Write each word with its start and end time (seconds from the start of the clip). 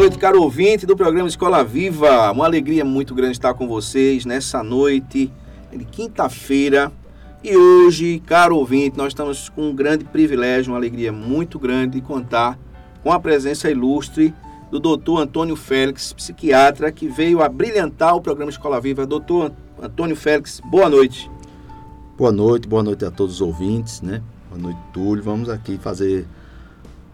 Noite, 0.00 0.16
caro 0.16 0.40
ouvinte 0.40 0.86
do 0.86 0.96
programa 0.96 1.28
Escola 1.28 1.62
Viva. 1.62 2.32
Uma 2.32 2.46
alegria 2.46 2.86
muito 2.86 3.14
grande 3.14 3.32
estar 3.32 3.52
com 3.52 3.68
vocês 3.68 4.24
nessa 4.24 4.62
noite 4.62 5.30
de 5.70 5.84
quinta-feira. 5.84 6.90
E 7.44 7.54
hoje, 7.54 8.18
caro 8.24 8.56
ouvinte, 8.56 8.96
nós 8.96 9.08
estamos 9.08 9.50
com 9.50 9.68
um 9.68 9.74
grande 9.74 10.06
privilégio, 10.06 10.72
uma 10.72 10.78
alegria 10.78 11.12
muito 11.12 11.58
grande 11.58 12.00
de 12.00 12.00
contar 12.00 12.58
com 13.02 13.12
a 13.12 13.20
presença 13.20 13.70
ilustre 13.70 14.32
do 14.70 14.80
doutor 14.80 15.20
Antônio 15.20 15.54
Félix, 15.54 16.14
psiquiatra, 16.14 16.90
que 16.90 17.06
veio 17.06 17.42
a 17.42 17.48
brilhantar 17.50 18.16
o 18.16 18.22
programa 18.22 18.50
Escola 18.50 18.80
Viva. 18.80 19.04
Doutor 19.04 19.52
Antônio 19.82 20.16
Félix, 20.16 20.62
boa 20.64 20.88
noite. 20.88 21.30
Boa 22.16 22.32
noite, 22.32 22.66
boa 22.66 22.82
noite 22.82 23.04
a 23.04 23.10
todos 23.10 23.34
os 23.34 23.40
ouvintes, 23.42 24.00
né? 24.00 24.22
Boa 24.48 24.62
noite, 24.62 24.80
Túlio. 24.94 25.22
Vamos 25.22 25.50
aqui 25.50 25.76
fazer 25.76 26.26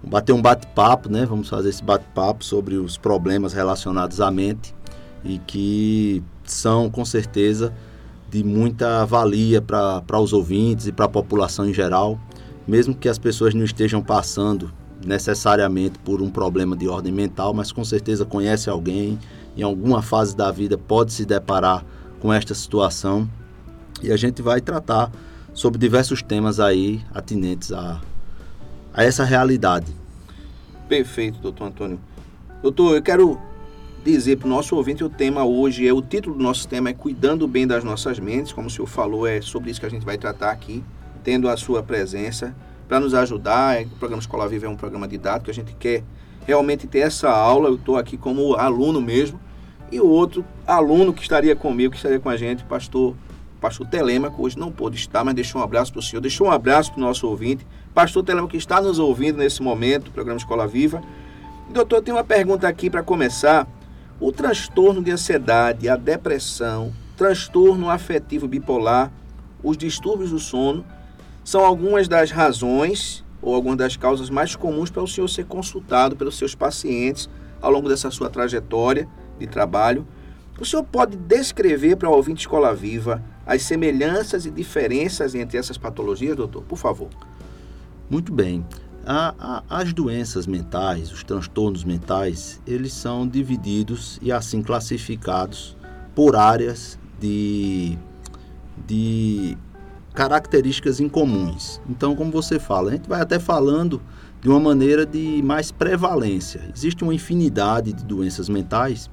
bater 0.06 0.32
um 0.32 0.40
bate-papo, 0.40 1.10
né? 1.10 1.26
Vamos 1.26 1.48
fazer 1.48 1.68
esse 1.68 1.82
bate-papo 1.82 2.44
sobre 2.44 2.76
os 2.76 2.96
problemas 2.96 3.52
relacionados 3.52 4.20
à 4.20 4.30
mente 4.30 4.74
e 5.24 5.38
que 5.38 6.22
são, 6.44 6.88
com 6.88 7.04
certeza, 7.04 7.74
de 8.30 8.44
muita 8.44 9.04
valia 9.04 9.60
para 9.60 10.20
os 10.20 10.32
ouvintes 10.32 10.86
e 10.86 10.92
para 10.92 11.06
a 11.06 11.08
população 11.08 11.68
em 11.68 11.74
geral, 11.74 12.18
mesmo 12.66 12.94
que 12.94 13.08
as 13.08 13.18
pessoas 13.18 13.54
não 13.54 13.64
estejam 13.64 14.02
passando 14.02 14.72
necessariamente 15.04 15.98
por 15.98 16.22
um 16.22 16.30
problema 16.30 16.76
de 16.76 16.88
ordem 16.88 17.12
mental, 17.12 17.52
mas 17.52 17.70
com 17.70 17.84
certeza 17.84 18.24
conhece 18.24 18.70
alguém 18.70 19.18
em 19.56 19.62
alguma 19.62 20.02
fase 20.02 20.36
da 20.36 20.50
vida 20.50 20.76
pode 20.76 21.12
se 21.12 21.24
deparar 21.24 21.84
com 22.20 22.32
esta 22.32 22.54
situação 22.54 23.28
e 24.02 24.12
a 24.12 24.16
gente 24.16 24.42
vai 24.42 24.60
tratar 24.60 25.10
sobre 25.54 25.78
diversos 25.78 26.22
temas 26.22 26.60
aí 26.60 27.00
atinentes 27.14 27.72
a 27.72 28.00
a 28.96 29.04
essa 29.04 29.22
realidade. 29.22 29.94
Perfeito, 30.88 31.38
doutor 31.38 31.66
Antônio. 31.66 32.00
Doutor, 32.62 32.96
eu 32.96 33.02
quero 33.02 33.38
dizer 34.02 34.36
para 34.36 34.46
o 34.46 34.50
nosso 34.50 34.74
ouvinte 34.74 35.04
o 35.04 35.10
tema 35.10 35.44
hoje 35.44 35.86
é 35.86 35.92
o 35.92 36.00
título 36.00 36.36
do 36.36 36.42
nosso 36.42 36.66
tema 36.66 36.88
é 36.88 36.92
cuidando 36.94 37.46
bem 37.46 37.66
das 37.66 37.84
nossas 37.84 38.18
mentes, 38.18 38.52
como 38.52 38.68
o 38.68 38.70
senhor 38.70 38.86
falou, 38.86 39.26
é 39.26 39.40
sobre 39.42 39.70
isso 39.70 39.80
que 39.80 39.86
a 39.86 39.90
gente 39.90 40.06
vai 40.06 40.16
tratar 40.16 40.50
aqui, 40.50 40.82
tendo 41.22 41.48
a 41.48 41.56
sua 41.56 41.82
presença 41.82 42.56
para 42.88 42.98
nos 42.98 43.12
ajudar. 43.12 43.80
É, 43.80 43.84
o 43.84 43.90
programa 43.90 44.20
Escola 44.20 44.48
Viva 44.48 44.66
é 44.66 44.68
um 44.68 44.76
programa 44.76 45.06
didático, 45.06 45.50
a 45.50 45.54
gente 45.54 45.74
quer 45.74 46.02
realmente 46.46 46.86
ter 46.86 47.00
essa 47.00 47.28
aula. 47.28 47.68
Eu 47.68 47.74
estou 47.74 47.98
aqui 47.98 48.16
como 48.16 48.54
aluno 48.54 49.02
mesmo 49.02 49.38
e 49.92 50.00
o 50.00 50.06
outro 50.06 50.44
aluno 50.66 51.12
que 51.12 51.20
estaria 51.20 51.54
comigo, 51.54 51.90
que 51.90 51.96
estaria 51.96 52.20
com 52.20 52.30
a 52.30 52.36
gente, 52.36 52.64
pastor 52.64 53.14
pastor 53.60 53.86
Telemaco, 53.86 54.42
hoje 54.42 54.58
não 54.58 54.70
pôde 54.70 54.96
estar, 54.96 55.24
mas 55.24 55.34
deixou 55.34 55.60
um 55.60 55.64
abraço 55.64 55.92
para 55.92 56.00
o 56.00 56.02
senhor, 56.02 56.20
deixou 56.20 56.48
um 56.48 56.50
abraço 56.50 56.92
para 56.92 56.98
o 56.98 57.04
nosso 57.04 57.26
ouvinte. 57.28 57.66
Pastor 57.94 58.22
Telemaco 58.22 58.50
que 58.50 58.56
está 58.56 58.80
nos 58.80 58.98
ouvindo 58.98 59.38
nesse 59.38 59.62
momento, 59.62 60.10
programa 60.10 60.38
Escola 60.38 60.66
Viva. 60.66 61.02
Doutor, 61.70 62.02
tem 62.02 62.14
uma 62.14 62.24
pergunta 62.24 62.68
aqui 62.68 62.88
para 62.88 63.02
começar. 63.02 63.66
O 64.20 64.32
transtorno 64.32 65.02
de 65.02 65.10
ansiedade, 65.10 65.88
a 65.88 65.96
depressão, 65.96 66.92
transtorno 67.16 67.90
afetivo 67.90 68.46
bipolar, 68.46 69.12
os 69.62 69.76
distúrbios 69.76 70.30
do 70.30 70.38
sono, 70.38 70.84
são 71.44 71.64
algumas 71.64 72.08
das 72.08 72.30
razões 72.30 73.24
ou 73.42 73.54
algumas 73.54 73.78
das 73.78 73.96
causas 73.96 74.30
mais 74.30 74.56
comuns 74.56 74.90
para 74.90 75.02
o 75.02 75.08
senhor 75.08 75.28
ser 75.28 75.44
consultado 75.46 76.16
pelos 76.16 76.36
seus 76.36 76.54
pacientes 76.54 77.28
ao 77.60 77.70
longo 77.70 77.88
dessa 77.88 78.10
sua 78.10 78.28
trajetória 78.28 79.08
de 79.38 79.46
trabalho. 79.46 80.06
O 80.58 80.64
senhor 80.64 80.82
pode 80.84 81.16
descrever 81.16 81.96
para 81.96 82.08
o 82.08 82.12
ouvinte 82.12 82.40
Escola 82.40 82.74
Viva 82.74 83.22
as 83.44 83.62
semelhanças 83.62 84.46
e 84.46 84.50
diferenças 84.50 85.34
entre 85.34 85.58
essas 85.58 85.76
patologias, 85.76 86.36
doutor? 86.36 86.62
Por 86.62 86.78
favor. 86.78 87.08
Muito 88.08 88.32
bem. 88.32 88.64
A, 89.04 89.34
a, 89.38 89.80
as 89.80 89.92
doenças 89.92 90.46
mentais, 90.46 91.12
os 91.12 91.22
transtornos 91.22 91.84
mentais, 91.84 92.60
eles 92.66 92.92
são 92.92 93.28
divididos 93.28 94.18
e 94.22 94.32
assim 94.32 94.62
classificados 94.62 95.76
por 96.14 96.34
áreas 96.34 96.98
de, 97.20 97.96
de 98.86 99.56
características 100.14 100.98
incomuns. 100.98 101.80
Então, 101.88 102.16
como 102.16 102.32
você 102.32 102.58
fala, 102.58 102.88
a 102.88 102.92
gente 102.94 103.08
vai 103.08 103.20
até 103.20 103.38
falando 103.38 104.02
de 104.40 104.48
uma 104.48 104.58
maneira 104.58 105.04
de 105.04 105.42
mais 105.42 105.70
prevalência. 105.70 106.68
Existe 106.74 107.04
uma 107.04 107.14
infinidade 107.14 107.92
de 107.92 108.04
doenças 108.04 108.48
mentais 108.48 109.10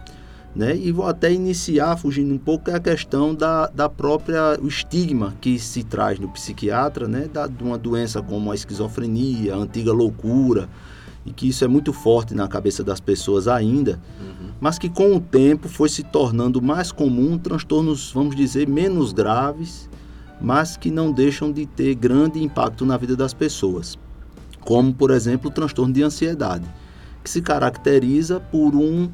né? 0.56 0.76
E 0.76 0.92
vou 0.92 1.06
até 1.06 1.32
iniciar, 1.32 1.98
fugindo 1.98 2.34
um 2.34 2.38
pouco, 2.38 2.70
é 2.70 2.76
a 2.76 2.80
questão 2.80 3.34
da, 3.34 3.68
da 3.68 3.90
própria, 3.90 4.58
o 4.62 4.68
estigma 4.68 5.34
que 5.42 5.58
se 5.58 5.84
traz 5.84 6.20
no 6.20 6.30
psiquiatra, 6.30 7.08
né? 7.08 7.28
Da, 7.32 7.48
de 7.48 7.64
uma 7.64 7.78
doença 7.78 8.22
como 8.22 8.52
a 8.52 8.56
esquizofrenia, 8.56 9.56
a 9.56 9.58
antiga 9.58 9.92
loucura, 9.92 10.70
e 11.26 11.32
que 11.32 11.48
isso 11.48 11.64
é 11.64 11.68
muito 11.68 11.92
forte 11.92 12.36
na 12.36 12.48
cabeça 12.48 12.84
das 12.84 13.00
pessoas 13.00 13.48
ainda, 13.48 14.00
uhum. 14.20 14.50
mas 14.60 14.78
que 14.78 14.90
com 14.90 15.16
o 15.16 15.20
tempo 15.20 15.68
foi 15.68 15.90
se 15.90 16.04
tornando 16.04 16.62
mais 16.62 16.92
comum 16.92 17.38
transtornos, 17.38 18.12
vamos 18.12 18.36
dizer, 18.36 18.68
menos 18.68 19.14
graves, 19.14 19.90
mas 20.40 20.76
que 20.76 20.92
não 20.92 21.12
deixam 21.12 21.52
de 21.52 21.66
ter 21.66 21.96
grande 21.96 22.44
impacto 22.44 22.86
na 22.86 22.98
vida 22.98 23.16
das 23.16 23.34
pessoas. 23.34 23.98
Como, 24.60 24.94
por 24.94 25.12
exemplo, 25.12 25.50
o 25.50 25.54
transtorno 25.54 25.94
de 25.94 26.04
ansiedade, 26.04 26.66
que 27.24 27.30
se 27.30 27.42
caracteriza 27.42 28.40
por 28.40 28.76
um 28.76 29.10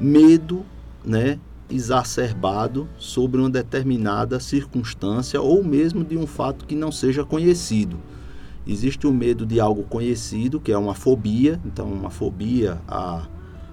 medo 0.00 0.64
né, 1.04 1.38
exacerbado 1.70 2.88
sobre 2.98 3.40
uma 3.40 3.50
determinada 3.50 4.40
circunstância 4.40 5.40
ou 5.40 5.62
mesmo 5.62 6.04
de 6.04 6.16
um 6.16 6.26
fato 6.26 6.64
que 6.64 6.74
não 6.74 6.90
seja 6.90 7.24
conhecido. 7.24 7.98
Existe 8.66 9.06
o 9.06 9.12
medo 9.12 9.46
de 9.46 9.60
algo 9.60 9.82
conhecido, 9.84 10.60
que 10.60 10.72
é 10.72 10.76
uma 10.78 10.94
fobia, 10.94 11.60
então 11.64 11.86
uma 11.86 12.10
fobia 12.10 12.78
a, 12.86 13.26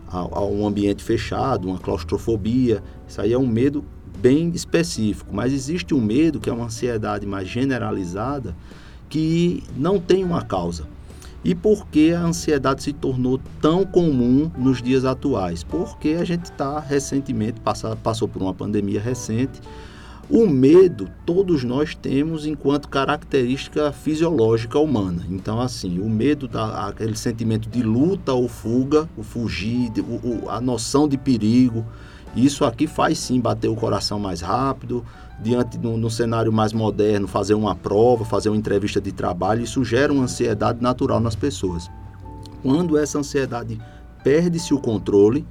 a, 0.07 0.17
a 0.19 0.45
um 0.45 0.65
ambiente 0.65 1.03
fechado, 1.03 1.67
uma 1.67 1.79
claustrofobia, 1.79 2.81
isso 3.07 3.19
aí 3.19 3.33
é 3.33 3.37
um 3.37 3.47
medo 3.47 3.83
bem 4.19 4.49
específico, 4.49 5.33
mas 5.33 5.53
existe 5.53 5.93
um 5.93 6.01
medo 6.01 6.39
que 6.39 6.49
é 6.49 6.53
uma 6.53 6.65
ansiedade 6.65 7.25
mais 7.25 7.47
generalizada 7.47 8.55
que 9.09 9.63
não 9.75 9.99
tem 9.99 10.23
uma 10.23 10.41
causa. 10.41 10.87
E 11.45 11.53
por 11.53 11.85
que 11.85 12.11
a 12.11 12.21
ansiedade 12.21 12.81
se 12.81 12.91
tornou 12.91 13.39
tão 13.61 13.85
comum 13.85 14.49
nos 14.57 14.81
dias 14.81 15.05
atuais? 15.05 15.63
Porque 15.63 16.17
a 16.19 16.25
gente 16.25 16.45
está 16.45 16.79
recentemente, 16.79 17.59
passa, 17.59 17.95
passou 17.95 18.27
por 18.27 18.41
uma 18.41 18.51
pandemia 18.51 18.99
recente. 18.99 19.61
O 20.27 20.47
medo 20.47 21.07
todos 21.23 21.63
nós 21.63 21.93
temos 21.93 22.47
enquanto 22.47 22.89
característica 22.89 23.91
fisiológica 23.91 24.79
humana. 24.79 25.23
Então, 25.29 25.61
assim, 25.61 25.99
o 25.99 26.09
medo, 26.09 26.47
da, 26.47 26.87
aquele 26.87 27.15
sentimento 27.15 27.69
de 27.69 27.83
luta 27.83 28.33
ou 28.33 28.47
fuga, 28.47 29.07
o 29.15 29.21
fugir, 29.21 29.91
o, 29.99 30.49
a 30.49 30.59
noção 30.59 31.07
de 31.07 31.15
perigo, 31.15 31.85
isso 32.35 32.65
aqui 32.65 32.85
faz 32.85 33.17
sim 33.17 33.39
bater 33.39 33.69
o 33.69 33.75
coração 33.75 34.19
mais 34.19 34.41
rápido, 34.41 35.05
diante 35.39 35.77
no, 35.77 35.97
no 35.97 36.09
cenário 36.09 36.51
mais 36.51 36.73
moderno, 36.73 37.27
fazer 37.27 37.53
uma 37.53 37.75
prova, 37.75 38.25
fazer 38.25 38.49
uma 38.49 38.57
entrevista 38.57 38.99
de 38.99 39.11
trabalho, 39.11 39.63
isso 39.63 39.83
gera 39.83 40.11
uma 40.11 40.23
ansiedade 40.23 40.81
natural 40.81 41.19
nas 41.19 41.35
pessoas. 41.35 41.89
Quando 42.61 42.97
essa 42.97 43.19
ansiedade 43.19 43.79
perde-se 44.23 44.73
o 44.73 44.79
controle, 44.79 45.45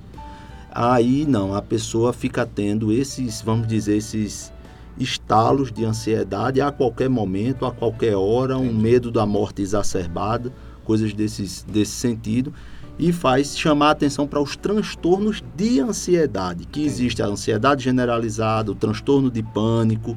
aí 0.70 1.24
não, 1.26 1.54
a 1.54 1.62
pessoa 1.62 2.12
fica 2.12 2.44
tendo 2.44 2.92
esses, 2.92 3.40
vamos 3.40 3.66
dizer, 3.66 3.96
esses 3.96 4.52
estalos 4.98 5.72
de 5.72 5.84
ansiedade 5.84 6.60
a 6.60 6.70
qualquer 6.70 7.08
momento, 7.08 7.64
a 7.66 7.72
qualquer 7.72 8.16
hora, 8.16 8.58
um 8.58 8.72
medo 8.72 9.10
da 9.10 9.24
morte 9.24 9.62
exacerbada, 9.62 10.52
coisas 10.84 11.12
desses, 11.12 11.62
desse 11.62 11.92
sentido 11.92 12.52
e 12.98 13.12
faz 13.12 13.58
chamar 13.58 13.88
a 13.88 13.90
atenção 13.90 14.26
para 14.26 14.40
os 14.40 14.56
transtornos 14.56 15.42
de 15.56 15.80
ansiedade, 15.80 16.66
que 16.66 16.84
existe 16.84 17.22
a 17.22 17.26
ansiedade 17.26 17.82
generalizada, 17.82 18.70
o 18.70 18.74
transtorno 18.74 19.30
de 19.30 19.42
pânico, 19.42 20.16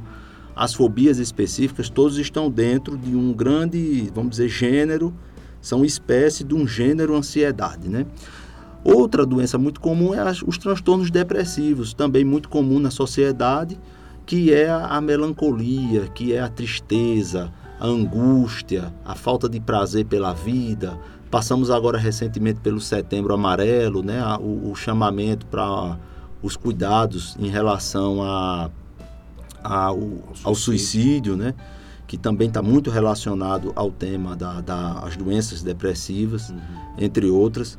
as 0.56 0.74
fobias 0.74 1.18
específicas, 1.18 1.90
todos 1.90 2.18
estão 2.18 2.50
dentro 2.50 2.98
de 2.98 3.16
um 3.16 3.34
grande, 3.34 4.12
vamos 4.14 4.32
dizer, 4.32 4.50
gênero, 4.50 5.14
são 5.62 5.84
espécie 5.84 6.44
de 6.44 6.56
um 6.56 6.68
gênero 6.68 7.16
ansiedade, 7.16 7.90
né? 7.90 8.06
Outra 8.84 9.26
doença 9.26 9.58
muito 9.58 9.82
comum 9.82 10.14
é 10.14 10.20
as, 10.20 10.42
os 10.42 10.58
transtornos 10.58 11.12
depressivos, 11.12 11.94
também 11.94 12.24
muito 12.24 12.48
comum 12.48 12.80
na 12.80 12.90
sociedade, 12.90 13.78
que 14.26 14.54
é 14.54 14.70
a, 14.70 14.88
a 14.88 15.02
melancolia, 15.02 16.08
que 16.08 16.34
é 16.34 16.40
a 16.40 16.48
tristeza, 16.48 17.52
a 17.80 17.86
angústia, 17.86 18.94
a 19.04 19.16
falta 19.16 19.50
de 19.50 19.60
prazer 19.60 20.06
pela 20.06 20.34
vida. 20.34 20.98
Passamos 21.30 21.70
agora 21.70 21.98
recentemente 21.98 22.60
pelo 22.62 22.80
Setembro 22.80 23.34
Amarelo, 23.34 24.02
né, 24.02 24.22
o, 24.40 24.72
o 24.72 24.76
chamamento 24.76 25.46
para 25.46 25.98
os 26.42 26.56
cuidados 26.56 27.36
em 27.38 27.50
relação 27.50 28.24
a, 28.24 28.70
a 29.62 29.86
ao, 29.86 30.00
ao, 30.44 30.56
suicídio, 30.56 31.36
né, 31.36 31.54
que 32.08 32.18
também 32.18 32.48
está 32.48 32.62
muito 32.62 32.90
relacionado 32.90 33.74
ao 33.76 33.92
tema 33.92 34.38
das 34.38 34.64
da, 34.64 34.94
da, 34.94 35.10
doenças 35.18 35.62
depressivas, 35.62 36.50
uhum. 36.50 36.58
entre 36.98 37.28
outras. 37.30 37.78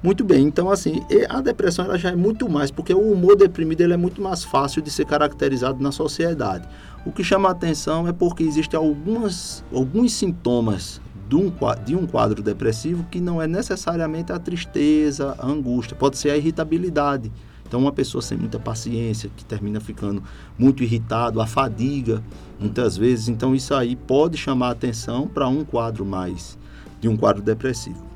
Muito 0.00 0.22
bem, 0.22 0.46
então 0.46 0.70
assim, 0.70 1.02
a 1.28 1.40
depressão 1.40 1.84
ela 1.84 1.98
já 1.98 2.10
é 2.10 2.16
muito 2.16 2.48
mais, 2.48 2.70
porque 2.70 2.94
o 2.94 3.12
humor 3.12 3.34
deprimido 3.34 3.80
ele 3.80 3.94
é 3.94 3.96
muito 3.96 4.22
mais 4.22 4.44
fácil 4.44 4.80
de 4.80 4.92
ser 4.92 5.04
caracterizado 5.04 5.82
na 5.82 5.90
sociedade. 5.90 6.68
O 7.04 7.10
que 7.10 7.24
chama 7.24 7.48
a 7.48 7.52
atenção 7.52 8.06
é 8.06 8.12
porque 8.12 8.44
existem 8.44 8.78
algumas, 8.78 9.64
alguns 9.72 10.12
sintomas 10.12 11.00
de 11.28 11.36
um, 11.36 11.52
de 11.84 11.94
um 11.94 12.06
quadro 12.06 12.42
depressivo 12.42 13.04
que 13.10 13.20
não 13.20 13.40
é 13.40 13.46
necessariamente 13.46 14.32
a 14.32 14.38
tristeza, 14.38 15.36
a 15.38 15.46
angústia, 15.46 15.96
pode 15.96 16.16
ser 16.16 16.30
a 16.30 16.36
irritabilidade. 16.36 17.30
Então, 17.66 17.80
uma 17.80 17.92
pessoa 17.92 18.22
sem 18.22 18.38
muita 18.38 18.58
paciência, 18.58 19.30
que 19.36 19.44
termina 19.44 19.78
ficando 19.78 20.22
muito 20.58 20.82
irritado, 20.82 21.38
a 21.38 21.46
fadiga, 21.46 22.22
muitas 22.58 22.96
vezes. 22.96 23.28
Então, 23.28 23.54
isso 23.54 23.74
aí 23.74 23.94
pode 23.94 24.38
chamar 24.38 24.70
atenção 24.70 25.28
para 25.28 25.46
um 25.48 25.62
quadro 25.64 26.02
mais, 26.04 26.58
de 26.98 27.08
um 27.08 27.16
quadro 27.16 27.42
depressivo. 27.42 28.08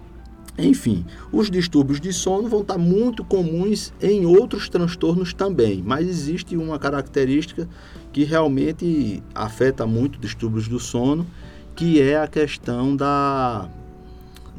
Enfim, 0.57 1.05
os 1.31 1.51
distúrbios 1.51 2.01
de 2.01 2.13
sono 2.13 2.49
vão 2.49 2.61
estar 2.61 2.77
muito 2.77 3.25
comuns 3.25 3.93
em 4.01 4.27
outros 4.27 4.69
transtornos 4.69 5.33
também, 5.33 5.83
mas 5.85 6.07
existe 6.07 6.57
uma 6.57 6.79
característica 6.79 7.69
que 8.13 8.25
realmente 8.25 9.23
afeta 9.35 9.87
muito 9.87 10.19
distúrbios 10.19 10.69
do 10.69 10.79
sono, 10.79 11.27
que 11.75 12.01
é 12.01 12.19
a 12.19 12.27
questão 12.27 12.95
da, 12.95 13.69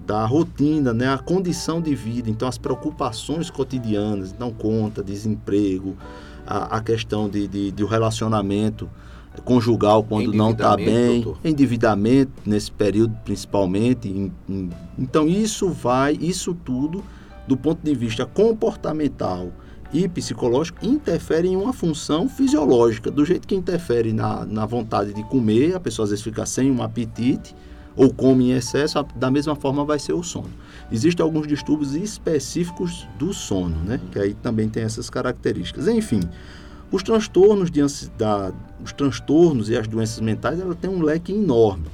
da 0.06 0.26
rotina, 0.26 0.94
né? 0.94 1.14
a 1.14 1.18
condição 1.18 1.82
de 1.82 1.96
vida, 1.96 2.30
então 2.30 2.48
as 2.48 2.58
preocupações 2.58 3.50
cotidianas, 3.50 4.36
não 4.38 4.52
conta, 4.52 5.04
desemprego, 5.04 5.96
a, 6.46 6.78
a 6.78 6.82
questão 6.82 7.30
de, 7.30 7.48
de, 7.48 7.72
de 7.72 7.86
relacionamento 7.86 8.90
conjugal 9.44 10.04
quando 10.04 10.32
não 10.32 10.52
está 10.52 10.76
bem, 10.76 11.22
doutor. 11.22 11.40
endividamento 11.44 12.32
nesse 12.46 12.72
período 12.72 13.16
principalmente. 13.26 14.08
Em, 14.08 14.32
em, 14.48 14.70
então 14.98 15.28
isso 15.28 15.70
vai, 15.70 16.18
isso 16.22 16.54
tudo, 16.54 17.04
do 17.48 17.58
ponto 17.58 17.80
de 17.84 17.96
vista 17.96 18.26
comportamental 18.26 19.52
e 19.94 20.08
psicológico, 20.08 20.84
interfere 20.86 21.48
em 21.48 21.56
uma 21.56 21.72
função 21.72 22.28
fisiológica, 22.28 23.12
do 23.12 23.24
jeito 23.24 23.48
que 23.48 23.56
interfere 23.56 24.12
na, 24.12 24.44
na 24.46 24.66
vontade 24.66 25.14
de 25.14 25.24
comer, 25.26 25.76
a 25.76 25.80
pessoa 25.80 26.06
às 26.06 26.10
vezes 26.10 26.24
fica 26.24 26.46
sem 26.46 26.72
um 26.72 26.82
apetite 26.82 27.56
ou 27.96 28.12
come 28.12 28.50
em 28.50 28.54
excesso, 28.54 29.06
da 29.16 29.30
mesma 29.30 29.56
forma 29.56 29.86
vai 29.86 30.00
ser 30.00 30.14
o 30.14 30.24
sono. 30.24 30.50
Existem 30.92 31.24
alguns 31.24 31.46
distúrbios 31.46 31.94
específicos 31.94 33.08
do 33.20 33.34
sono, 33.34 33.76
né? 33.86 34.00
Que 34.12 34.20
aí 34.20 34.34
também 34.34 34.68
tem 34.68 34.84
essas 34.84 35.12
características. 35.12 35.88
Enfim, 35.88 36.22
os 36.92 37.04
transtornos, 37.04 37.70
de, 37.70 37.82
da, 38.18 38.52
os 38.84 38.92
transtornos 38.94 39.70
e 39.70 39.78
as 39.78 39.88
doenças 39.88 40.20
mentais, 40.20 40.60
ela 40.60 40.74
tem 40.74 40.90
um 40.90 41.02
leque 41.02 41.32
enorme, 41.32 41.86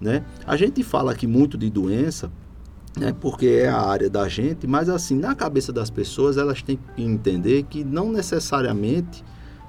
né? 0.00 0.24
A 0.46 0.56
gente 0.56 0.82
fala 0.84 1.12
aqui 1.12 1.26
muito 1.26 1.58
de 1.58 1.68
doença, 1.68 2.30
né, 2.98 3.14
porque 3.18 3.46
é 3.46 3.68
a 3.68 3.80
área 3.80 4.10
da 4.10 4.28
gente, 4.28 4.66
mas 4.66 4.88
assim, 4.88 5.16
na 5.16 5.34
cabeça 5.34 5.72
das 5.72 5.90
pessoas, 5.90 6.36
elas 6.36 6.62
têm 6.62 6.78
que 6.96 7.02
entender 7.02 7.62
que 7.64 7.84
não 7.84 8.10
necessariamente 8.12 9.24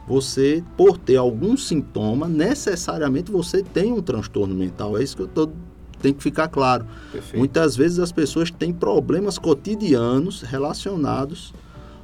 você, 0.08 0.64
por 0.76 0.98
ter 0.98 1.18
algum 1.18 1.56
sintoma, 1.56 2.28
necessariamente 2.28 3.32
você 3.32 3.62
tem 3.62 3.94
um 3.94 4.02
transtorno 4.02 4.56
mental. 4.56 4.98
É 4.98 5.04
isso 5.04 5.16
que 5.16 5.22
eu 5.22 5.28
tô, 5.28 5.50
tem 6.02 6.14
que 6.14 6.24
ficar 6.24 6.48
claro. 6.48 6.86
Perfeito. 7.12 7.38
Muitas 7.38 7.76
vezes 7.76 8.00
as 8.00 8.12
pessoas 8.12 8.50
têm 8.50 8.74
problemas 8.74 9.38
cotidianos 9.38 10.42
relacionados 10.42 11.54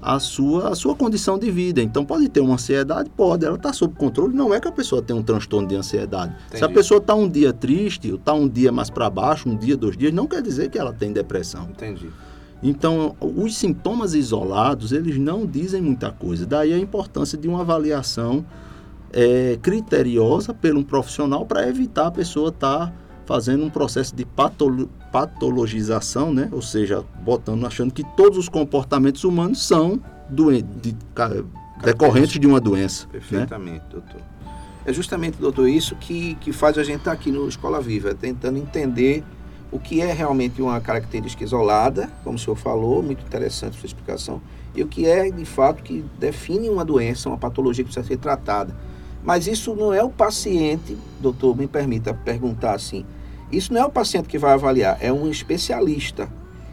a 0.05 0.19
sua, 0.19 0.69
a 0.69 0.75
sua 0.75 0.95
condição 0.95 1.39
de 1.39 1.49
vida. 1.49 1.81
Então, 1.81 2.05
pode 2.05 2.29
ter 2.29 2.39
uma 2.39 2.53
ansiedade? 2.53 3.09
Pode, 3.09 3.43
ela 3.43 3.55
está 3.55 3.73
sob 3.73 3.95
controle. 3.95 4.35
Não 4.35 4.53
é 4.53 4.59
que 4.59 4.67
a 4.67 4.71
pessoa 4.71 5.01
tem 5.01 5.15
um 5.15 5.23
transtorno 5.23 5.67
de 5.67 5.75
ansiedade. 5.75 6.35
Entendi. 6.45 6.59
Se 6.59 6.63
a 6.63 6.69
pessoa 6.69 6.99
está 6.99 7.15
um 7.15 7.27
dia 7.27 7.51
triste, 7.51 8.11
ou 8.11 8.17
está 8.17 8.31
um 8.31 8.47
dia 8.47 8.71
mais 8.71 8.91
para 8.91 9.09
baixo, 9.09 9.49
um 9.49 9.55
dia, 9.57 9.75
dois 9.75 9.97
dias, 9.97 10.13
não 10.13 10.27
quer 10.27 10.43
dizer 10.43 10.69
que 10.69 10.77
ela 10.77 10.93
tem 10.93 11.11
depressão. 11.11 11.67
Entendi. 11.71 12.07
Então, 12.61 13.15
os 13.19 13.57
sintomas 13.57 14.13
isolados, 14.13 14.91
eles 14.91 15.17
não 15.17 15.43
dizem 15.43 15.81
muita 15.81 16.11
coisa. 16.11 16.45
Daí 16.45 16.71
a 16.71 16.77
importância 16.77 17.35
de 17.35 17.47
uma 17.47 17.61
avaliação 17.61 18.45
é, 19.11 19.57
criteriosa 19.59 20.53
pelo 20.53 20.81
um 20.81 20.83
profissional 20.83 21.47
para 21.47 21.67
evitar 21.67 22.07
a 22.07 22.11
pessoa 22.11 22.49
estar... 22.49 22.91
Tá 22.91 23.04
fazendo 23.25 23.65
um 23.65 23.69
processo 23.69 24.15
de 24.15 24.25
patolo 24.25 24.89
patologização, 25.11 26.33
né? 26.33 26.49
ou 26.51 26.61
seja, 26.61 27.03
botando, 27.23 27.65
achando 27.65 27.93
que 27.93 28.03
todos 28.15 28.37
os 28.37 28.49
comportamentos 28.49 29.23
humanos 29.23 29.65
são 29.65 29.99
de, 30.29 30.95
decorrentes 31.81 32.39
de 32.39 32.45
uma 32.45 32.59
doença. 32.59 33.05
Né? 33.05 33.11
Perfeitamente, 33.13 33.79
né? 33.79 33.89
doutor. 33.89 34.21
É 34.85 34.93
justamente, 34.93 35.37
doutor, 35.37 35.67
isso 35.67 35.95
que, 35.95 36.35
que 36.35 36.51
faz 36.51 36.77
a 36.77 36.83
gente 36.83 36.97
estar 36.97 37.11
tá 37.11 37.17
aqui 37.17 37.31
no 37.31 37.47
Escola 37.47 37.81
Viva, 37.81 38.13
tentando 38.13 38.57
entender 38.57 39.23
o 39.71 39.79
que 39.79 39.99
é 39.99 40.13
realmente 40.13 40.61
uma 40.61 40.79
característica 40.79 41.43
isolada, 41.43 42.09
como 42.23 42.35
o 42.35 42.39
senhor 42.39 42.55
falou, 42.55 43.01
muito 43.01 43.23
interessante 43.25 43.77
a 43.77 43.79
sua 43.79 43.87
explicação, 43.87 44.41
e 44.75 44.83
o 44.83 44.87
que 44.87 45.05
é, 45.07 45.29
de 45.31 45.45
fato, 45.45 45.81
que 45.81 46.03
define 46.19 46.69
uma 46.69 46.85
doença, 46.85 47.29
uma 47.29 47.37
patologia 47.37 47.83
que 47.83 47.91
precisa 47.91 48.05
ser 48.05 48.17
tratada. 48.17 48.75
Mas 49.25 49.47
isso 49.47 49.75
não 49.75 49.91
é 49.91 50.03
o 50.03 50.09
paciente, 50.09 50.95
doutor, 51.19 51.57
me 51.57 51.67
permita 51.67 52.13
perguntar 52.13 52.75
assim, 52.75 53.03
isso 53.51 53.73
não 53.73 53.81
é 53.81 53.85
o 53.85 53.89
paciente 53.89 54.27
que 54.27 54.37
vai 54.37 54.53
avaliar, 54.53 54.97
é 55.01 55.11
um 55.11 55.29
especialista. 55.29 56.29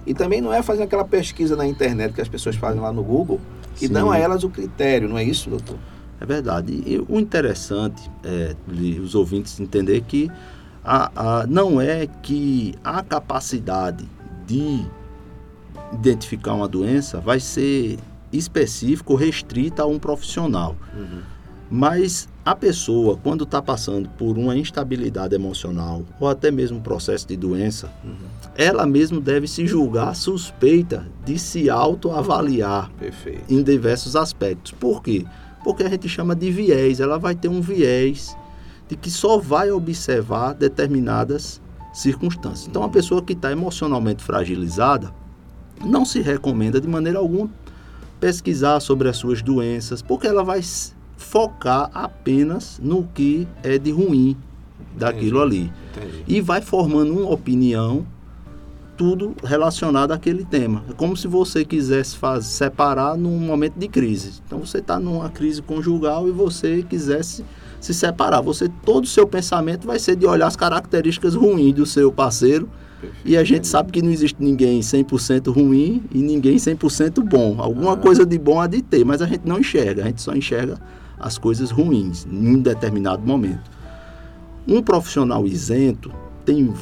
E 0.07 0.13
também 0.13 0.41
não 0.41 0.53
é 0.53 0.63
fazer 0.63 0.83
aquela 0.83 1.05
pesquisa 1.05 1.57
na 1.57 1.67
internet 1.67 2.13
que 2.13 2.21
as 2.21 2.29
pessoas 2.29 2.57
fazem 2.57 2.81
lá 2.81 2.93
no 2.93 3.03
Google, 3.03 3.41
que 3.77 3.87
Sim. 3.87 3.93
dão 3.93 4.11
a 4.11 4.19
elas 4.19 4.45
o 4.45 4.51
critério, 4.51 5.09
não 5.09 5.17
é 5.17 5.25
isso, 5.25 5.49
doutor? 5.49 5.79
É 6.21 6.27
verdade. 6.27 6.73
E 6.87 7.05
o 7.09 7.19
interessante 7.19 8.11
é 8.23 8.55
os 9.01 9.15
ouvintes 9.15 9.59
entender 9.59 10.03
que 10.03 10.31
a, 10.85 11.41
a, 11.41 11.47
não 11.47 11.81
é 11.81 12.07
que 12.07 12.75
a 12.85 13.03
capacidade 13.03 14.07
de 14.47 14.85
identificar 15.93 16.55
uma 16.55 16.69
doença 16.69 17.21
vai 17.21 17.41
ser 17.41 17.99
específica 18.33 19.13
ou 19.13 19.19
restrita 19.19 19.83
a 19.83 19.87
um 19.87 19.99
profissional. 19.99 20.77
Uhum. 20.95 21.23
Mas 21.71 22.29
a 22.45 22.57
pessoa, 22.57 23.17
quando 23.23 23.45
está 23.45 23.63
passando 23.63 24.09
por 24.11 24.37
uma 24.37 24.57
instabilidade 24.57 25.33
emocional 25.33 26.03
ou 26.19 26.29
até 26.29 26.51
mesmo 26.51 26.79
um 26.79 26.83
processo 26.83 27.29
de 27.29 27.37
doença, 27.37 27.89
uhum. 28.05 28.17
ela 28.57 28.85
mesma 28.85 29.21
deve 29.21 29.47
se 29.47 29.65
julgar 29.65 30.17
suspeita 30.17 31.07
de 31.25 31.39
se 31.39 31.71
autoavaliar 31.71 32.91
em 33.49 33.63
diversos 33.63 34.17
aspectos. 34.17 34.73
Por 34.73 35.03
quê? 35.03 35.25
Porque 35.63 35.85
a 35.85 35.89
gente 35.89 36.09
chama 36.09 36.35
de 36.35 36.51
viés. 36.51 36.99
Ela 36.99 37.17
vai 37.17 37.37
ter 37.37 37.47
um 37.47 37.61
viés 37.61 38.37
de 38.89 38.97
que 38.97 39.09
só 39.09 39.39
vai 39.39 39.71
observar 39.71 40.53
determinadas 40.55 41.63
circunstâncias. 41.93 42.67
Então, 42.67 42.83
a 42.83 42.89
pessoa 42.89 43.23
que 43.23 43.35
está 43.35 43.53
emocionalmente 43.53 44.23
fragilizada, 44.25 45.15
não 45.85 46.05
se 46.05 46.21
recomenda 46.21 46.81
de 46.81 46.89
maneira 46.89 47.21
alguma 47.21 47.49
pesquisar 48.19 48.81
sobre 48.81 49.09
as 49.09 49.17
suas 49.17 49.43
doenças, 49.43 50.01
porque 50.03 50.27
ela 50.27 50.43
vai 50.43 50.61
focar 51.23 51.91
apenas 51.95 52.79
no 52.83 53.05
que 53.15 53.49
é 53.63 53.79
de 53.79 53.91
ruim 53.91 54.37
daquilo 54.97 55.41
ali. 55.41 55.73
Entendi. 55.97 56.25
E 56.27 56.41
vai 56.41 56.61
formando 56.61 57.13
uma 57.13 57.31
opinião, 57.31 58.07
tudo 58.97 59.35
relacionado 59.43 60.13
àquele 60.13 60.45
tema. 60.45 60.85
É 60.91 60.93
como 60.93 61.17
se 61.17 61.27
você 61.27 61.65
quisesse 61.65 62.17
fazer, 62.17 62.47
separar 62.47 63.17
num 63.17 63.39
momento 63.39 63.75
de 63.79 63.89
crise. 63.89 64.43
Então 64.47 64.59
você 64.59 64.79
está 64.79 64.99
numa 64.99 65.31
crise 65.31 65.63
conjugal 65.63 66.29
e 66.29 66.31
você 66.31 66.85
quisesse 66.89 67.45
se 67.81 67.95
separar. 67.95 68.41
Você 68.43 68.69
todo 68.85 69.05
o 69.05 69.09
seu 69.09 69.27
pensamento 69.27 69.87
vai 69.87 69.99
ser 69.99 70.17
de 70.17 70.27
olhar 70.27 70.47
as 70.47 70.57
características 70.57 71.35
ruins 71.35 71.75
do 71.75 71.87
seu 71.87 72.13
parceiro. 72.13 72.69
E 73.25 73.37
a 73.37 73.43
gente 73.43 73.67
sabe 73.67 73.91
que 73.91 74.01
não 74.01 74.11
existe 74.11 74.37
ninguém 74.41 74.79
100% 74.79 75.53
ruim 75.53 76.05
e 76.13 76.19
ninguém 76.19 76.55
100% 76.55 77.21
bom. 77.25 77.57
Alguma 77.59 77.95
ah. 77.95 77.97
coisa 77.97 78.25
de 78.25 78.39
bom 78.39 78.61
há 78.61 78.69
de 78.69 78.81
ter, 78.81 79.05
mas 79.05 79.21
a 79.21 79.27
gente 79.27 79.43
não 79.45 79.59
enxerga. 79.59 80.05
A 80.05 80.07
gente 80.07 80.23
só 80.23 80.33
enxerga 80.33 80.79
as 81.23 81.39
coisas 81.39 81.71
ruins 81.71 82.27
em 82.31 82.57
um 82.57 82.61
determinado 82.61 83.25
momento. 83.25 83.71
Um 84.69 84.83
profissional 84.83 85.47
isento 85.47 86.13
tem, 86.45 86.73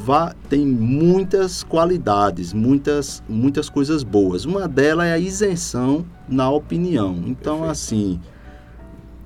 tem 0.48 0.66
muitas 0.66 1.62
qualidades, 1.62 2.52
muitas, 2.52 3.22
muitas 3.28 3.68
coisas 3.68 4.02
boas. 4.02 4.44
Uma 4.44 4.66
delas 4.66 5.06
é 5.06 5.12
a 5.12 5.18
isenção 5.18 6.04
na 6.28 6.50
opinião. 6.50 7.22
Então, 7.26 7.58
Perfeito. 7.58 7.70
assim, 7.70 8.20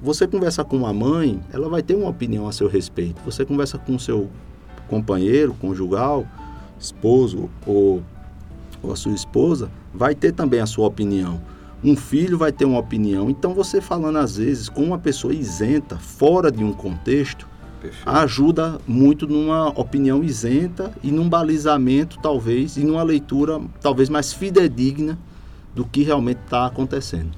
você 0.02 0.26
conversa 0.26 0.64
com 0.64 0.76
uma 0.76 0.92
mãe, 0.92 1.40
ela 1.52 1.68
vai 1.68 1.82
ter 1.82 1.94
uma 1.94 2.10
opinião 2.10 2.46
a 2.48 2.52
seu 2.52 2.68
respeito. 2.68 3.20
Você 3.24 3.44
conversa 3.44 3.78
com 3.78 3.98
seu 3.98 4.28
companheiro, 4.88 5.54
conjugal, 5.54 6.26
esposo 6.78 7.48
ou 7.64 8.02
ou 8.84 8.92
a 8.92 8.96
sua 8.96 9.12
esposa 9.12 9.70
vai 9.92 10.14
ter 10.14 10.32
também 10.32 10.60
a 10.60 10.66
sua 10.66 10.86
opinião. 10.86 11.40
Um 11.84 11.94
filho 11.94 12.38
vai 12.38 12.50
ter 12.50 12.64
uma 12.64 12.78
opinião. 12.78 13.28
Então, 13.28 13.52
você 13.52 13.80
falando 13.80 14.16
às 14.16 14.36
vezes 14.38 14.68
com 14.70 14.82
uma 14.82 14.98
pessoa 14.98 15.34
isenta, 15.34 15.98
fora 15.98 16.50
de 16.50 16.64
um 16.64 16.72
contexto, 16.72 17.46
Perfeito. 17.80 18.08
ajuda 18.08 18.80
muito 18.86 19.26
numa 19.26 19.68
opinião 19.78 20.24
isenta 20.24 20.90
e 21.02 21.10
num 21.10 21.28
balizamento, 21.28 22.18
talvez, 22.22 22.78
e 22.78 22.84
numa 22.84 23.02
leitura 23.02 23.60
talvez 23.82 24.08
mais 24.08 24.32
fidedigna 24.32 25.18
do 25.74 25.84
que 25.84 26.02
realmente 26.02 26.40
está 26.42 26.64
acontecendo. 26.64 27.32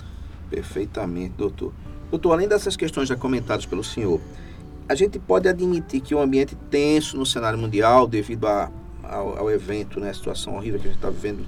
Perfeitamente, 0.48 1.34
doutor. 1.36 1.72
Doutor, 2.10 2.32
além 2.32 2.46
dessas 2.46 2.76
questões 2.76 3.08
já 3.08 3.16
comentadas 3.16 3.66
pelo 3.66 3.82
senhor, 3.82 4.20
a 4.88 4.94
gente 4.94 5.18
pode 5.18 5.48
admitir 5.48 6.00
que 6.00 6.14
o 6.14 6.18
um 6.18 6.22
ambiente 6.22 6.54
tenso 6.70 7.16
no 7.16 7.26
cenário 7.26 7.58
mundial, 7.58 8.06
devido 8.06 8.46
a, 8.46 8.70
ao, 9.02 9.38
ao, 9.38 9.50
evento, 9.50 9.98
né, 9.98 10.10
a 10.10 10.14
situação 10.14 10.54
horrível 10.54 10.78
que 10.78 10.86
a 10.86 10.90
gente 10.90 10.98
está 10.98 11.10
vivendo, 11.10 11.44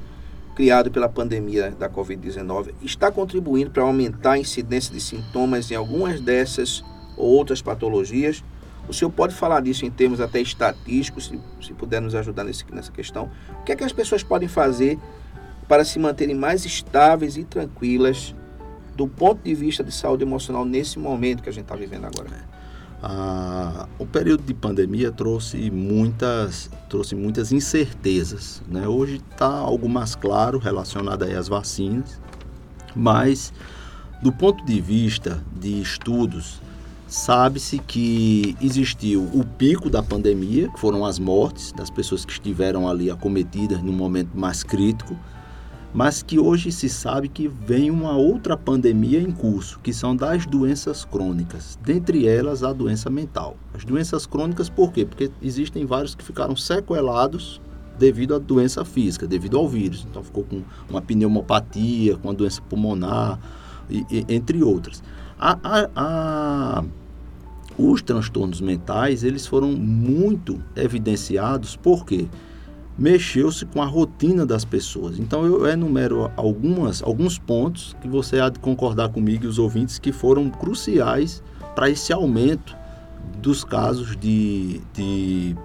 criado 0.59 0.91
pela 0.91 1.09
pandemia 1.09 1.71
da 1.71 1.88
Covid-19, 1.88 2.75
está 2.83 3.12
contribuindo 3.12 3.71
para 3.71 3.85
aumentar 3.85 4.33
a 4.33 4.38
incidência 4.38 4.93
de 4.93 5.00
sintomas 5.00 5.71
em 5.71 5.77
algumas 5.77 6.21
dessas 6.21 6.83
ou 7.17 7.29
outras 7.29 7.62
patologias. 7.62 8.43
O 8.88 8.93
senhor 8.93 9.12
pode 9.12 9.37
falar 9.37 9.61
disso 9.61 9.87
em 9.87 9.91
termos 9.91 10.21
até 10.21 10.41
estatísticos, 10.41 11.27
se, 11.27 11.38
se 11.65 11.73
puder 11.75 12.03
nos 12.03 12.12
ajudar 12.17 12.43
nesse, 12.43 12.65
nessa 12.73 12.91
questão. 12.91 13.31
O 13.61 13.62
que 13.62 13.71
é 13.71 13.77
que 13.77 13.85
as 13.85 13.93
pessoas 13.93 14.25
podem 14.25 14.49
fazer 14.49 14.99
para 15.69 15.85
se 15.85 15.97
manterem 16.00 16.35
mais 16.35 16.65
estáveis 16.65 17.37
e 17.37 17.45
tranquilas 17.45 18.35
do 18.97 19.07
ponto 19.07 19.41
de 19.45 19.55
vista 19.55 19.85
de 19.85 19.93
saúde 19.93 20.25
emocional 20.25 20.65
nesse 20.65 20.99
momento 20.99 21.41
que 21.41 21.49
a 21.49 21.53
gente 21.53 21.67
está 21.67 21.77
vivendo 21.77 22.07
agora? 22.07 22.31
Ah, 23.02 23.87
o 23.99 24.05
período 24.05 24.43
de 24.43 24.52
pandemia 24.52 25.12
trouxe 25.12 25.71
muitas, 25.71 26.69
trouxe 26.88 27.14
muitas 27.14 27.52
incertezas. 27.52 28.62
Né? 28.69 28.88
Hoje 28.88 29.21
está 29.31 29.47
algo 29.49 29.88
mais 29.88 30.14
claro 30.14 30.59
relacionado 30.59 31.23
às 31.23 31.47
vacinas, 31.47 32.21
mas 32.97 33.52
do 34.21 34.33
ponto 34.33 34.64
de 34.64 34.81
vista 34.81 35.45
de 35.61 35.81
estudos, 35.81 36.61
sabe-se 37.07 37.78
que 37.78 38.57
existiu 38.61 39.23
o 39.33 39.45
pico 39.45 39.88
da 39.88 40.02
pandemia, 40.02 40.69
que 40.69 40.81
foram 40.81 41.05
as 41.05 41.21
mortes 41.21 41.71
das 41.71 41.90
pessoas 41.90 42.25
que 42.25 42.33
estiveram 42.33 42.88
ali 42.88 43.12
acometidas 43.12 43.81
no 43.81 43.93
momento 43.93 44.31
mais 44.35 44.64
crítico, 44.64 45.17
mas 45.99 46.23
que 46.23 46.38
hoje 46.38 46.71
se 46.71 46.88
sabe 46.88 47.28
que 47.28 47.49
vem 47.49 47.90
uma 47.90 48.17
outra 48.17 48.57
pandemia 48.57 49.21
em 49.21 49.33
curso, 49.33 49.81
que 49.81 49.93
são 49.93 50.14
das 50.14 50.47
doenças 50.47 51.05
crônicas, 51.05 51.76
dentre 51.83 52.25
elas 52.25 52.62
a 52.62 52.73
doença 52.73 53.11
mental. 53.11 53.57
As 53.75 53.85
doenças 53.85 54.25
crônicas 54.25 54.69
por 54.69 54.93
quê? 54.93 55.05
Porque 55.05 55.28
existem 55.43 55.85
vários 55.85 56.14
que 56.14 56.23
ficaram 56.23 56.55
sequelados 56.55 57.61
devido 57.99 58.37
à 58.37 58.38
doença 58.38 58.85
física, 58.85 59.26
devido 59.26 59.59
ao 59.59 59.69
vírus. 59.69 60.07
Então 60.09 60.23
ficou 60.23 60.45
com 60.45 60.62
uma 60.88 61.02
pneumopatia, 61.02 62.17
com 62.17 62.28
uma 62.28 62.35
doença 62.35 62.62
pulmonar, 62.62 63.37
e, 63.90 64.07
e, 64.09 64.25
entre 64.28 64.62
outras. 64.62 65.02
A, 65.37 65.59
a, 65.64 65.90
a, 65.97 66.85
os 67.76 68.02
transtornos 68.02 68.61
mentais, 68.61 69.25
eles 69.25 69.49
foram 69.49 69.73
muito 69.73 70.62
evidenciados, 70.76 71.75
por 71.75 72.07
quê? 72.07 72.28
Porque 72.28 72.48
mexeu-se 72.99 73.64
com 73.64 73.81
a 73.81 73.87
rotina 73.87 74.45
das 74.45 74.64
pessoas. 74.64 75.19
Então 75.19 75.47
eu 75.47 75.67
enumero 75.67 76.31
algumas, 76.37 77.02
alguns 77.02 77.38
pontos 77.38 77.97
que 78.02 78.09
você 78.09 78.40
há 78.40 78.49
de 78.49 78.59
concordar 78.59 79.11
comigo 79.11 79.45
e 79.45 79.47
os 79.47 79.59
ouvintes 79.59 79.99
que 79.99 80.11
foram 80.11 80.50
cruciais 80.50 81.43
para 81.76 81.88
esse 81.88 82.12
aumento 82.12 82.76
dos 83.40 83.62
casos 83.62 84.17
de, 84.17 84.81
de, 84.93 85.57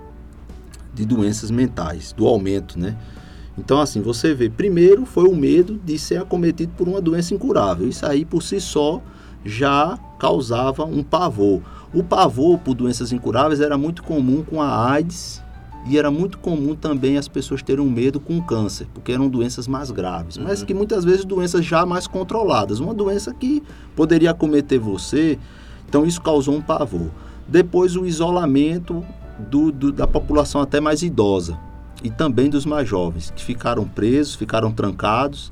de 0.93 1.05
doenças 1.05 1.49
mentais, 1.49 2.13
do 2.13 2.27
aumento, 2.27 2.77
né? 2.77 2.95
Então, 3.57 3.79
assim, 3.79 4.01
você 4.01 4.33
vê, 4.33 4.49
primeiro 4.49 5.05
foi 5.05 5.27
o 5.27 5.35
medo 5.35 5.79
de 5.83 5.97
ser 5.97 6.19
acometido 6.19 6.73
por 6.75 6.87
uma 6.87 6.99
doença 6.99 7.35
incurável. 7.35 7.87
Isso 7.87 8.05
aí, 8.05 8.25
por 8.25 8.41
si 8.41 8.59
só, 8.59 9.01
já 9.45 9.97
causava 10.19 10.85
um 10.85 11.03
pavor. 11.03 11.61
O 11.93 12.03
pavor 12.03 12.57
por 12.57 12.73
doenças 12.73 13.11
incuráveis 13.11 13.61
era 13.61 13.77
muito 13.77 14.01
comum 14.01 14.43
com 14.43 14.59
a 14.59 14.91
AIDS 14.91 15.42
e 15.85 15.97
era 15.97 16.09
muito 16.09 16.37
comum 16.37 16.75
também 16.75 17.17
as 17.17 17.27
pessoas 17.27 17.61
terem 17.61 17.83
um 17.83 17.89
medo 17.89 18.19
com 18.19 18.41
câncer, 18.41 18.87
porque 18.93 19.11
eram 19.11 19.27
doenças 19.27 19.67
mais 19.67 19.91
graves, 19.91 20.37
uhum. 20.37 20.43
mas 20.43 20.63
que 20.63 20.73
muitas 20.73 21.03
vezes 21.03 21.25
doenças 21.25 21.65
já 21.65 21.85
mais 21.85 22.07
controladas. 22.07 22.79
Uma 22.79 22.93
doença 22.93 23.33
que 23.33 23.61
poderia 23.95 24.31
acometer 24.31 24.79
você, 24.79 25.37
então 25.87 26.05
isso 26.05 26.21
causou 26.21 26.55
um 26.55 26.61
pavor. 26.61 27.09
Depois 27.47 27.97
o 27.97 28.05
isolamento 28.05 29.03
do, 29.37 29.71
do, 29.71 29.91
da 29.91 30.07
população 30.07 30.61
até 30.61 30.79
mais 30.79 31.03
idosa 31.03 31.59
e 32.01 32.09
também 32.09 32.49
dos 32.49 32.65
mais 32.65 32.87
jovens, 32.87 33.31
que 33.35 33.43
ficaram 33.43 33.85
presos, 33.85 34.35
ficaram 34.35 34.71
trancados, 34.71 35.51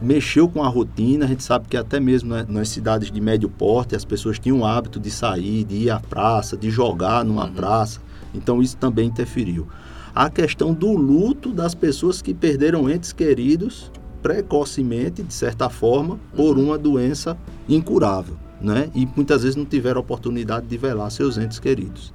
mexeu 0.00 0.48
com 0.48 0.62
a 0.62 0.68
rotina. 0.68 1.24
A 1.24 1.28
gente 1.28 1.42
sabe 1.42 1.66
que 1.68 1.76
até 1.76 1.98
mesmo 1.98 2.32
nas 2.48 2.68
cidades 2.68 3.10
de 3.10 3.20
médio 3.20 3.48
porte 3.48 3.96
as 3.96 4.04
pessoas 4.04 4.38
tinham 4.38 4.60
o 4.60 4.64
hábito 4.64 5.00
de 5.00 5.10
sair, 5.10 5.64
de 5.64 5.74
ir 5.74 5.90
à 5.90 5.98
praça, 5.98 6.56
de 6.56 6.70
jogar 6.70 7.24
numa 7.24 7.46
uhum. 7.46 7.52
praça 7.52 8.00
então 8.34 8.60
isso 8.60 8.76
também 8.76 9.08
interferiu. 9.08 9.66
A 10.14 10.28
questão 10.30 10.72
do 10.72 10.92
luto 10.92 11.50
das 11.50 11.74
pessoas 11.74 12.22
que 12.22 12.34
perderam 12.34 12.88
entes 12.88 13.12
queridos 13.12 13.90
precocemente, 14.22 15.22
de 15.22 15.34
certa 15.34 15.68
forma, 15.68 16.18
por 16.34 16.58
uma 16.58 16.78
doença 16.78 17.36
incurável, 17.68 18.36
né? 18.60 18.90
E 18.94 19.06
muitas 19.14 19.42
vezes 19.42 19.54
não 19.54 19.66
tiveram 19.66 20.00
oportunidade 20.00 20.66
de 20.66 20.78
velar 20.78 21.10
seus 21.10 21.36
entes 21.36 21.58
queridos. 21.58 22.10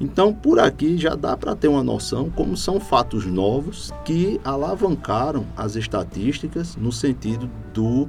Então, 0.00 0.32
por 0.32 0.58
aqui 0.58 0.96
já 0.96 1.14
dá 1.14 1.36
para 1.36 1.54
ter 1.54 1.68
uma 1.68 1.82
noção 1.82 2.30
como 2.30 2.56
são 2.56 2.80
fatos 2.80 3.26
novos 3.26 3.92
que 4.04 4.40
alavancaram 4.44 5.46
as 5.56 5.76
estatísticas 5.76 6.76
no 6.76 6.90
sentido 6.90 7.50
do 7.74 8.08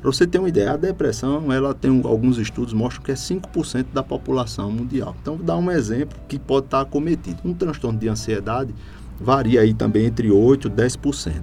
para 0.00 0.10
você 0.10 0.26
ter 0.26 0.38
uma 0.38 0.48
ideia, 0.48 0.72
a 0.72 0.76
depressão, 0.76 1.52
ela 1.52 1.74
tem 1.74 2.00
alguns 2.04 2.38
estudos 2.38 2.72
mostram 2.72 3.02
que 3.02 3.12
é 3.12 3.14
5% 3.14 3.86
da 3.92 4.02
população 4.02 4.70
mundial. 4.72 5.14
Então, 5.20 5.36
vou 5.36 5.44
dar 5.44 5.56
um 5.56 5.70
exemplo 5.70 6.18
que 6.26 6.38
pode 6.38 6.66
estar 6.66 6.80
acometido. 6.80 7.38
Um 7.44 7.52
transtorno 7.52 7.98
de 7.98 8.08
ansiedade 8.08 8.74
varia 9.20 9.60
aí 9.60 9.74
também 9.74 10.06
entre 10.06 10.30
8 10.30 10.68
e 10.68 10.70
10%. 10.70 11.34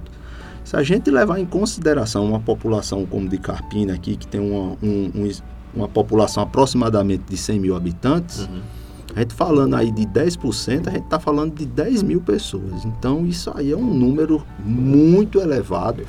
Se 0.64 0.76
a 0.76 0.82
gente 0.82 1.10
levar 1.10 1.38
em 1.38 1.46
consideração 1.46 2.26
uma 2.26 2.40
população 2.40 3.06
como 3.06 3.28
de 3.28 3.38
Carpina 3.38 3.94
aqui, 3.94 4.16
que 4.16 4.26
tem 4.26 4.40
uma, 4.40 4.76
um, 4.82 5.10
um, 5.14 5.30
uma 5.72 5.88
população 5.88 6.42
aproximadamente 6.42 7.24
de 7.28 7.36
100 7.36 7.60
mil 7.60 7.76
habitantes, 7.76 8.40
uhum 8.40 8.77
a 9.18 9.22
gente 9.22 9.34
falando 9.34 9.74
aí 9.74 9.90
de 9.90 10.06
10%, 10.06 10.86
a 10.86 10.90
gente 10.92 11.04
está 11.04 11.18
falando 11.18 11.52
de 11.52 11.66
10 11.66 12.04
mil 12.04 12.20
pessoas. 12.20 12.84
Então, 12.84 13.26
isso 13.26 13.50
aí 13.52 13.72
é 13.72 13.76
um 13.76 13.92
número 13.92 14.46
muito 14.64 15.40
elevado 15.40 16.04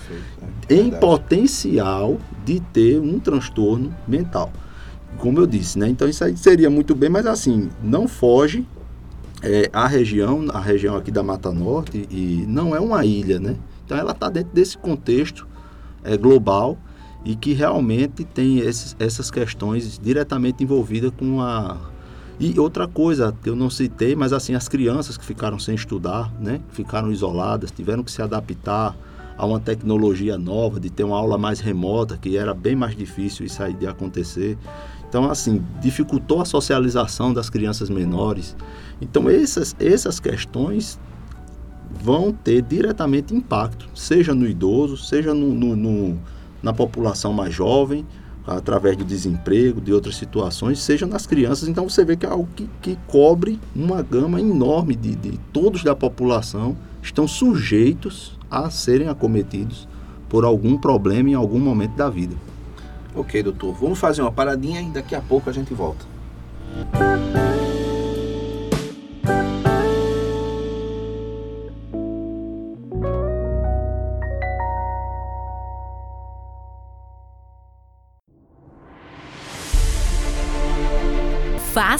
é 0.69 0.75
em 0.75 0.91
potencial 0.91 2.19
de 2.45 2.59
ter 2.59 2.99
um 2.99 3.17
transtorno 3.17 3.91
mental. 4.07 4.53
Como 5.17 5.39
eu 5.39 5.47
disse, 5.47 5.79
né? 5.79 5.89
Então, 5.89 6.07
isso 6.07 6.23
aí 6.23 6.37
seria 6.37 6.69
muito 6.69 6.93
bem, 6.93 7.09
mas 7.09 7.25
assim, 7.25 7.69
não 7.83 8.07
foge 8.07 8.63
é, 9.41 9.67
a 9.73 9.87
região, 9.87 10.45
a 10.53 10.59
região 10.59 10.95
aqui 10.95 11.09
da 11.09 11.23
Mata 11.23 11.51
Norte, 11.51 12.07
e 12.11 12.45
não 12.47 12.75
é 12.75 12.79
uma 12.79 13.03
ilha, 13.03 13.39
né? 13.39 13.55
Então, 13.85 13.97
ela 13.97 14.11
está 14.11 14.29
dentro 14.29 14.53
desse 14.53 14.77
contexto 14.77 15.47
é, 16.03 16.15
global 16.15 16.77
e 17.25 17.35
que 17.35 17.53
realmente 17.53 18.23
tem 18.23 18.59
esses, 18.59 18.95
essas 18.99 19.31
questões 19.31 19.97
diretamente 19.97 20.63
envolvidas 20.63 21.11
com 21.17 21.41
a 21.41 21.75
e 22.39 22.57
outra 22.57 22.87
coisa 22.87 23.35
que 23.43 23.49
eu 23.49 23.55
não 23.55 23.69
citei, 23.69 24.15
mas 24.15 24.31
assim, 24.31 24.55
as 24.55 24.69
crianças 24.69 25.17
que 25.17 25.25
ficaram 25.25 25.59
sem 25.59 25.75
estudar, 25.75 26.31
né, 26.39 26.61
ficaram 26.71 27.11
isoladas, 27.11 27.69
tiveram 27.69 28.01
que 28.01 28.11
se 28.11 28.21
adaptar 28.21 28.95
a 29.37 29.45
uma 29.45 29.59
tecnologia 29.59 30.37
nova, 30.37 30.79
de 30.79 30.89
ter 30.89 31.03
uma 31.03 31.17
aula 31.17 31.37
mais 31.37 31.59
remota, 31.59 32.17
que 32.17 32.37
era 32.37 32.53
bem 32.53 32.75
mais 32.75 32.95
difícil 32.95 33.45
isso 33.45 33.61
aí 33.61 33.73
de 33.73 33.87
acontecer. 33.87 34.57
Então, 35.07 35.29
assim, 35.29 35.63
dificultou 35.81 36.41
a 36.41 36.45
socialização 36.45 37.33
das 37.33 37.49
crianças 37.49 37.89
menores. 37.89 38.55
Então, 39.01 39.29
essas, 39.29 39.75
essas 39.79 40.19
questões 40.19 40.99
vão 42.01 42.31
ter 42.31 42.61
diretamente 42.61 43.35
impacto, 43.35 43.89
seja 43.95 44.33
no 44.35 44.47
idoso, 44.47 44.95
seja 44.95 45.33
no, 45.33 45.53
no, 45.53 45.75
no 45.75 46.19
na 46.61 46.73
população 46.73 47.31
mais 47.33 47.53
jovem, 47.53 48.05
através 48.45 48.97
do 48.97 49.03
desemprego, 49.03 49.79
de 49.79 49.93
outras 49.93 50.15
situações, 50.15 50.79
seja 50.79 51.05
nas 51.05 51.25
crianças. 51.25 51.67
Então 51.67 51.87
você 51.87 52.03
vê 52.03 52.15
que 52.15 52.25
é 52.25 52.29
algo 52.29 52.47
que, 52.55 52.69
que 52.81 52.97
cobre 53.07 53.59
uma 53.75 54.01
gama 54.01 54.39
enorme 54.39 54.95
de, 54.95 55.15
de 55.15 55.37
todos 55.53 55.83
da 55.83 55.95
população 55.95 56.75
estão 57.01 57.27
sujeitos 57.27 58.37
a 58.49 58.69
serem 58.69 59.07
acometidos 59.07 59.87
por 60.27 60.45
algum 60.45 60.77
problema 60.77 61.29
em 61.29 61.33
algum 61.33 61.59
momento 61.59 61.95
da 61.95 62.09
vida. 62.09 62.35
Ok, 63.15 63.41
doutor. 63.41 63.73
Vamos 63.73 63.99
fazer 63.99 64.21
uma 64.21 64.31
paradinha 64.31 64.81
e 64.81 64.89
daqui 64.89 65.15
a 65.15 65.21
pouco 65.21 65.49
a 65.49 65.53
gente 65.53 65.73
volta. 65.73 66.05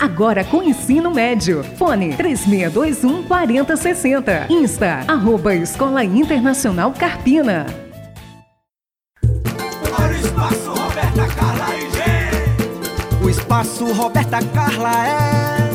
Agora 0.00 0.44
com 0.44 0.62
ensino 0.62 1.10
médio. 1.10 1.64
Fone 1.78 2.14
3621 2.14 3.22
4060. 3.24 4.46
Insta, 4.50 5.02
arroba 5.08 5.54
Escola 5.54 6.04
Internacional 6.04 6.92
Carpina. 6.92 7.64
O 9.22 9.26
espaço 10.14 10.74
Roberta 10.74 11.26
Carla. 11.34 11.66
O 13.22 13.30
espaço 13.30 13.86
Roberta 13.92 14.38
Carla 14.54 15.06
é 15.06 15.70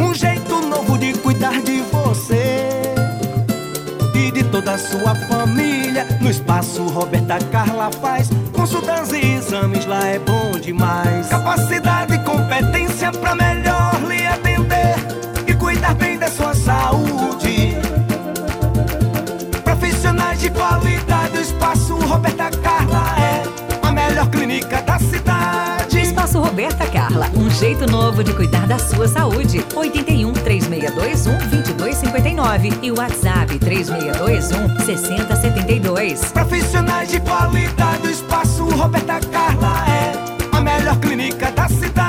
um 0.00 0.14
jeito 0.14 0.60
novo 0.66 0.98
de 0.98 1.12
cuidar 1.14 1.62
de 1.62 1.80
você 1.80 1.97
toda 4.50 4.74
a 4.74 4.78
sua 4.78 5.14
família. 5.14 6.06
No 6.20 6.30
espaço 6.30 6.82
Roberta 6.84 7.38
Carla 7.50 7.90
faz 8.00 8.28
consultas 8.52 9.12
e 9.12 9.34
exames, 9.34 9.86
lá 9.86 10.06
é 10.06 10.18
bom 10.18 10.52
demais. 10.52 11.28
Capacidade 11.28 12.14
e 12.14 12.18
competência 12.20 13.10
pra 13.12 13.34
melhor 13.34 14.00
lhe 14.06 14.26
atender 14.26 14.94
e 15.46 15.54
cuidar 15.54 15.94
bem 15.94 16.18
da 16.18 16.28
sua 16.28 16.54
saúde. 16.54 17.76
Profissionais 19.64 20.40
de 20.40 20.50
qualidade, 20.50 21.38
o 21.38 21.40
espaço 21.40 21.94
Roberta 21.96 22.50
Carla 22.62 22.87
Roberta 26.58 26.90
Carla, 26.90 27.30
um 27.36 27.48
jeito 27.48 27.86
novo 27.86 28.24
de 28.24 28.34
cuidar 28.34 28.66
da 28.66 28.80
sua 28.80 29.06
saúde. 29.06 29.64
81 29.76 30.32
3621 30.32 31.38
2259 31.50 32.72
e 32.82 32.90
WhatsApp 32.90 33.56
3621 33.60 34.84
6072. 34.84 36.32
Profissionais 36.32 37.12
de 37.12 37.20
qualidade, 37.20 38.08
o 38.08 38.10
espaço 38.10 38.64
Roberta 38.70 39.20
Carla 39.30 39.84
é 39.88 40.56
a 40.56 40.60
melhor 40.60 40.98
clínica 40.98 41.48
da 41.52 41.68
cidade. 41.68 42.07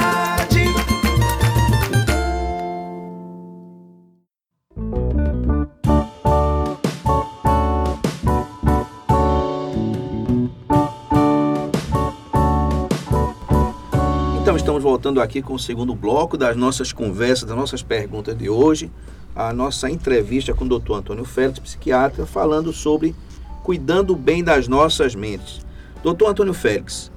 Voltando 14.99 15.21
aqui 15.21 15.41
com 15.41 15.53
o 15.53 15.59
segundo 15.59 15.95
bloco 15.95 16.38
das 16.38 16.57
nossas 16.57 16.91
conversas, 16.91 17.47
das 17.47 17.55
nossas 17.55 17.81
perguntas 17.81 18.38
de 18.38 18.49
hoje. 18.49 18.91
A 19.33 19.53
nossa 19.53 19.89
entrevista 19.89 20.53
com 20.53 20.65
o 20.65 20.67
Dr. 20.77 20.91
Antônio 20.91 21.23
Félix, 21.23 21.57
psiquiatra, 21.57 22.25
falando 22.25 22.73
sobre 22.73 23.15
cuidando 23.63 24.13
bem 24.13 24.43
das 24.43 24.67
nossas 24.67 25.15
mentes. 25.15 25.65
Doutor 26.03 26.27
Antônio 26.27 26.53
Félix, 26.53 27.09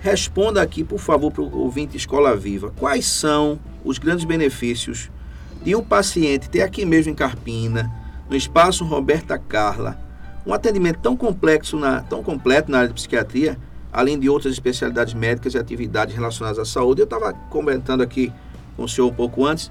responda 0.00 0.62
aqui, 0.62 0.84
por 0.84 1.00
favor, 1.00 1.32
para 1.32 1.42
o 1.42 1.58
ouvinte 1.62 1.96
Escola 1.96 2.36
Viva. 2.36 2.72
Quais 2.78 3.04
são 3.04 3.58
os 3.84 3.98
grandes 3.98 4.24
benefícios 4.24 5.10
de 5.64 5.74
um 5.74 5.82
paciente 5.82 6.48
ter 6.48 6.62
aqui 6.62 6.86
mesmo 6.86 7.10
em 7.10 7.16
Carpina, 7.16 7.90
no 8.30 8.36
espaço 8.36 8.84
Roberta 8.84 9.36
Carla, 9.36 9.98
um 10.46 10.54
atendimento 10.54 11.00
tão 11.00 11.16
complexo, 11.16 11.76
na, 11.76 12.00
tão 12.00 12.22
completo 12.22 12.70
na 12.70 12.78
área 12.78 12.88
de 12.90 12.94
psiquiatria, 12.94 13.58
além 13.94 14.18
de 14.18 14.28
outras 14.28 14.52
especialidades 14.52 15.14
médicas 15.14 15.54
e 15.54 15.58
atividades 15.58 16.14
relacionadas 16.14 16.58
à 16.58 16.64
saúde. 16.64 17.00
Eu 17.00 17.04
estava 17.04 17.32
comentando 17.48 18.02
aqui 18.02 18.32
com 18.76 18.82
o 18.82 18.88
senhor 18.88 19.06
um 19.06 19.14
pouco 19.14 19.46
antes. 19.46 19.70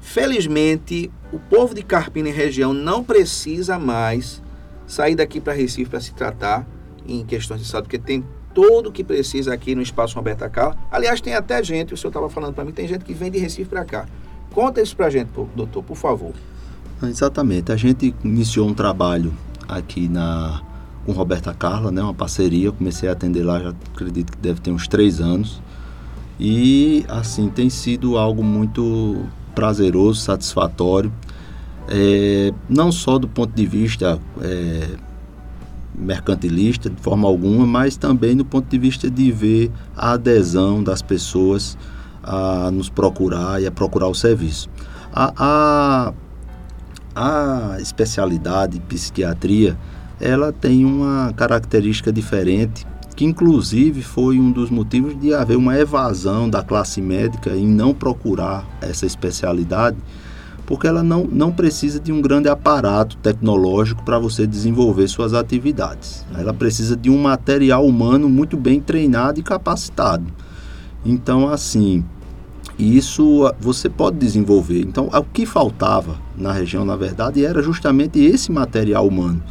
Felizmente, 0.00 1.10
o 1.32 1.38
povo 1.38 1.72
de 1.72 1.82
Carpina 1.82 2.28
e 2.28 2.32
região 2.32 2.74
não 2.74 3.04
precisa 3.04 3.78
mais 3.78 4.42
sair 4.88 5.14
daqui 5.14 5.40
para 5.40 5.52
Recife 5.52 5.88
para 5.88 6.00
se 6.00 6.12
tratar 6.12 6.66
em 7.06 7.24
questões 7.24 7.60
de 7.60 7.66
saúde, 7.66 7.84
porque 7.84 7.98
tem 7.98 8.24
todo 8.52 8.88
o 8.88 8.92
que 8.92 9.04
precisa 9.04 9.54
aqui 9.54 9.76
no 9.76 9.82
Espaço 9.82 10.16
Roberta 10.16 10.48
Carla. 10.48 10.76
Aliás, 10.90 11.20
tem 11.20 11.34
até 11.34 11.62
gente, 11.62 11.94
o 11.94 11.96
senhor 11.96 12.10
estava 12.10 12.28
falando 12.28 12.54
para 12.54 12.64
mim, 12.64 12.72
tem 12.72 12.88
gente 12.88 13.04
que 13.04 13.14
vem 13.14 13.30
de 13.30 13.38
Recife 13.38 13.70
para 13.70 13.84
cá. 13.84 14.06
Conta 14.50 14.82
isso 14.82 14.96
para 14.96 15.06
a 15.06 15.10
gente, 15.10 15.28
doutor, 15.54 15.84
por 15.84 15.96
favor. 15.96 16.32
Exatamente. 17.04 17.70
A 17.70 17.76
gente 17.76 18.12
iniciou 18.24 18.68
um 18.68 18.74
trabalho 18.74 19.32
aqui 19.68 20.08
na 20.08 20.60
com 21.04 21.12
Roberta 21.12 21.52
Carla, 21.54 21.90
né, 21.90 22.02
uma 22.02 22.14
parceria. 22.14 22.72
Comecei 22.72 23.08
a 23.08 23.12
atender 23.12 23.42
lá, 23.42 23.58
já 23.60 23.74
acredito 23.92 24.32
que 24.32 24.38
deve 24.38 24.60
ter 24.60 24.70
uns 24.70 24.86
três 24.86 25.20
anos. 25.20 25.62
E 26.38 27.04
assim 27.08 27.48
tem 27.48 27.68
sido 27.68 28.16
algo 28.16 28.42
muito 28.42 29.24
prazeroso, 29.54 30.20
satisfatório, 30.20 31.12
é, 31.88 32.52
não 32.68 32.90
só 32.90 33.18
do 33.18 33.28
ponto 33.28 33.52
de 33.54 33.66
vista 33.66 34.18
é, 34.40 34.88
mercantilista 35.94 36.88
de 36.88 37.00
forma 37.00 37.28
alguma, 37.28 37.66
mas 37.66 37.96
também 37.96 38.36
do 38.36 38.44
ponto 38.44 38.66
de 38.68 38.78
vista 38.78 39.10
de 39.10 39.30
ver 39.30 39.70
a 39.94 40.12
adesão 40.12 40.82
das 40.82 41.02
pessoas 41.02 41.76
a 42.22 42.70
nos 42.70 42.88
procurar 42.88 43.60
e 43.60 43.66
a 43.66 43.70
procurar 43.70 44.08
o 44.08 44.14
serviço. 44.14 44.70
A, 45.12 45.32
a, 45.36 46.12
a 47.14 47.80
especialidade 47.80 48.80
psiquiatria 48.80 49.76
ela 50.20 50.52
tem 50.52 50.84
uma 50.84 51.32
característica 51.36 52.12
diferente 52.12 52.86
que 53.16 53.24
inclusive 53.24 54.02
foi 54.02 54.38
um 54.38 54.50
dos 54.50 54.70
motivos 54.70 55.18
de 55.20 55.34
haver 55.34 55.56
uma 55.56 55.76
evasão 55.78 56.48
da 56.48 56.62
classe 56.62 57.02
médica 57.02 57.50
em 57.50 57.66
não 57.66 57.92
procurar 57.92 58.66
essa 58.80 59.04
especialidade 59.04 59.96
porque 60.70 60.86
ela 60.86 61.02
não, 61.02 61.24
não 61.24 61.50
precisa 61.50 61.98
de 61.98 62.12
um 62.12 62.22
grande 62.22 62.48
aparato 62.48 63.16
tecnológico 63.16 64.04
para 64.04 64.20
você 64.20 64.46
desenvolver 64.46 65.08
suas 65.08 65.34
atividades. 65.34 66.24
Ela 66.32 66.54
precisa 66.54 66.96
de 66.96 67.10
um 67.10 67.18
material 67.18 67.84
humano 67.84 68.28
muito 68.28 68.56
bem 68.56 68.80
treinado 68.80 69.40
e 69.40 69.42
capacitado. 69.42 70.24
Então, 71.04 71.48
assim, 71.48 72.04
isso 72.78 73.52
você 73.58 73.88
pode 73.88 74.18
desenvolver. 74.18 74.80
Então, 74.82 75.08
o 75.12 75.24
que 75.24 75.44
faltava 75.44 76.16
na 76.36 76.52
região, 76.52 76.84
na 76.84 76.94
verdade, 76.94 77.44
era 77.44 77.60
justamente 77.64 78.20
esse 78.20 78.52
material 78.52 79.08
humano. 79.08 79.42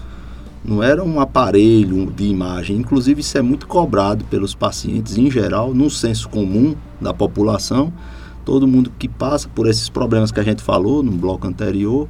Não 0.63 0.84
era 0.84 1.04
um 1.04 1.19
aparelho 1.19 2.12
de 2.12 2.26
imagem. 2.26 2.78
Inclusive, 2.78 3.22
isso 3.22 3.38
é 3.38 3.41
muito 3.41 3.67
cobrado 3.67 4.26
pelos 4.26 4.54
pacientes 4.54 5.17
em 5.17 5.32
geral, 5.32 5.74
no 5.74 5.89
senso 5.89 6.28
comum 6.30 6.76
da 7.00 7.13
população 7.13 7.93
todo 8.50 8.67
mundo 8.67 8.91
que 8.98 9.08
passa 9.08 9.48
por 9.48 9.67
esses 9.67 9.89
problemas 9.89 10.32
que 10.32 10.39
a 10.39 10.43
gente 10.43 10.63
falou 10.63 11.04
no 11.04 11.12
bloco 11.12 11.48
anterior, 11.48 12.08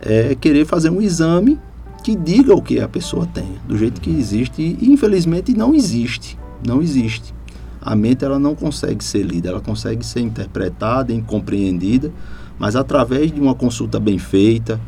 é 0.00 0.34
querer 0.34 0.66
fazer 0.66 0.90
um 0.90 1.00
exame 1.00 1.58
que 2.04 2.14
diga 2.14 2.54
o 2.54 2.60
que 2.60 2.78
a 2.78 2.86
pessoa 2.86 3.26
tem, 3.26 3.48
do 3.66 3.78
jeito 3.78 3.98
que 3.98 4.10
existe 4.10 4.60
e 4.60 4.92
infelizmente 4.92 5.54
não 5.54 5.74
existe, 5.74 6.38
não 6.66 6.82
existe. 6.82 7.32
A 7.80 7.96
mente 7.96 8.22
ela 8.22 8.38
não 8.38 8.54
consegue 8.54 9.02
ser 9.02 9.22
lida, 9.22 9.48
ela 9.48 9.62
consegue 9.62 10.04
ser 10.04 10.20
interpretada 10.20 11.10
e 11.10 11.22
compreendida, 11.22 12.12
mas 12.58 12.76
através 12.76 13.32
de 13.32 13.40
uma 13.40 13.54
consulta 13.54 13.98
bem 13.98 14.18
feita, 14.18 14.78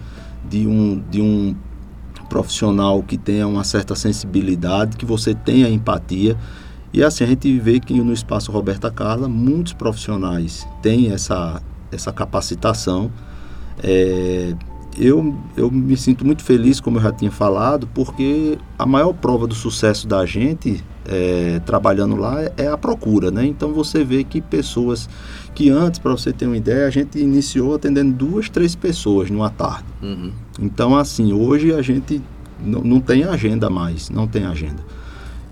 de 0.46 0.66
um, 0.66 1.02
de 1.10 1.22
um 1.22 1.56
profissional 2.34 3.00
que 3.00 3.16
tenha 3.16 3.46
uma 3.46 3.62
certa 3.62 3.94
sensibilidade, 3.94 4.96
que 4.96 5.06
você 5.06 5.36
tenha 5.36 5.68
empatia, 5.68 6.36
e 6.92 7.00
assim 7.00 7.22
a 7.22 7.28
gente 7.28 7.60
vê 7.60 7.78
que 7.78 7.94
no 7.94 8.12
espaço 8.12 8.50
Roberta 8.50 8.90
Carla 8.90 9.28
muitos 9.28 9.72
profissionais 9.72 10.66
têm 10.82 11.12
essa, 11.12 11.62
essa 11.92 12.12
capacitação. 12.12 13.08
É, 13.80 14.52
eu, 14.98 15.32
eu 15.56 15.70
me 15.70 15.96
sinto 15.96 16.26
muito 16.26 16.42
feliz, 16.42 16.80
como 16.80 16.98
eu 16.98 17.02
já 17.02 17.12
tinha 17.12 17.30
falado, 17.30 17.88
porque 17.94 18.58
a 18.76 18.84
maior 18.84 19.12
prova 19.12 19.46
do 19.46 19.54
sucesso 19.54 20.08
da 20.08 20.26
gente 20.26 20.82
é, 21.06 21.60
trabalhando 21.66 22.16
lá 22.16 22.36
é 22.56 22.66
a 22.66 22.76
procura, 22.76 23.30
né? 23.30 23.46
Então 23.46 23.72
você 23.72 24.04
vê 24.04 24.24
que 24.24 24.40
pessoas 24.40 25.08
que 25.54 25.70
antes, 25.70 25.98
para 25.98 26.10
você 26.10 26.32
ter 26.32 26.46
uma 26.46 26.56
ideia, 26.56 26.86
a 26.86 26.90
gente 26.90 27.18
iniciou 27.18 27.74
atendendo 27.74 28.12
duas, 28.12 28.48
três 28.48 28.74
pessoas 28.74 29.30
numa 29.30 29.50
tarde. 29.50 29.84
Uhum. 30.02 30.32
Então, 30.60 30.96
assim, 30.96 31.32
hoje 31.32 31.72
a 31.72 31.80
gente 31.80 32.20
não, 32.60 33.00
tem 33.00 33.24
agenda 33.24 33.70
mais, 33.70 34.10
não 34.10 34.26
tem 34.26 34.44
agenda. 34.44 34.82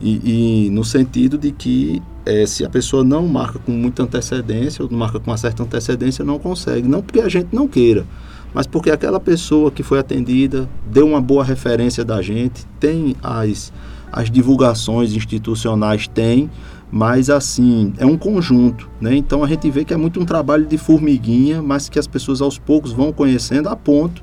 E, 0.01 0.67
e 0.67 0.71
no 0.71 0.85
sentido 0.85 1.39
de 1.39 1.53
que 1.53 2.03
é, 2.27 2.45
se 2.47 2.65
a 2.65 2.69
pessoa 2.69 3.05
não 3.05 3.27
marca 3.29 3.59
com 3.61 3.71
muita 3.71 4.03
antecedência, 4.03 4.83
ou 4.83 4.91
não 4.91 4.99
marca 4.99 5.21
com 5.21 5.31
uma 5.31 5.37
certa 5.37 5.63
antecedência, 5.63 6.25
não 6.25 6.39
consegue. 6.39 6.89
Não 6.89 7.01
porque 7.01 7.21
a 7.21 7.29
gente 7.29 7.49
não 7.53 7.69
queira, 7.69 8.05
mas 8.53 8.67
porque 8.67 8.91
aquela 8.91 9.21
pessoa 9.21 9.71
que 9.71 9.83
foi 9.83 9.99
atendida 9.99 10.69
deu 10.87 11.07
uma 11.07 11.21
boa 11.21 11.45
referência 11.45 12.05
da 12.05 12.21
gente, 12.21 12.67
tem 12.81 13.15
as, 13.23 13.73
as 14.13 14.31
divulgações 14.31 15.15
institucionais, 15.15 16.07
tem, 16.07 16.51
mas 16.91 17.31
assim, 17.31 17.95
é 17.97 18.05
um 18.05 18.19
conjunto, 18.19 18.91
né? 19.01 19.17
Então 19.17 19.43
a 19.43 19.49
gente 19.49 19.71
vê 19.71 19.83
que 19.83 19.95
é 19.95 19.97
muito 19.97 20.21
um 20.21 20.27
trabalho 20.27 20.67
de 20.67 20.77
formiguinha, 20.77 21.63
mas 21.63 21.89
que 21.89 21.99
as 21.99 22.07
pessoas 22.07 22.43
aos 22.43 22.59
poucos 22.59 22.93
vão 22.93 23.11
conhecendo 23.13 23.71
a 23.71 23.75
ponto 23.75 24.23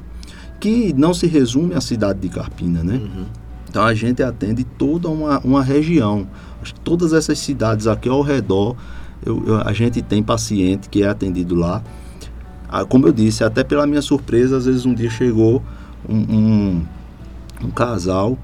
que 0.59 0.93
não 0.93 1.13
se 1.13 1.25
resume 1.25 1.73
à 1.73 1.81
cidade 1.81 2.19
de 2.19 2.29
Carpina, 2.29 2.83
né? 2.83 2.95
Uhum. 2.95 3.25
Então 3.67 3.83
a 3.83 3.93
gente 3.95 4.21
atende 4.21 4.63
toda 4.63 5.09
uma, 5.09 5.39
uma 5.39 5.63
região. 5.63 6.27
Acho 6.61 6.75
que 6.75 6.81
todas 6.81 7.13
essas 7.13 7.39
cidades 7.39 7.87
aqui 7.87 8.09
ao 8.09 8.21
redor, 8.21 8.75
eu, 9.25 9.41
eu, 9.47 9.61
a 9.61 9.73
gente 9.73 10.01
tem 10.01 10.21
paciente 10.21 10.89
que 10.89 11.01
é 11.01 11.07
atendido 11.07 11.55
lá. 11.55 11.81
Ah, 12.67 12.85
como 12.85 13.07
eu 13.07 13.11
disse, 13.11 13.43
até 13.43 13.63
pela 13.63 13.87
minha 13.87 14.01
surpresa, 14.01 14.57
às 14.57 14.65
vezes 14.65 14.85
um 14.85 14.93
dia 14.93 15.09
chegou 15.09 15.63
um, 16.07 16.17
um, 16.17 16.85
um 17.63 17.71
casal 17.71 18.37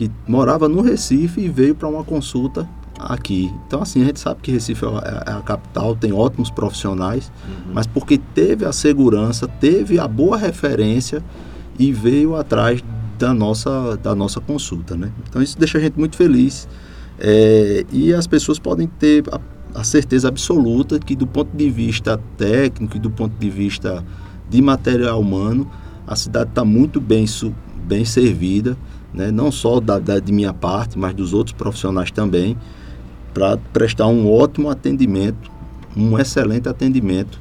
que 0.00 0.10
morava 0.26 0.66
no 0.66 0.80
Recife 0.80 1.42
e 1.42 1.48
veio 1.50 1.74
para 1.74 1.86
uma 1.86 2.02
consulta 2.02 2.66
aqui. 2.98 3.52
Então, 3.66 3.82
assim, 3.82 4.00
a 4.00 4.06
gente 4.06 4.18
sabe 4.18 4.40
que 4.40 4.50
Recife 4.50 4.82
é 4.82 4.88
a, 4.88 5.24
é 5.26 5.32
a 5.32 5.42
capital, 5.42 5.94
tem 5.94 6.10
ótimos 6.10 6.50
profissionais, 6.50 7.30
uhum. 7.46 7.74
mas 7.74 7.86
porque 7.86 8.16
teve 8.16 8.64
a 8.64 8.72
segurança, 8.72 9.46
teve 9.46 9.98
a 9.98 10.08
boa 10.08 10.38
referência 10.38 11.22
e 11.78 11.92
veio 11.92 12.34
atrás 12.34 12.82
da 13.18 13.34
nossa, 13.34 13.98
da 13.98 14.14
nossa 14.14 14.40
consulta. 14.40 14.96
Né? 14.96 15.12
Então 15.28 15.42
isso 15.42 15.58
deixa 15.58 15.76
a 15.76 15.80
gente 15.82 15.98
muito 15.98 16.16
feliz. 16.16 16.66
É, 17.18 17.84
e 17.92 18.14
as 18.14 18.26
pessoas 18.26 18.58
podem 18.58 18.86
ter 18.86 19.24
a, 19.30 19.38
a, 19.78 19.84
certeza 19.84 20.28
absoluta 20.28 20.98
que 20.98 21.14
do 21.14 21.26
ponto 21.26 21.54
de 21.54 21.68
vista 21.68 22.18
técnico 22.38 22.96
e 22.96 23.00
do 23.00 23.10
ponto 23.10 23.34
de 23.38 23.50
vista 23.50 24.02
de 24.48 24.62
material 24.62 25.20
humano, 25.20 25.70
a 26.06 26.16
cidade 26.16 26.48
está 26.48 26.64
muito 26.64 27.02
bem, 27.02 27.26
bem 27.86 28.06
servida, 28.06 28.78
né? 29.12 29.30
não 29.30 29.50
só 29.50 29.80
da, 29.80 29.98
da, 29.98 30.18
de 30.18 30.32
minha 30.32 30.52
parte, 30.52 30.98
mas 30.98 31.14
dos 31.14 31.32
outros 31.32 31.54
profissionais 31.54 32.10
também, 32.10 32.56
para 33.34 33.56
prestar 33.72 34.06
um 34.06 34.30
ótimo 34.30 34.70
atendimento, 34.70 35.50
um 35.96 36.18
excelente 36.18 36.68
atendimento 36.68 37.40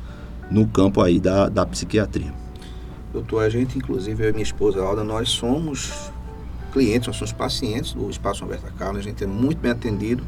no 0.49 0.67
campo 0.67 1.01
aí 1.01 1.19
da, 1.19 1.49
da 1.49 1.65
psiquiatria. 1.65 2.33
Doutor, 3.11 3.43
a 3.43 3.49
gente, 3.49 3.77
inclusive, 3.77 4.23
eu 4.23 4.29
e 4.29 4.31
minha 4.31 4.43
esposa 4.43 4.81
Alda, 4.81 5.03
nós 5.03 5.29
somos 5.29 6.11
clientes, 6.71 7.07
nós 7.07 7.15
somos 7.15 7.31
pacientes 7.31 7.93
do 7.93 8.09
Espaço 8.09 8.43
Alberta 8.43 8.71
Carla, 8.77 8.99
a 8.99 9.01
gente 9.01 9.23
é 9.23 9.27
muito 9.27 9.59
bem 9.59 9.71
atendido. 9.71 10.23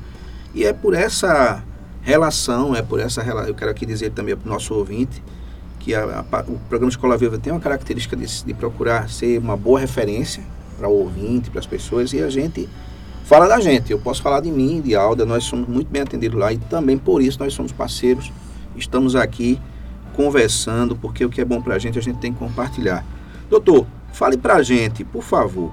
E 0.54 0.64
é 0.64 0.74
por 0.74 0.94
essa 0.94 1.64
relação, 2.02 2.76
é 2.76 2.82
por 2.82 3.00
essa 3.00 3.22
eu 3.22 3.54
quero 3.54 3.70
aqui 3.70 3.86
dizer 3.86 4.12
também 4.12 4.36
para 4.36 4.48
o 4.48 4.52
nosso 4.52 4.74
ouvinte, 4.74 5.22
que 5.80 5.94
a, 5.96 6.26
a, 6.32 6.40
o 6.42 6.60
programa 6.68 6.90
Escola 6.90 7.18
Viva 7.18 7.38
tem 7.38 7.54
uma 7.54 7.60
característica 7.60 8.16
de, 8.16 8.44
de 8.44 8.54
procurar 8.54 9.10
ser 9.10 9.40
uma 9.40 9.56
boa 9.56 9.80
referência 9.80 10.44
para 10.82 10.90
o 10.90 10.94
ouvinte, 10.94 11.52
para 11.52 11.60
as 11.60 11.68
pessoas, 11.68 12.12
e 12.12 12.20
a 12.20 12.30
gente 12.30 12.68
fala 13.24 13.48
da 13.48 13.60
gente. 13.60 13.92
Eu 13.92 14.00
posso 14.00 14.20
falar 14.20 14.42
de 14.42 14.52
mim, 14.52 14.82
de 14.82 14.96
Alda, 14.96 15.24
nós 15.26 15.44
somos 15.44 15.70
muito 15.70 15.90
bem 15.92 16.02
atendidos 16.02 16.40
lá 16.40 16.52
e 16.52 16.58
também 16.58 16.98
por 16.98 17.22
isso 17.22 17.38
nós 17.40 17.54
somos 17.54 17.72
parceiros, 17.72 18.32
estamos 18.76 19.16
aqui 19.16 19.62
conversando, 20.16 20.96
porque 20.96 21.24
o 21.24 21.30
que 21.30 21.40
é 21.40 21.46
bom 21.46 21.62
para 21.62 21.76
a 21.76 21.80
gente, 21.80 22.00
a 22.00 22.02
gente 22.02 22.18
tem 22.18 22.34
que 22.34 22.40
compartilhar. 22.40 23.06
Doutor, 23.48 23.86
fale 24.12 24.38
para 24.38 24.56
a 24.56 24.64
gente, 24.64 25.04
por 25.04 25.22
favor, 25.22 25.72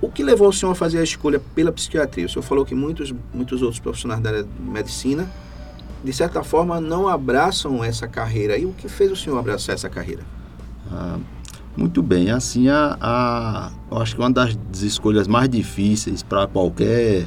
o 0.00 0.08
que 0.08 0.22
levou 0.22 0.48
o 0.48 0.52
senhor 0.52 0.72
a 0.72 0.74
fazer 0.74 0.98
a 0.98 1.02
escolha 1.02 1.38
pela 1.54 1.70
psiquiatria? 1.70 2.24
O 2.24 2.28
senhor 2.28 2.42
falou 2.42 2.64
que 2.64 2.74
muitos, 2.74 3.14
muitos 3.34 3.60
outros 3.60 3.80
profissionais 3.80 4.22
da 4.22 4.30
área 4.30 4.42
de 4.44 4.62
medicina, 4.62 5.30
de 6.02 6.12
certa 6.12 6.42
forma, 6.42 6.80
não 6.80 7.06
abraçam 7.06 7.84
essa 7.84 8.08
carreira. 8.08 8.56
E 8.56 8.64
o 8.64 8.72
que 8.72 8.88
fez 8.88 9.12
o 9.12 9.16
senhor 9.16 9.38
abraçar 9.38 9.74
essa 9.74 9.88
carreira? 9.88 10.22
Ah, 10.90 11.18
muito 11.76 12.02
bem, 12.02 12.30
assim, 12.30 12.68
a, 12.68 12.96
a, 13.00 13.70
eu 13.90 13.98
acho 13.98 14.14
que 14.14 14.20
uma 14.20 14.30
das 14.30 14.56
escolhas 14.82 15.26
mais 15.26 15.48
difíceis 15.48 16.22
para 16.22 16.46
qualquer 16.46 17.26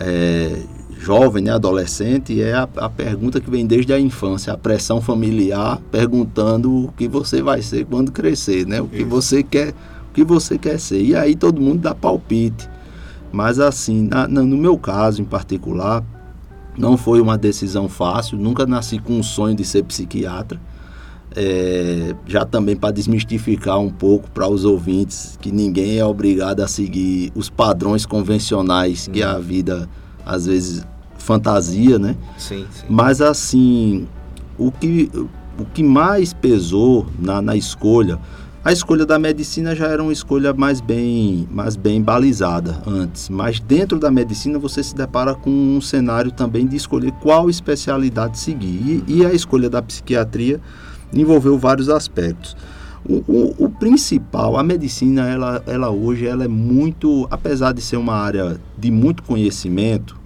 é, 0.00 0.62
jovem, 0.98 1.44
né, 1.44 1.52
adolescente, 1.52 2.42
é 2.42 2.54
a, 2.54 2.68
a, 2.76 2.90
pergunta 2.90 3.40
que 3.40 3.48
vem 3.48 3.66
desde 3.66 3.92
a 3.92 4.00
infância, 4.00 4.52
a 4.52 4.56
pressão 4.56 5.00
familiar, 5.00 5.80
perguntando 5.90 6.86
o 6.86 6.92
que 6.92 7.06
você 7.06 7.40
vai 7.40 7.62
ser 7.62 7.86
quando 7.86 8.10
crescer, 8.10 8.66
né? 8.66 8.80
O 8.80 8.88
que 8.88 8.98
Isso. 8.98 9.08
você 9.08 9.42
quer, 9.42 9.70
o 9.70 10.12
que 10.12 10.24
você 10.24 10.58
quer 10.58 10.78
ser. 10.78 11.00
E 11.00 11.14
aí 11.14 11.36
todo 11.36 11.60
mundo 11.60 11.80
dá 11.80 11.94
palpite. 11.94 12.68
Mas 13.30 13.60
assim, 13.60 14.02
na, 14.02 14.26
no 14.26 14.56
meu 14.56 14.76
caso 14.76 15.22
em 15.22 15.24
particular, 15.24 16.02
não 16.76 16.96
foi 16.96 17.20
uma 17.20 17.38
decisão 17.38 17.88
fácil, 17.88 18.38
nunca 18.38 18.66
nasci 18.66 18.98
com 18.98 19.14
um 19.14 19.22
sonho 19.22 19.54
de 19.54 19.64
ser 19.64 19.84
psiquiatra. 19.84 20.60
É, 21.36 22.14
já 22.26 22.44
também 22.44 22.74
para 22.74 22.90
desmistificar 22.90 23.78
um 23.78 23.90
pouco 23.90 24.30
para 24.30 24.48
os 24.48 24.64
ouvintes 24.64 25.38
que 25.40 25.52
ninguém 25.52 25.98
é 25.98 26.04
obrigado 26.04 26.60
a 26.60 26.66
seguir 26.66 27.30
os 27.34 27.50
padrões 27.50 28.06
convencionais 28.06 29.08
que 29.12 29.22
a 29.22 29.38
vida 29.38 29.88
às 30.24 30.46
vezes 30.46 30.86
fantasia, 31.18 31.98
né? 31.98 32.16
Sim, 32.38 32.66
sim. 32.70 32.86
Mas 32.88 33.20
assim, 33.20 34.08
o 34.56 34.72
que, 34.72 35.10
o 35.58 35.64
que 35.66 35.82
mais 35.82 36.32
pesou 36.32 37.06
na, 37.18 37.42
na 37.42 37.54
escolha, 37.54 38.18
a 38.64 38.72
escolha 38.72 39.06
da 39.06 39.18
medicina 39.18 39.74
já 39.74 39.86
era 39.86 40.02
uma 40.02 40.12
escolha 40.12 40.52
mais 40.52 40.80
bem, 40.80 41.48
mais 41.50 41.76
bem 41.76 42.02
balizada 42.02 42.82
antes, 42.86 43.28
mas 43.28 43.60
dentro 43.60 43.98
da 43.98 44.10
medicina 44.10 44.58
você 44.58 44.82
se 44.82 44.94
depara 44.94 45.34
com 45.34 45.50
um 45.50 45.80
cenário 45.80 46.32
também 46.32 46.66
de 46.66 46.76
escolher 46.76 47.12
qual 47.12 47.48
especialidade 47.48 48.38
seguir. 48.38 49.04
E, 49.06 49.18
e 49.18 49.26
a 49.26 49.32
escolha 49.32 49.70
da 49.70 49.80
psiquiatria 49.80 50.60
envolveu 51.12 51.58
vários 51.58 51.88
aspectos. 51.88 52.56
O, 53.08 53.24
o, 53.26 53.64
o, 53.64 53.70
principal, 53.70 54.56
a 54.56 54.62
medicina, 54.62 55.28
ela, 55.28 55.62
ela 55.66 55.90
hoje 55.90 56.26
ela 56.26 56.44
é 56.44 56.48
muito, 56.48 57.26
apesar 57.30 57.72
de 57.72 57.80
ser 57.80 57.96
uma 57.96 58.14
área 58.14 58.60
de 58.76 58.90
muito 58.90 59.22
conhecimento, 59.22 60.18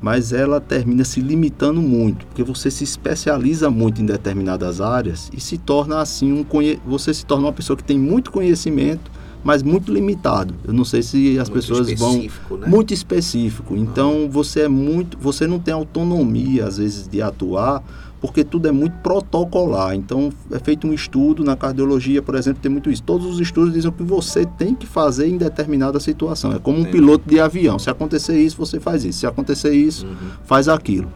mas 0.00 0.32
ela 0.32 0.60
termina 0.60 1.04
se 1.04 1.20
limitando 1.20 1.80
muito, 1.80 2.26
porque 2.26 2.42
você 2.42 2.70
se 2.70 2.84
especializa 2.84 3.70
muito 3.70 4.00
em 4.00 4.06
determinadas 4.06 4.80
áreas 4.80 5.30
e 5.36 5.40
se 5.40 5.58
torna 5.58 6.00
assim 6.00 6.32
um 6.32 6.44
você 6.86 7.12
se 7.12 7.26
torna 7.26 7.46
uma 7.46 7.52
pessoa 7.52 7.76
que 7.76 7.84
tem 7.84 7.98
muito 7.98 8.30
conhecimento, 8.30 9.10
mas 9.42 9.62
muito 9.62 9.92
limitado. 9.92 10.54
Eu 10.64 10.72
não 10.72 10.84
sei 10.84 11.02
se 11.02 11.38
as 11.38 11.48
muito 11.48 11.60
pessoas 11.60 11.92
vão 11.98 12.22
né? 12.58 12.66
muito 12.66 12.92
específico. 12.92 13.76
Então 13.76 14.28
você 14.30 14.62
é 14.62 14.68
muito, 14.68 15.16
você 15.18 15.46
não 15.46 15.58
tem 15.58 15.72
autonomia 15.72 16.66
às 16.66 16.78
vezes 16.78 17.08
de 17.08 17.22
atuar, 17.22 17.82
porque 18.20 18.42
tudo 18.44 18.68
é 18.68 18.72
muito 18.72 18.96
protocolar. 18.98 19.94
Então, 19.94 20.32
é 20.50 20.58
feito 20.58 20.86
um 20.86 20.92
estudo 20.92 21.44
na 21.44 21.56
cardiologia, 21.56 22.20
por 22.20 22.34
exemplo, 22.34 22.60
tem 22.60 22.70
muito 22.70 22.90
isso. 22.90 23.02
Todos 23.02 23.26
os 23.26 23.40
estudos 23.40 23.72
dizem 23.72 23.90
que 23.92 24.02
você 24.02 24.44
tem 24.44 24.74
que 24.74 24.86
fazer 24.86 25.28
em 25.28 25.36
determinada 25.36 26.00
situação. 26.00 26.52
É 26.52 26.58
como 26.58 26.78
um 26.80 26.84
piloto 26.84 27.28
de 27.28 27.38
avião. 27.38 27.78
Se 27.78 27.88
acontecer 27.90 28.40
isso, 28.40 28.56
você 28.56 28.80
faz 28.80 29.04
isso. 29.04 29.20
Se 29.20 29.26
acontecer 29.26 29.72
isso, 29.72 30.06
uhum. 30.06 30.30
faz 30.44 30.68
aquilo. 30.68 31.10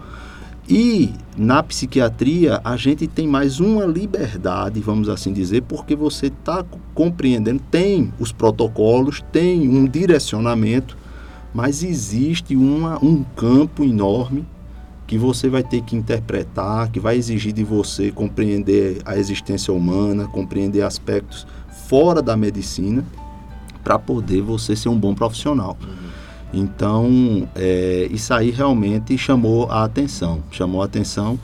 E 0.69 1.13
na 1.37 1.61
psiquiatria, 1.63 2.61
a 2.63 2.77
gente 2.77 3.09
tem 3.09 3.27
mais 3.27 3.59
uma 3.59 3.85
liberdade, 3.85 4.81
vamos 4.81 5.09
assim 5.09 5.33
dizer, 5.33 5.63
porque 5.63 5.97
você 5.97 6.27
está 6.29 6.65
compreendendo, 6.95 7.61
tem 7.71 8.13
os 8.19 8.31
protocolos, 8.31 9.23
tem 9.33 9.69
um 9.69 9.87
direcionamento, 9.87 10.97
mas 11.53 11.83
existe 11.83 12.55
uma, 12.55 13.05
um 13.05 13.25
campo 13.25 13.83
enorme 13.83 14.47
que 15.13 15.19
você 15.19 15.47
vai 15.47 15.63
ter 15.63 15.83
que 15.83 15.95
interpretar, 15.95 16.91
que 16.91 16.99
vai 16.99 17.19
exigir 17.19 17.53
de 17.53 17.63
você 17.63 18.11
compreender 18.11 19.03
a 19.05 19.19
existência 19.19 19.71
humana, 19.71 20.27
compreender 20.27 20.81
aspectos 20.81 21.47
fora 21.87 22.23
da 22.23 22.35
medicina, 22.35 23.05
para 23.85 23.99
poder 23.99 24.41
você 24.41 24.75
ser 24.75 24.89
um 24.89 24.99
bom 24.99 25.15
profissional. 25.15 25.77
Uhum. 25.83 26.63
Então, 26.63 27.47
é, 27.55 28.09
isso 28.11 28.33
aí 28.33 28.51
realmente 28.51 29.19
chamou 29.19 29.71
a 29.71 29.85
atenção, 29.85 30.43
chamou 30.51 30.81
a 30.81 30.87
atenção 30.87 31.39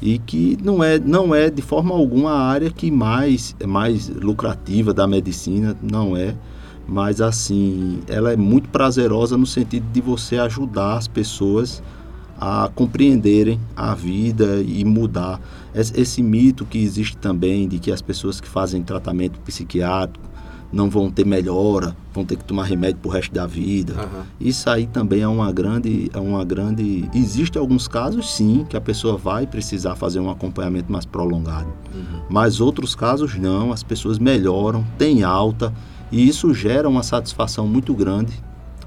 e 0.00 0.18
que 0.18 0.56
não 0.62 0.82
é, 0.82 0.98
não 0.98 1.34
é 1.34 1.50
de 1.50 1.60
forma 1.60 1.94
alguma 1.94 2.30
a 2.30 2.46
área 2.46 2.70
que 2.70 2.90
mais 2.90 3.54
mais 3.66 4.08
lucrativa 4.08 4.94
da 4.94 5.06
medicina, 5.06 5.76
não 5.82 6.16
é, 6.16 6.34
mas 6.88 7.20
assim, 7.20 8.00
ela 8.08 8.32
é 8.32 8.36
muito 8.36 8.70
prazerosa 8.70 9.36
no 9.36 9.44
sentido 9.44 9.84
de 9.92 10.00
você 10.00 10.38
ajudar 10.38 10.96
as 10.96 11.06
pessoas 11.06 11.82
a 12.40 12.70
compreenderem 12.74 13.60
a 13.76 13.94
vida 13.94 14.62
e 14.66 14.82
mudar. 14.84 15.38
Esse 15.74 16.22
mito 16.22 16.64
que 16.64 16.78
existe 16.78 17.16
também 17.16 17.68
de 17.68 17.78
que 17.78 17.92
as 17.92 18.00
pessoas 18.00 18.40
que 18.40 18.48
fazem 18.48 18.82
tratamento 18.82 19.38
psiquiátrico 19.40 20.30
não 20.72 20.88
vão 20.88 21.10
ter 21.10 21.26
melhora, 21.26 21.96
vão 22.14 22.24
ter 22.24 22.36
que 22.36 22.44
tomar 22.44 22.64
remédio 22.64 22.98
pro 23.02 23.10
resto 23.10 23.34
da 23.34 23.44
vida. 23.46 23.92
Uhum. 23.94 24.22
Isso 24.40 24.70
aí 24.70 24.86
também 24.86 25.20
é 25.20 25.28
uma 25.28 25.52
grande, 25.52 26.08
é 26.14 26.18
uma 26.18 26.44
grande. 26.44 27.10
Existem 27.12 27.60
alguns 27.60 27.88
casos, 27.88 28.32
sim, 28.32 28.64
que 28.68 28.76
a 28.76 28.80
pessoa 28.80 29.16
vai 29.16 29.46
precisar 29.46 29.96
fazer 29.96 30.20
um 30.20 30.30
acompanhamento 30.30 30.90
mais 30.90 31.04
prolongado. 31.04 31.68
Uhum. 31.92 32.20
Mas 32.28 32.60
outros 32.60 32.94
casos 32.94 33.34
não, 33.36 33.72
as 33.72 33.82
pessoas 33.82 34.18
melhoram, 34.18 34.84
têm 34.96 35.24
alta 35.24 35.74
e 36.10 36.26
isso 36.26 36.54
gera 36.54 36.88
uma 36.88 37.02
satisfação 37.02 37.66
muito 37.66 37.92
grande 37.92 38.32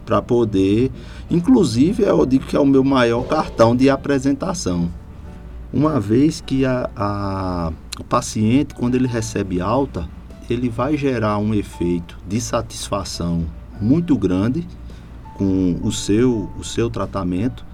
para 0.05 0.21
poder. 0.21 0.91
Inclusive, 1.29 2.03
eu 2.03 2.25
digo 2.25 2.45
que 2.45 2.55
é 2.55 2.59
o 2.59 2.65
meu 2.65 2.83
maior 2.83 3.25
cartão 3.27 3.75
de 3.75 3.89
apresentação. 3.89 4.89
Uma 5.73 5.99
vez 5.99 6.39
que 6.39 6.65
a, 6.65 6.89
a, 6.95 7.71
o 7.99 8.03
paciente, 8.03 8.75
quando 8.75 8.95
ele 8.95 9.07
recebe 9.07 9.59
alta, 9.59 10.07
ele 10.49 10.69
vai 10.69 10.97
gerar 10.97 11.37
um 11.37 11.53
efeito 11.53 12.17
de 12.27 12.39
satisfação 12.39 13.45
muito 13.81 14.17
grande 14.17 14.67
com 15.35 15.79
o 15.81 15.91
seu, 15.91 16.49
o 16.57 16.63
seu 16.63 16.89
tratamento 16.89 17.65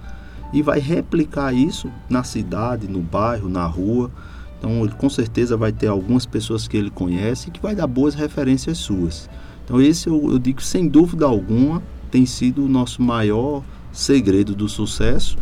e 0.52 0.62
vai 0.62 0.80
replicar 0.80 1.52
isso 1.52 1.90
na 2.08 2.24
cidade, 2.24 2.88
no 2.88 3.00
bairro, 3.00 3.48
na 3.48 3.66
rua. 3.66 4.10
Então, 4.58 4.84
ele 4.84 4.94
com 4.94 5.08
certeza 5.08 5.56
vai 5.56 5.72
ter 5.72 5.86
algumas 5.86 6.26
pessoas 6.26 6.66
que 6.66 6.76
ele 6.76 6.90
conhece 6.90 7.50
que 7.50 7.60
vai 7.60 7.74
dar 7.74 7.86
boas 7.86 8.14
referências 8.14 8.78
suas. 8.78 9.28
Então, 9.64 9.80
esse 9.80 10.08
eu, 10.08 10.32
eu 10.32 10.38
digo 10.38 10.60
sem 10.60 10.88
dúvida 10.88 11.26
alguma 11.26 11.82
tem 12.10 12.26
sido 12.26 12.64
o 12.64 12.68
nosso 12.68 13.02
maior 13.02 13.62
segredo 13.92 14.54
do 14.54 14.68
sucesso, 14.68 15.36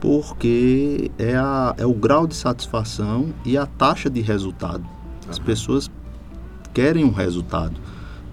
porque 0.00 1.10
é, 1.18 1.34
a, 1.36 1.74
é 1.78 1.86
o 1.86 1.94
grau 1.94 2.26
de 2.26 2.34
satisfação 2.34 3.32
e 3.44 3.56
a 3.56 3.66
taxa 3.66 4.10
de 4.10 4.20
resultado. 4.20 4.84
As 5.28 5.38
uhum. 5.38 5.44
pessoas 5.44 5.90
querem 6.72 7.04
um 7.04 7.12
resultado, 7.12 7.80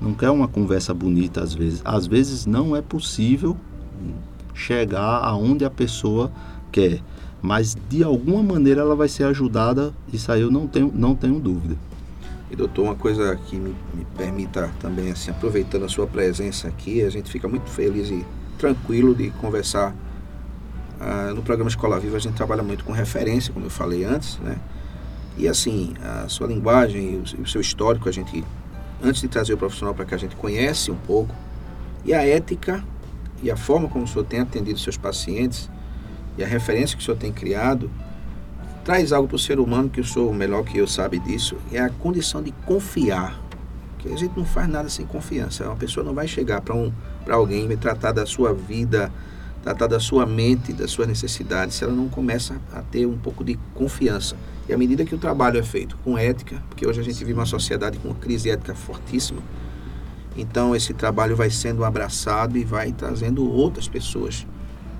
não 0.02 0.14
quer 0.14 0.30
uma 0.30 0.48
conversa 0.48 0.94
bonita 0.94 1.42
às 1.42 1.54
vezes. 1.54 1.82
Às 1.86 2.08
vezes 2.08 2.46
não 2.46 2.76
é 2.76 2.82
possível 2.82 3.56
chegar 4.54 5.24
aonde 5.24 5.64
a 5.64 5.70
pessoa 5.70 6.32
quer, 6.72 7.02
mas 7.42 7.78
de 7.90 8.04
alguma 8.04 8.44
maneira 8.44 8.82
ela 8.82 8.96
vai 8.96 9.08
ser 9.08 9.24
ajudada, 9.26 9.94
isso 10.12 10.32
aí 10.32 10.42
eu 10.42 10.52
não 10.52 10.68
tenho, 10.68 10.92
não 10.94 11.16
tenho 11.16 11.40
dúvida. 11.40 11.76
E 12.52 12.56
doutor, 12.56 12.84
uma 12.84 12.96
coisa 12.96 13.34
que 13.48 13.56
me, 13.56 13.74
me, 13.94 14.06
permita 14.18 14.70
também, 14.82 15.10
assim, 15.10 15.32
aproveitando 15.32 15.86
a 15.86 15.88
sua 15.88 16.06
presença 16.06 16.68
aqui, 16.68 17.02
a 17.02 17.10
gente 17.10 17.32
fica 17.32 17.48
muito 17.48 17.70
feliz 17.70 18.10
e 18.10 18.26
tranquilo 18.58 19.16
de 19.16 19.30
conversar. 19.32 19.96
Ah, 21.00 21.32
no 21.34 21.42
programa 21.42 21.70
Escola 21.70 21.98
Viva 21.98 22.18
a 22.18 22.20
gente 22.20 22.34
trabalha 22.34 22.62
muito 22.62 22.84
com 22.84 22.92
referência, 22.92 23.54
como 23.54 23.68
eu 23.68 23.70
falei 23.70 24.04
antes, 24.04 24.38
né? 24.40 24.58
E 25.38 25.48
assim, 25.48 25.94
a 26.04 26.28
sua 26.28 26.46
linguagem 26.46 27.14
e 27.14 27.16
o, 27.16 27.42
o 27.44 27.48
seu 27.48 27.62
histórico, 27.62 28.10
a 28.10 28.12
gente, 28.12 28.44
antes 29.02 29.22
de 29.22 29.30
trazer 29.30 29.54
o 29.54 29.58
profissional 29.58 29.96
para 29.96 30.04
que 30.04 30.14
a 30.14 30.18
gente 30.18 30.36
conhece 30.36 30.92
um 30.92 30.98
pouco, 30.98 31.34
e 32.04 32.14
a 32.14 32.22
ética 32.22 32.84
e 33.42 33.50
a 33.50 33.56
forma 33.56 33.88
como 33.88 34.04
o 34.04 34.08
senhor 34.08 34.26
tem 34.26 34.42
atendido 34.42 34.78
seus 34.78 34.98
pacientes, 34.98 35.70
e 36.38 36.44
a 36.44 36.48
referência 36.48 36.98
que 36.98 37.02
o 37.02 37.06
senhor 37.06 37.18
tem 37.18 37.32
criado, 37.32 37.90
traz 38.84 39.12
algo 39.12 39.28
para 39.28 39.36
o 39.36 39.40
ser 39.40 39.60
humano 39.60 39.90
que 39.90 40.00
eu 40.00 40.04
sou 40.04 40.34
melhor 40.34 40.64
que 40.64 40.78
eu 40.78 40.88
sabe 40.88 41.20
disso, 41.20 41.56
é 41.72 41.80
a 41.80 41.90
condição 41.90 42.42
de 42.42 42.52
confiar. 42.66 43.40
Que 44.00 44.12
a 44.12 44.18
gente 44.18 44.36
não 44.36 44.46
faz 44.46 44.68
nada 44.68 44.90
sem 44.90 45.06
confiança. 45.06 45.66
Uma 45.66 45.76
pessoa 45.76 46.04
não 46.04 46.14
vai 46.14 46.28
chegar 46.28 46.62
para 46.62 46.74
um, 46.74 46.92
alguém 47.30 47.72
e 47.72 47.78
tratar 47.78 48.12
da 48.12 48.26
sua 48.26 48.54
vida, 48.54 49.12
tratar 49.64 49.86
da 49.86 50.00
sua 50.00 50.26
mente, 50.26 50.74
das 50.74 50.90
suas 50.90 51.08
necessidades, 51.08 51.76
se 51.76 51.84
ela 51.84 51.94
não 51.94 52.10
começa 52.10 52.60
a 52.74 52.82
ter 52.82 53.06
um 53.06 53.18
pouco 53.18 53.44
de 53.44 53.60
confiança. 53.76 54.36
E 54.68 54.74
à 54.74 54.78
medida 54.78 55.06
que 55.06 55.14
o 55.14 55.20
trabalho 55.20 55.60
é 55.60 55.64
feito 55.64 55.98
com 56.04 56.18
ética, 56.18 56.62
porque 56.68 56.88
hoje 56.88 57.00
a 57.00 57.04
gente 57.04 57.20
vive 57.20 57.34
uma 57.34 57.46
sociedade 57.46 58.00
com 58.00 58.08
uma 58.08 58.18
crise 58.18 58.50
ética 58.50 58.74
fortíssima, 58.74 59.42
então 60.36 60.76
esse 60.76 60.94
trabalho 60.94 61.36
vai 61.36 61.52
sendo 61.52 61.84
abraçado 61.84 62.58
e 62.58 62.64
vai 62.64 62.92
trazendo 62.92 63.48
outras 63.48 63.88
pessoas 63.88 64.48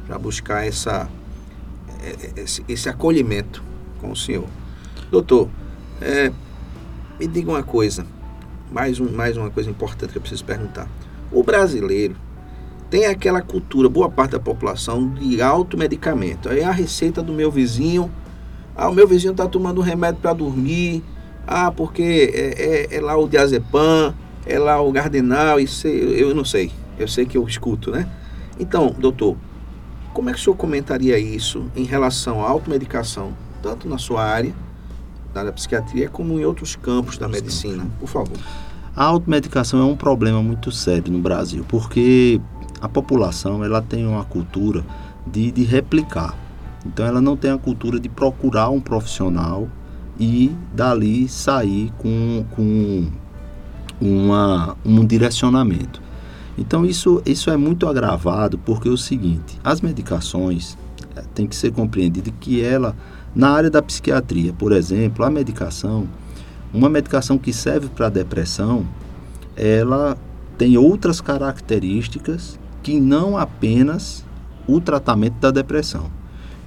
para 0.06 0.20
buscar 0.20 0.68
essa, 0.68 1.10
é, 2.04 2.10
é, 2.10 2.42
esse, 2.42 2.64
esse 2.68 2.90
acolhimento 2.90 3.71
com 4.02 4.12
o 4.12 4.16
senhor. 4.16 4.48
Doutor, 5.12 5.48
é, 6.02 6.32
me 7.20 7.28
diga 7.28 7.52
uma 7.52 7.64
coisa, 7.64 8.06
mais, 8.72 9.00
um, 9.00 9.10
mais 9.12 9.38
uma 9.38 9.50
coisa 9.50 9.70
importante 9.70 10.12
que 10.12 10.18
eu 10.18 10.22
preciso 10.22 10.44
perguntar. 10.44 10.88
O 11.32 11.44
brasileiro 11.44 12.16
tem 12.90 13.06
aquela 13.06 13.42
cultura, 13.42 13.88
boa 13.88 14.10
parte 14.10 14.32
da 14.32 14.40
população, 14.40 15.08
de 15.10 15.42
automedicamento. 15.42 16.50
Aí 16.50 16.64
a 16.64 16.72
receita 16.72 17.22
do 17.22 17.32
meu 17.32 17.52
vizinho, 17.52 18.12
ah, 18.76 18.90
o 18.90 18.94
meu 18.94 19.08
vizinho 19.08 19.32
está 19.32 19.48
tomando 19.48 19.80
um 19.80 19.84
remédio 19.84 20.20
para 20.20 20.34
dormir, 20.34 21.04
ah, 21.46 21.72
porque 21.72 22.32
é, 22.34 22.94
é, 22.94 22.98
é, 22.98 23.02
lá 23.02 23.16
o 23.16 23.28
diazepam, 23.28 24.14
é 24.46 24.58
lá 24.58 24.82
o 24.82 24.92
gardenal, 24.92 25.60
isso 25.60 25.88
eu 25.88 26.34
não 26.34 26.44
sei, 26.44 26.72
eu 26.98 27.08
sei 27.08 27.26
que 27.26 27.38
eu 27.38 27.48
escuto, 27.48 27.92
né? 27.92 28.10
Então, 28.60 28.94
doutor, 28.98 29.38
como 30.14 30.30
é 30.30 30.34
que 30.34 30.40
o 30.40 30.42
senhor 30.42 30.56
comentaria 30.56 31.18
isso 31.18 31.66
em 31.76 31.84
relação 31.84 32.44
à 32.44 32.50
automedicação 32.50 33.34
tanto 33.62 33.88
na 33.88 33.98
sua 33.98 34.24
área, 34.24 34.54
da 35.34 35.52
psiquiatria, 35.52 36.10
como 36.10 36.40
em 36.40 36.46
outros 36.46 36.76
campos 36.76 37.18
da 37.18 37.28
medicina. 37.28 37.86
Por 38.00 38.08
favor. 38.08 38.38
A 38.96 39.06
automedicação 39.06 39.80
é 39.80 39.86
um 39.86 39.96
problema 39.96 40.44
muito 40.44 40.72
sério 40.72 41.12
no 41.12 41.20
Brasil, 41.20 41.66
porque 41.70 42.42
a 42.82 42.90
população 42.90 43.64
ela 43.64 43.82
tem 43.82 44.06
uma 44.06 44.26
cultura 44.26 44.84
de, 45.26 45.52
de 45.52 45.64
replicar. 45.64 46.36
Então 46.86 47.06
ela 47.06 47.22
não 47.22 47.38
tem 47.38 47.52
a 47.52 47.58
cultura 47.58 48.00
de 48.00 48.10
procurar 48.10 48.70
um 48.70 48.82
profissional 48.82 49.70
e 50.20 50.52
dali 50.74 51.30
sair 51.30 51.92
com, 51.98 52.44
com 52.52 53.08
uma, 54.02 54.76
um 54.84 55.06
direcionamento. 55.06 56.02
Então 56.58 56.86
isso, 56.86 57.22
isso 57.26 57.50
é 57.50 57.56
muito 57.56 57.88
agravado 57.88 58.58
porque 58.58 58.90
é 58.90 58.92
o 58.92 58.98
seguinte, 58.98 59.60
as 59.64 59.80
medicações 59.80 60.78
é, 61.16 61.22
tem 61.34 61.48
que 61.48 61.56
ser 61.56 61.72
compreendido 61.72 62.32
que 62.40 62.62
ela 62.62 62.96
na 63.36 63.50
área 63.50 63.70
da 63.70 63.82
psiquiatria, 63.82 64.54
por 64.54 64.72
exemplo, 64.72 65.24
a 65.24 65.30
medicação, 65.30 66.08
uma 66.74 66.90
medicação 66.90 67.38
que 67.38 67.54
serve 67.54 67.88
para 67.90 68.10
depressão, 68.10 68.86
ela 69.56 70.18
tem 70.58 70.78
outras 70.78 71.22
características 71.22 72.60
que 72.84 73.00
não 73.00 73.38
apenas 73.38 74.26
o 74.68 74.80
tratamento 74.80 75.36
da 75.40 75.52
depressão. 75.52 76.12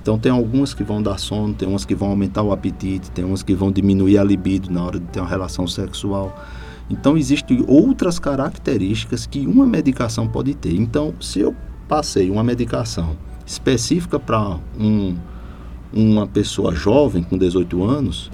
Então 0.02 0.18
tem 0.18 0.30
algumas 0.30 0.74
que 0.74 0.84
vão 0.84 1.02
dar 1.02 1.18
sono, 1.18 1.54
tem 1.54 1.66
umas 1.66 1.84
que 1.84 1.94
vão 1.94 2.10
aumentar 2.10 2.42
o 2.42 2.52
apetite, 2.52 3.10
tem 3.10 3.24
umas 3.24 3.42
que 3.42 3.54
vão 3.54 3.72
diminuir 3.72 4.18
a 4.18 4.24
libido 4.24 4.70
na 4.70 4.84
hora 4.84 5.00
de 5.00 5.06
ter 5.06 5.20
uma 5.20 5.28
relação 5.28 5.66
sexual. 5.66 6.38
Então 6.90 7.16
existem 7.16 7.64
outras 7.66 8.18
características 8.18 9.26
que 9.26 9.46
uma 9.46 9.64
medicação 9.66 10.28
pode 10.28 10.54
ter. 10.54 10.74
Então, 10.74 11.14
se 11.20 11.40
eu 11.40 11.54
passei 11.88 12.30
uma 12.30 12.44
medicação 12.44 13.16
específica 13.46 14.18
para 14.18 14.58
um 14.78 15.16
uma 15.94 16.26
pessoa 16.26 16.74
jovem, 16.74 17.22
com 17.22 17.38
18 17.38 17.84
anos, 17.84 18.30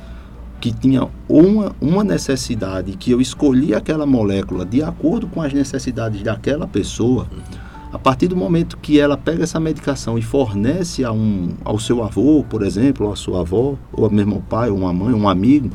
que 0.60 0.72
tinha 0.72 1.08
uma, 1.28 1.74
uma 1.80 2.04
necessidade, 2.04 2.96
que 2.96 3.10
eu 3.10 3.20
escolhi 3.20 3.74
aquela 3.74 4.04
molécula 4.06 4.64
de 4.64 4.82
acordo 4.82 5.26
com 5.26 5.40
as 5.40 5.52
necessidades 5.52 6.22
daquela 6.22 6.66
pessoa, 6.66 7.26
A 7.92 7.98
partir 7.98 8.28
do 8.28 8.36
momento 8.36 8.78
que 8.78 9.00
ela 9.00 9.16
pega 9.16 9.42
essa 9.42 9.58
medicação 9.58 10.16
e 10.16 10.22
fornece 10.22 11.04
a 11.04 11.10
um, 11.10 11.48
ao 11.64 11.76
seu 11.76 12.04
avô, 12.04 12.44
por 12.48 12.62
exemplo, 12.62 13.06
ou 13.06 13.12
à 13.12 13.16
sua 13.16 13.40
avó, 13.40 13.76
ou 13.92 14.08
mesmo 14.08 14.36
ao 14.36 14.40
pai, 14.42 14.70
ou 14.70 14.78
uma 14.78 14.92
mãe, 14.92 15.12
um 15.12 15.28
amigo, 15.28 15.70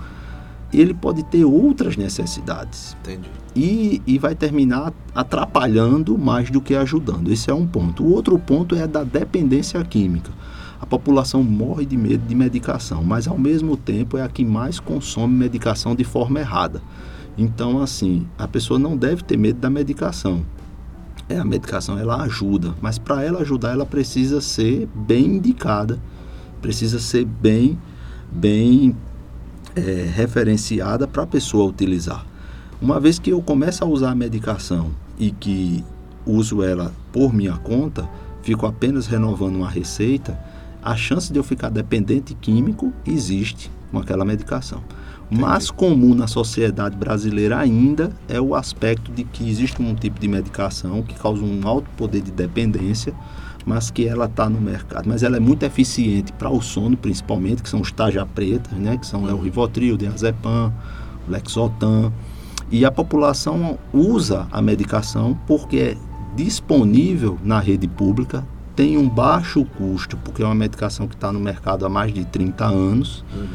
ele 0.74 0.94
pode 0.94 1.24
ter 1.24 1.44
outras 1.44 1.98
necessidades. 1.98 2.96
Entendi. 3.02 3.30
E, 3.54 4.02
e 4.08 4.18
vai 4.18 4.34
terminar 4.34 4.94
atrapalhando 5.14 6.18
mais 6.18 6.50
do 6.50 6.62
que 6.62 6.74
ajudando. 6.74 7.32
Esse 7.32 7.52
é 7.52 7.54
um 7.54 7.68
ponto. 7.68 8.02
O 8.02 8.14
outro 8.14 8.40
ponto 8.40 8.76
é 8.76 8.84
a 8.84 8.88
da 8.88 9.04
dependência 9.04 9.84
química. 9.84 10.32
A 10.86 10.88
população 10.88 11.42
morre 11.42 11.84
de 11.84 11.98
medo 11.98 12.28
de 12.28 12.36
medicação, 12.36 13.04
mas 13.04 13.28
ao 13.28 13.40
mesmo 13.40 13.76
tempo 13.76 14.20
é 14.20 14.22
a 14.22 14.30
que 14.30 14.46
mais 14.46 14.80
consome 14.80 15.34
medicação 15.34 15.96
de 15.96 16.04
forma 16.04 16.40
errada. 16.40 16.80
Então, 17.36 17.82
assim, 17.82 18.28
a 18.38 18.48
pessoa 18.48 18.78
não 18.78 18.96
deve 18.96 19.24
ter 19.24 19.36
medo 19.36 19.60
da 19.60 19.68
medicação. 19.68 20.46
É, 21.28 21.40
a 21.40 21.44
medicação 21.44 21.98
ela 21.98 22.22
ajuda, 22.22 22.76
mas 22.84 23.00
para 23.00 23.24
ela 23.24 23.40
ajudar, 23.40 23.72
ela 23.72 23.84
precisa 23.84 24.40
ser 24.40 24.88
bem 24.94 25.26
indicada, 25.38 26.00
precisa 26.62 27.00
ser 27.00 27.26
bem, 27.26 27.80
bem 28.32 28.96
é, 29.76 30.08
referenciada 30.14 31.08
para 31.08 31.24
a 31.24 31.28
pessoa 31.28 31.68
utilizar. 31.68 32.24
Uma 32.80 33.00
vez 33.00 33.18
que 33.18 33.32
eu 33.32 33.42
começo 33.42 33.84
a 33.84 33.88
usar 33.88 34.12
a 34.12 34.16
medicação 34.16 34.92
e 35.18 35.32
que 35.32 35.84
uso 36.28 36.62
ela 36.62 36.94
por 37.12 37.34
minha 37.34 37.58
conta, 37.58 38.08
fico 38.44 38.68
apenas 38.68 39.08
renovando 39.08 39.56
uma 39.56 39.70
receita, 39.70 40.40
a 40.86 40.96
chance 40.96 41.34
de 41.34 41.40
eu 41.40 41.44
ficar 41.44 41.70
dependente 41.70 42.36
químico 42.36 42.94
existe 43.08 43.72
com 43.92 43.98
aquela 43.98 44.24
medicação. 44.24 44.84
O 45.32 45.36
mais 45.36 45.72
comum 45.72 46.14
na 46.14 46.28
sociedade 46.28 46.96
brasileira 46.96 47.58
ainda 47.58 48.12
é 48.30 48.40
o 48.40 48.54
aspecto 48.54 49.12
de 49.12 49.24
que 49.24 49.50
existe 49.50 49.82
um 49.82 49.96
tipo 49.96 50.20
de 50.20 50.28
medicação 50.28 51.02
que 51.02 51.16
causa 51.16 51.44
um 51.44 51.68
alto 51.68 51.90
poder 51.98 52.22
de 52.22 52.32
dependência, 52.32 53.16
mas 53.66 53.90
que 53.90 54.08
ela 54.08 54.26
está 54.26 54.48
no 54.48 54.62
mercado. 54.62 55.10
Mas 55.10 55.24
ela 55.24 55.38
é 55.38 55.40
muito 55.40 55.64
eficiente 55.64 56.32
para 56.34 56.52
o 56.52 56.62
sono, 56.62 56.96
principalmente, 56.96 57.64
que 57.64 57.70
são 57.70 57.82
os 57.82 57.92
taja 57.92 58.24
pretas, 58.24 58.74
né? 58.74 58.96
que 58.96 59.08
são 59.08 59.28
é 59.28 59.34
o 59.34 59.42
Rivotril, 59.42 59.96
o 59.96 59.98
Diazepam, 59.98 60.72
o 61.28 61.32
Lexotan. 61.32 62.14
E 62.70 62.86
a 62.86 62.92
população 62.92 63.80
usa 63.92 64.48
a 64.52 64.62
medicação 64.62 65.36
porque 65.48 65.78
é 65.78 65.98
disponível 66.36 67.40
na 67.44 67.60
rede 67.60 67.88
pública, 67.88 68.46
tem 68.76 68.98
um 68.98 69.08
baixo 69.08 69.66
custo, 69.78 70.18
porque 70.18 70.44
é 70.44 70.46
uma 70.46 70.56
medicação 70.56 71.08
que 71.08 71.16
está 71.16 71.32
no 71.32 71.40
mercado 71.40 71.86
há 71.86 71.90
mais 71.90 72.14
de 72.14 72.26
30 72.26 72.66
anos, 72.66 73.24
uhum. 73.34 73.48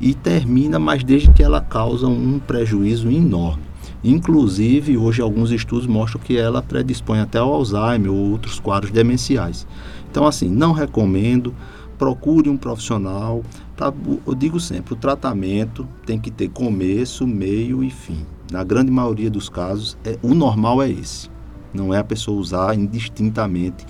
e 0.00 0.14
termina, 0.14 0.78
mas 0.78 1.04
desde 1.04 1.30
que 1.30 1.42
ela 1.42 1.60
causa 1.60 2.06
um 2.06 2.38
prejuízo 2.38 3.10
enorme. 3.10 3.62
Inclusive, 4.02 4.98
hoje 4.98 5.22
alguns 5.22 5.50
estudos 5.50 5.86
mostram 5.86 6.20
que 6.20 6.36
ela 6.36 6.60
predispõe 6.60 7.20
até 7.20 7.38
ao 7.38 7.54
Alzheimer 7.54 8.12
ou 8.12 8.32
outros 8.32 8.60
quadros 8.60 8.90
demenciais. 8.90 9.66
Então, 10.10 10.26
assim, 10.26 10.48
não 10.48 10.72
recomendo, 10.72 11.54
procure 11.96 12.50
um 12.50 12.56
profissional. 12.56 13.42
Pra, 13.74 13.92
eu 14.26 14.34
digo 14.34 14.60
sempre, 14.60 14.92
o 14.92 14.96
tratamento 14.96 15.88
tem 16.04 16.20
que 16.20 16.30
ter 16.30 16.50
começo, 16.50 17.26
meio 17.26 17.82
e 17.82 17.90
fim. 17.90 18.26
Na 18.52 18.62
grande 18.62 18.90
maioria 18.90 19.30
dos 19.30 19.48
casos, 19.48 19.96
é, 20.04 20.18
o 20.22 20.34
normal 20.34 20.82
é 20.82 20.90
esse. 20.90 21.30
Não 21.72 21.92
é 21.92 21.98
a 21.98 22.04
pessoa 22.04 22.38
usar 22.38 22.74
indistintamente 22.78 23.86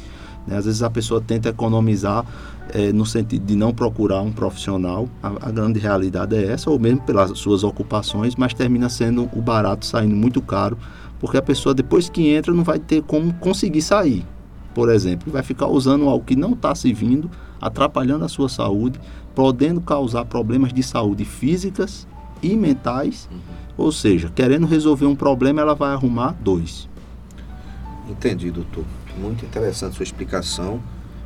né? 0.46 0.56
Às 0.56 0.64
vezes 0.64 0.82
a 0.82 0.90
pessoa 0.90 1.20
tenta 1.20 1.48
economizar 1.48 2.24
é, 2.72 2.92
no 2.92 3.04
sentido 3.04 3.44
de 3.44 3.56
não 3.56 3.72
procurar 3.72 4.20
um 4.22 4.32
profissional, 4.32 5.08
a, 5.22 5.28
a, 5.48 5.50
grande 5.50 5.78
realidade 5.78 6.34
é 6.34 6.46
essa, 6.46 6.70
ou 6.70 6.78
mesmo 6.78 7.02
pelas 7.02 7.38
suas 7.38 7.62
ocupações, 7.64 8.36
mas 8.36 8.54
termina 8.54 8.88
sendo 8.88 9.28
o 9.32 9.40
barato 9.40 9.84
saindo 9.84 10.14
muito 10.14 10.40
caro, 10.40 10.78
porque 11.20 11.36
a 11.36 11.42
pessoa 11.42 11.74
depois 11.74 12.08
que 12.08 12.28
entra 12.28 12.52
não 12.52 12.64
vai 12.64 12.78
ter 12.78 13.02
como 13.02 13.32
conseguir 13.34 13.82
sair, 13.82 14.24
por 14.74 14.90
exemplo, 14.90 15.32
vai 15.32 15.42
ficar 15.42 15.68
usando 15.68 16.08
algo 16.08 16.24
que 16.24 16.34
não 16.34 16.52
está 16.52 16.74
servindo, 16.74 17.30
atrapalhando 17.60 18.24
a 18.24 18.28
sua 18.28 18.48
saúde, 18.48 18.98
podendo 19.34 19.80
causar 19.80 20.24
problemas 20.24 20.72
de 20.72 20.82
saúde 20.82 21.24
físicas 21.24 22.06
e 22.42 22.56
mentais, 22.56 23.28
uhum. 23.30 23.38
ou 23.78 23.92
seja, 23.92 24.30
querendo 24.34 24.66
resolver 24.66 25.06
um 25.06 25.14
problema, 25.14 25.60
ela 25.60 25.74
vai 25.74 25.92
arrumar 25.92 26.34
dois. 26.40 26.88
Entendi, 28.08 28.50
doutor. 28.50 28.84
Muito 29.16 29.44
interessante 29.44 29.96
sua 29.96 30.02
explicação, 30.02 30.82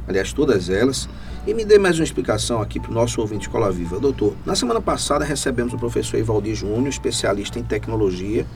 aliás, 0.06 0.32
todas 0.32 0.68
elas. 0.68 1.08
E 1.46 1.54
me 1.54 1.64
dê 1.64 1.78
mais 1.78 1.98
uma 1.98 2.04
explicação 2.04 2.60
aqui 2.60 2.78
para 2.78 2.90
o 2.90 2.94
nosso 2.94 3.20
ouvinte 3.20 3.46
Escola 3.46 3.70
Viva. 3.70 3.98
Doutor, 3.98 4.34
na 4.44 4.54
semana 4.54 4.80
passada 4.80 5.24
recebemos 5.24 5.72
o 5.72 5.78
professor 5.78 6.18
Ivaldir 6.18 6.54
Júnior, 6.54 6.88
especialista 6.88 7.58
em 7.58 7.62
tecnologia. 7.62 8.46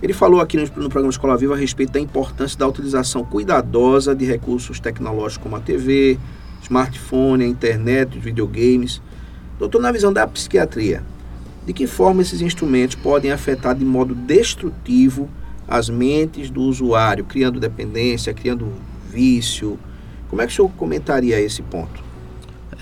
Ele 0.00 0.12
falou 0.12 0.40
aqui 0.40 0.56
no, 0.56 0.62
no 0.62 0.88
programa 0.88 1.10
Escola 1.10 1.36
Viva 1.36 1.54
a 1.54 1.56
respeito 1.56 1.92
da 1.92 2.00
importância 2.00 2.56
da 2.56 2.68
utilização 2.68 3.24
cuidadosa 3.24 4.14
de 4.14 4.24
recursos 4.24 4.78
tecnológicos 4.78 5.42
como 5.42 5.56
a 5.56 5.60
TV, 5.60 6.18
smartphone, 6.62 7.44
a 7.44 7.48
internet, 7.48 8.16
os 8.16 8.22
videogames. 8.22 9.02
Doutor, 9.58 9.80
na 9.80 9.90
visão 9.90 10.12
da 10.12 10.26
psiquiatria, 10.26 11.02
de 11.66 11.72
que 11.72 11.86
forma 11.86 12.22
esses 12.22 12.40
instrumentos 12.40 12.94
podem 12.94 13.32
afetar 13.32 13.74
de 13.74 13.84
modo 13.84 14.14
destrutivo 14.14 15.28
as 15.70 15.88
mentes 15.88 16.50
do 16.50 16.62
usuário, 16.62 17.24
criando 17.24 17.60
dependência, 17.60 18.34
criando 18.34 18.72
vício. 19.08 19.78
Como 20.28 20.42
é 20.42 20.46
que 20.46 20.52
o 20.52 20.56
senhor 20.56 20.70
comentaria 20.72 21.40
esse 21.40 21.62
ponto? 21.62 22.02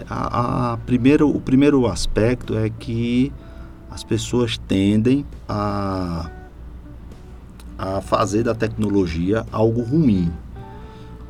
A, 0.09 0.73
a 0.73 0.77
primeiro, 0.79 1.29
o 1.29 1.39
primeiro 1.39 1.87
aspecto 1.87 2.57
é 2.57 2.71
que 2.71 3.31
as 3.91 4.03
pessoas 4.03 4.57
tendem 4.57 5.27
a, 5.47 6.31
a 7.77 8.01
fazer 8.01 8.43
da 8.43 8.55
tecnologia 8.55 9.45
algo 9.53 9.83
ruim. 9.83 10.33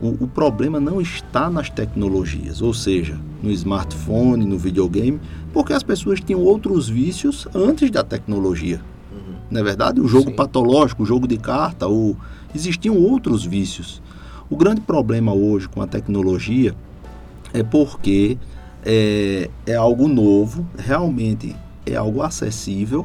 O, 0.00 0.24
o, 0.24 0.28
problema 0.28 0.78
não 0.78 1.00
está 1.00 1.50
nas 1.50 1.68
tecnologias, 1.68 2.62
ou 2.62 2.72
seja, 2.72 3.18
no 3.42 3.50
smartphone, 3.50 4.44
no 4.44 4.56
videogame, 4.56 5.20
porque 5.52 5.72
as 5.72 5.82
pessoas 5.82 6.20
tinham 6.20 6.40
outros 6.40 6.88
vícios 6.88 7.48
antes 7.52 7.90
da 7.90 8.04
tecnologia 8.04 8.80
não 9.50 9.60
é 9.60 9.64
verdade? 9.64 10.00
O 10.00 10.08
jogo 10.08 10.30
Sim. 10.30 10.36
patológico, 10.36 11.02
o 11.02 11.06
jogo 11.06 11.26
de 11.26 11.38
carta, 11.38 11.88
o... 11.88 12.16
existiam 12.54 12.96
outros 12.96 13.44
vícios. 13.44 14.02
O 14.50 14.56
grande 14.56 14.80
problema 14.80 15.32
hoje 15.32 15.68
com 15.68 15.82
a 15.82 15.86
tecnologia 15.86 16.74
é 17.52 17.62
porque 17.62 18.38
é, 18.84 19.50
é 19.66 19.74
algo 19.74 20.08
novo, 20.08 20.66
realmente 20.76 21.54
é 21.84 21.96
algo 21.96 22.22
acessível, 22.22 23.04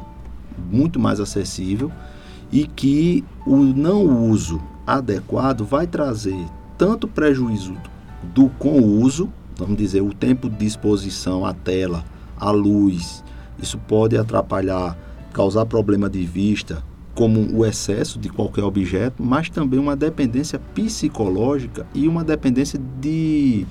muito 0.70 0.98
mais 0.98 1.20
acessível, 1.20 1.90
e 2.52 2.66
que 2.66 3.24
o 3.46 3.56
não 3.56 4.30
uso 4.30 4.60
adequado 4.86 5.64
vai 5.64 5.86
trazer 5.86 6.46
tanto 6.76 7.08
prejuízo 7.08 7.74
do 8.22 8.48
com 8.58 8.80
uso, 8.80 9.30
vamos 9.56 9.76
dizer, 9.76 10.02
o 10.02 10.12
tempo 10.12 10.48
de 10.48 10.66
exposição 10.66 11.44
à 11.44 11.52
tela, 11.52 12.04
à 12.38 12.50
luz, 12.50 13.24
isso 13.58 13.78
pode 13.78 14.16
atrapalhar 14.16 14.96
causar 15.34 15.66
problema 15.66 16.08
de 16.08 16.24
vista, 16.24 16.82
como 17.14 17.40
o 17.56 17.66
excesso 17.66 18.18
de 18.18 18.28
qualquer 18.28 18.64
objeto, 18.64 19.22
mas 19.22 19.50
também 19.50 19.78
uma 19.78 19.94
dependência 19.94 20.58
psicológica 20.58 21.86
e 21.94 22.08
uma 22.08 22.24
dependência 22.24 22.80
de, 23.00 23.66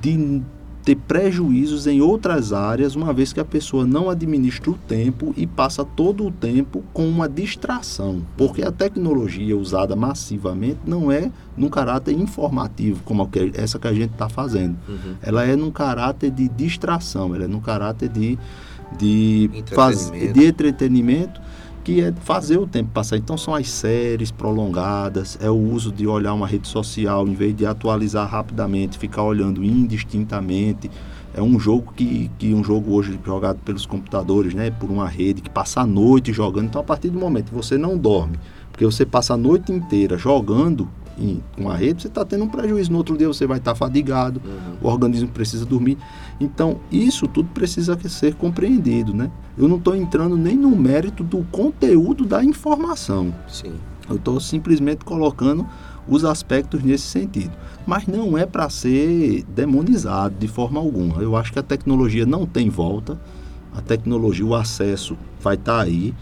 de 0.00 0.42
ter 0.84 0.96
prejuízos 0.96 1.86
em 1.86 2.00
outras 2.00 2.52
áreas, 2.52 2.94
uma 2.94 3.12
vez 3.12 3.32
que 3.32 3.40
a 3.40 3.44
pessoa 3.44 3.86
não 3.86 4.10
administra 4.10 4.70
o 4.70 4.74
tempo 4.74 5.32
e 5.36 5.46
passa 5.46 5.84
todo 5.84 6.26
o 6.26 6.30
tempo 6.30 6.84
com 6.92 7.08
uma 7.08 7.28
distração, 7.28 8.22
porque 8.36 8.62
a 8.62 8.70
tecnologia 8.70 9.56
usada 9.56 9.96
massivamente 9.96 10.80
não 10.84 11.10
é 11.10 11.30
num 11.56 11.70
caráter 11.70 12.12
informativo, 12.12 13.02
como 13.04 13.28
essa 13.54 13.78
que 13.78 13.88
a 13.88 13.94
gente 13.94 14.12
está 14.12 14.28
fazendo. 14.28 14.76
Uhum. 14.88 15.14
Ela 15.22 15.44
é 15.44 15.56
num 15.56 15.70
caráter 15.70 16.30
de 16.30 16.48
distração, 16.48 17.34
ela 17.34 17.44
é 17.44 17.48
num 17.48 17.60
caráter 17.60 18.08
de 18.08 18.38
de, 18.98 19.50
faz, 19.72 20.10
de 20.10 20.44
entretenimento, 20.44 21.40
que 21.82 22.00
é 22.00 22.12
fazer 22.12 22.58
o 22.58 22.66
tempo 22.66 22.90
passar. 22.92 23.16
Então 23.16 23.36
são 23.36 23.54
as 23.54 23.68
séries 23.70 24.30
prolongadas, 24.30 25.38
é 25.40 25.50
o 25.50 25.56
uso 25.56 25.92
de 25.92 26.06
olhar 26.06 26.32
uma 26.32 26.46
rede 26.46 26.66
social 26.66 27.28
em 27.28 27.34
vez 27.34 27.54
de 27.54 27.66
atualizar 27.66 28.28
rapidamente, 28.28 28.98
ficar 28.98 29.22
olhando 29.22 29.62
indistintamente. 29.62 30.90
É 31.34 31.42
um 31.42 31.58
jogo 31.58 31.92
que, 31.94 32.30
que 32.38 32.54
um 32.54 32.62
jogo 32.62 32.94
hoje 32.94 33.18
jogado 33.24 33.58
pelos 33.58 33.84
computadores, 33.84 34.54
né, 34.54 34.70
por 34.70 34.88
uma 34.90 35.08
rede 35.08 35.42
que 35.42 35.50
passa 35.50 35.80
a 35.80 35.86
noite 35.86 36.32
jogando. 36.32 36.66
Então 36.66 36.80
a 36.80 36.84
partir 36.84 37.10
do 37.10 37.18
momento 37.18 37.46
que 37.46 37.54
você 37.54 37.76
não 37.76 37.98
dorme, 37.98 38.38
porque 38.70 38.84
você 38.84 39.04
passa 39.04 39.34
a 39.34 39.36
noite 39.36 39.70
inteira 39.72 40.16
jogando, 40.16 40.88
com 41.56 41.70
a 41.70 41.76
rede, 41.76 42.02
você 42.02 42.08
está 42.08 42.24
tendo 42.24 42.44
um 42.44 42.48
prejuízo. 42.48 42.90
No 42.90 42.98
outro 42.98 43.16
dia 43.16 43.26
você 43.26 43.46
vai 43.46 43.58
estar 43.58 43.72
tá 43.72 43.74
fadigado, 43.76 44.40
uhum. 44.44 44.88
o 44.88 44.88
organismo 44.88 45.28
precisa 45.28 45.64
dormir. 45.64 45.96
Então, 46.40 46.80
isso 46.90 47.28
tudo 47.28 47.48
precisa 47.50 47.98
ser 48.08 48.34
compreendido, 48.34 49.14
né? 49.14 49.30
Eu 49.56 49.68
não 49.68 49.76
estou 49.76 49.94
entrando 49.94 50.36
nem 50.36 50.56
no 50.56 50.70
mérito 50.70 51.22
do 51.22 51.44
conteúdo 51.44 52.24
da 52.24 52.42
informação. 52.44 53.34
Sim. 53.48 53.74
Eu 54.08 54.16
estou 54.16 54.38
simplesmente 54.40 55.04
colocando 55.04 55.66
os 56.08 56.24
aspectos 56.24 56.82
nesse 56.82 57.06
sentido. 57.06 57.52
Mas 57.86 58.06
não 58.06 58.36
é 58.36 58.44
para 58.44 58.68
ser 58.68 59.44
demonizado 59.48 60.34
de 60.38 60.48
forma 60.48 60.80
alguma. 60.80 61.22
Eu 61.22 61.36
acho 61.36 61.52
que 61.52 61.58
a 61.58 61.62
tecnologia 61.62 62.26
não 62.26 62.46
tem 62.46 62.68
volta. 62.68 63.18
A 63.74 63.80
tecnologia, 63.80 64.44
o 64.44 64.54
acesso 64.54 65.16
vai 65.40 65.54
estar 65.54 65.78
tá 65.78 65.82
aí. 65.82 66.14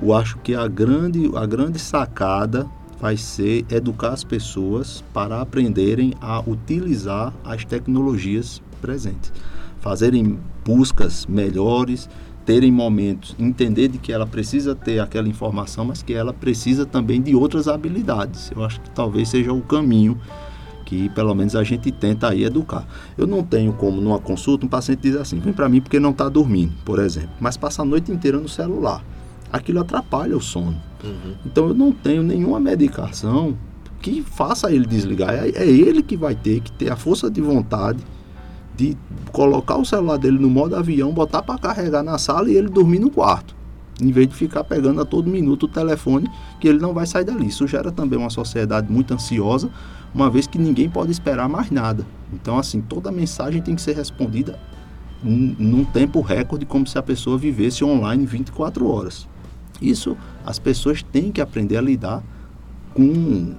Eu 0.00 0.14
acho 0.14 0.38
que 0.38 0.54
a 0.54 0.66
grande, 0.66 1.30
a 1.34 1.44
grande 1.46 1.78
sacada 1.78 2.66
vai 3.00 3.16
ser 3.16 3.64
educar 3.70 4.10
as 4.10 4.24
pessoas 4.24 5.04
para 5.12 5.40
aprenderem 5.40 6.14
a 6.20 6.40
utilizar 6.40 7.32
as 7.44 7.64
tecnologias 7.64 8.60
presentes, 8.80 9.32
fazerem 9.88 10.38
buscas 10.66 11.24
melhores, 11.24 12.10
terem 12.44 12.70
momentos, 12.70 13.34
entender 13.38 13.88
de 13.88 13.96
que 13.96 14.12
ela 14.12 14.26
precisa 14.26 14.74
ter 14.74 15.00
aquela 15.00 15.26
informação, 15.26 15.86
mas 15.86 16.02
que 16.02 16.12
ela 16.12 16.30
precisa 16.30 16.84
também 16.84 17.22
de 17.22 17.34
outras 17.34 17.68
habilidades. 17.68 18.50
Eu 18.54 18.62
acho 18.62 18.82
que 18.82 18.90
talvez 18.90 19.30
seja 19.30 19.50
o 19.50 19.62
caminho 19.62 20.20
que 20.84 21.08
pelo 21.10 21.34
menos 21.34 21.56
a 21.56 21.64
gente 21.64 21.90
tenta 21.90 22.28
aí 22.28 22.44
educar. 22.44 22.86
Eu 23.16 23.26
não 23.26 23.42
tenho 23.42 23.72
como 23.72 23.98
numa 23.98 24.18
consulta 24.18 24.66
um 24.66 24.68
paciente 24.68 25.00
dizer 25.00 25.20
assim, 25.20 25.38
vem 25.38 25.54
para 25.54 25.70
mim 25.70 25.80
porque 25.80 25.98
não 25.98 26.10
está 26.10 26.28
dormindo, 26.28 26.74
por 26.84 26.98
exemplo, 26.98 27.30
mas 27.40 27.56
passa 27.56 27.80
a 27.80 27.84
noite 27.84 28.12
inteira 28.12 28.38
no 28.38 28.48
celular. 28.48 29.02
Aquilo 29.50 29.80
atrapalha 29.80 30.36
o 30.36 30.40
sono. 30.40 30.78
Uhum. 31.02 31.34
Então 31.46 31.68
eu 31.68 31.74
não 31.74 31.92
tenho 31.92 32.22
nenhuma 32.22 32.60
medicação 32.60 33.56
que 34.02 34.20
faça 34.22 34.70
ele 34.70 34.86
desligar. 34.86 35.32
É, 35.32 35.48
é 35.48 35.66
ele 35.66 36.02
que 36.02 36.16
vai 36.16 36.34
ter 36.34 36.60
que 36.60 36.72
ter 36.72 36.92
a 36.92 36.96
força 36.96 37.30
de 37.30 37.40
vontade 37.40 38.04
de 38.78 38.96
colocar 39.32 39.76
o 39.76 39.84
celular 39.84 40.18
dele 40.18 40.38
no 40.38 40.48
modo 40.48 40.76
avião, 40.76 41.12
botar 41.12 41.42
para 41.42 41.58
carregar 41.58 42.04
na 42.04 42.16
sala 42.16 42.48
e 42.48 42.56
ele 42.56 42.68
dormir 42.68 43.00
no 43.00 43.10
quarto. 43.10 43.56
Em 44.00 44.12
vez 44.12 44.28
de 44.28 44.34
ficar 44.36 44.62
pegando 44.62 45.00
a 45.00 45.04
todo 45.04 45.28
minuto 45.28 45.64
o 45.64 45.68
telefone, 45.68 46.30
que 46.60 46.68
ele 46.68 46.78
não 46.78 46.94
vai 46.94 47.04
sair 47.04 47.24
dali. 47.24 47.48
Isso 47.48 47.66
gera 47.66 47.90
também 47.90 48.16
uma 48.16 48.30
sociedade 48.30 48.90
muito 48.90 49.12
ansiosa, 49.12 49.68
uma 50.14 50.30
vez 50.30 50.46
que 50.46 50.56
ninguém 50.58 50.88
pode 50.88 51.10
esperar 51.10 51.48
mais 51.48 51.72
nada. 51.72 52.06
Então, 52.32 52.56
assim, 52.56 52.80
toda 52.80 53.10
mensagem 53.10 53.60
tem 53.60 53.74
que 53.74 53.82
ser 53.82 53.96
respondida 53.96 54.56
num 55.20 55.84
tempo 55.84 56.20
recorde, 56.20 56.64
como 56.64 56.86
se 56.86 56.96
a 56.96 57.02
pessoa 57.02 57.36
vivesse 57.36 57.84
online 57.84 58.24
24 58.24 58.88
horas. 58.88 59.26
Isso 59.82 60.16
as 60.46 60.60
pessoas 60.60 61.02
têm 61.02 61.32
que 61.32 61.40
aprender 61.40 61.76
a 61.76 61.80
lidar 61.80 62.22
com 62.94 63.54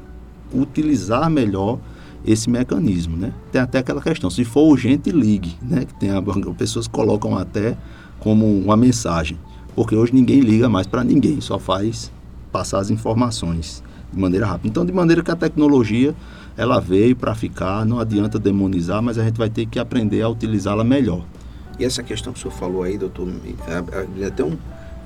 utilizar 0.53 1.29
melhor 1.29 1.77
esse 2.25 2.49
mecanismo, 2.49 3.15
né? 3.17 3.33
Tem 3.51 3.61
até 3.61 3.79
aquela 3.79 4.01
questão, 4.01 4.29
se 4.29 4.43
for 4.43 4.67
urgente, 4.67 5.11
ligue, 5.11 5.57
né? 5.61 5.85
Que 5.85 5.93
tem 5.93 6.11
a, 6.11 6.21
pessoas 6.57 6.87
colocam 6.87 7.37
até 7.37 7.77
como 8.19 8.45
uma 8.45 8.75
mensagem, 8.75 9.37
porque 9.75 9.95
hoje 9.95 10.13
ninguém 10.13 10.41
liga 10.41 10.67
mais 10.67 10.85
para 10.85 11.03
ninguém, 11.03 11.39
só 11.39 11.57
faz 11.57 12.11
passar 12.51 12.79
as 12.79 12.89
informações 12.89 13.83
de 14.11 14.19
maneira 14.19 14.45
rápida. 14.45 14.67
Então, 14.67 14.85
de 14.85 14.91
maneira 14.91 15.23
que 15.23 15.31
a 15.31 15.35
tecnologia 15.35 16.15
ela 16.57 16.79
veio 16.79 17.15
para 17.15 17.33
ficar, 17.33 17.85
não 17.85 17.99
adianta 17.99 18.37
demonizar, 18.37 19.01
mas 19.01 19.17
a 19.17 19.23
gente 19.23 19.37
vai 19.37 19.49
ter 19.49 19.65
que 19.65 19.79
aprender 19.79 20.21
a 20.21 20.29
utilizá-la 20.29 20.83
melhor. 20.83 21.23
E 21.79 21.85
essa 21.85 22.03
questão 22.03 22.33
que 22.33 22.39
o 22.39 22.41
senhor 22.41 22.53
falou 22.53 22.83
aí, 22.83 22.97
doutor, 22.97 23.29
até 24.27 24.43
um, 24.43 24.57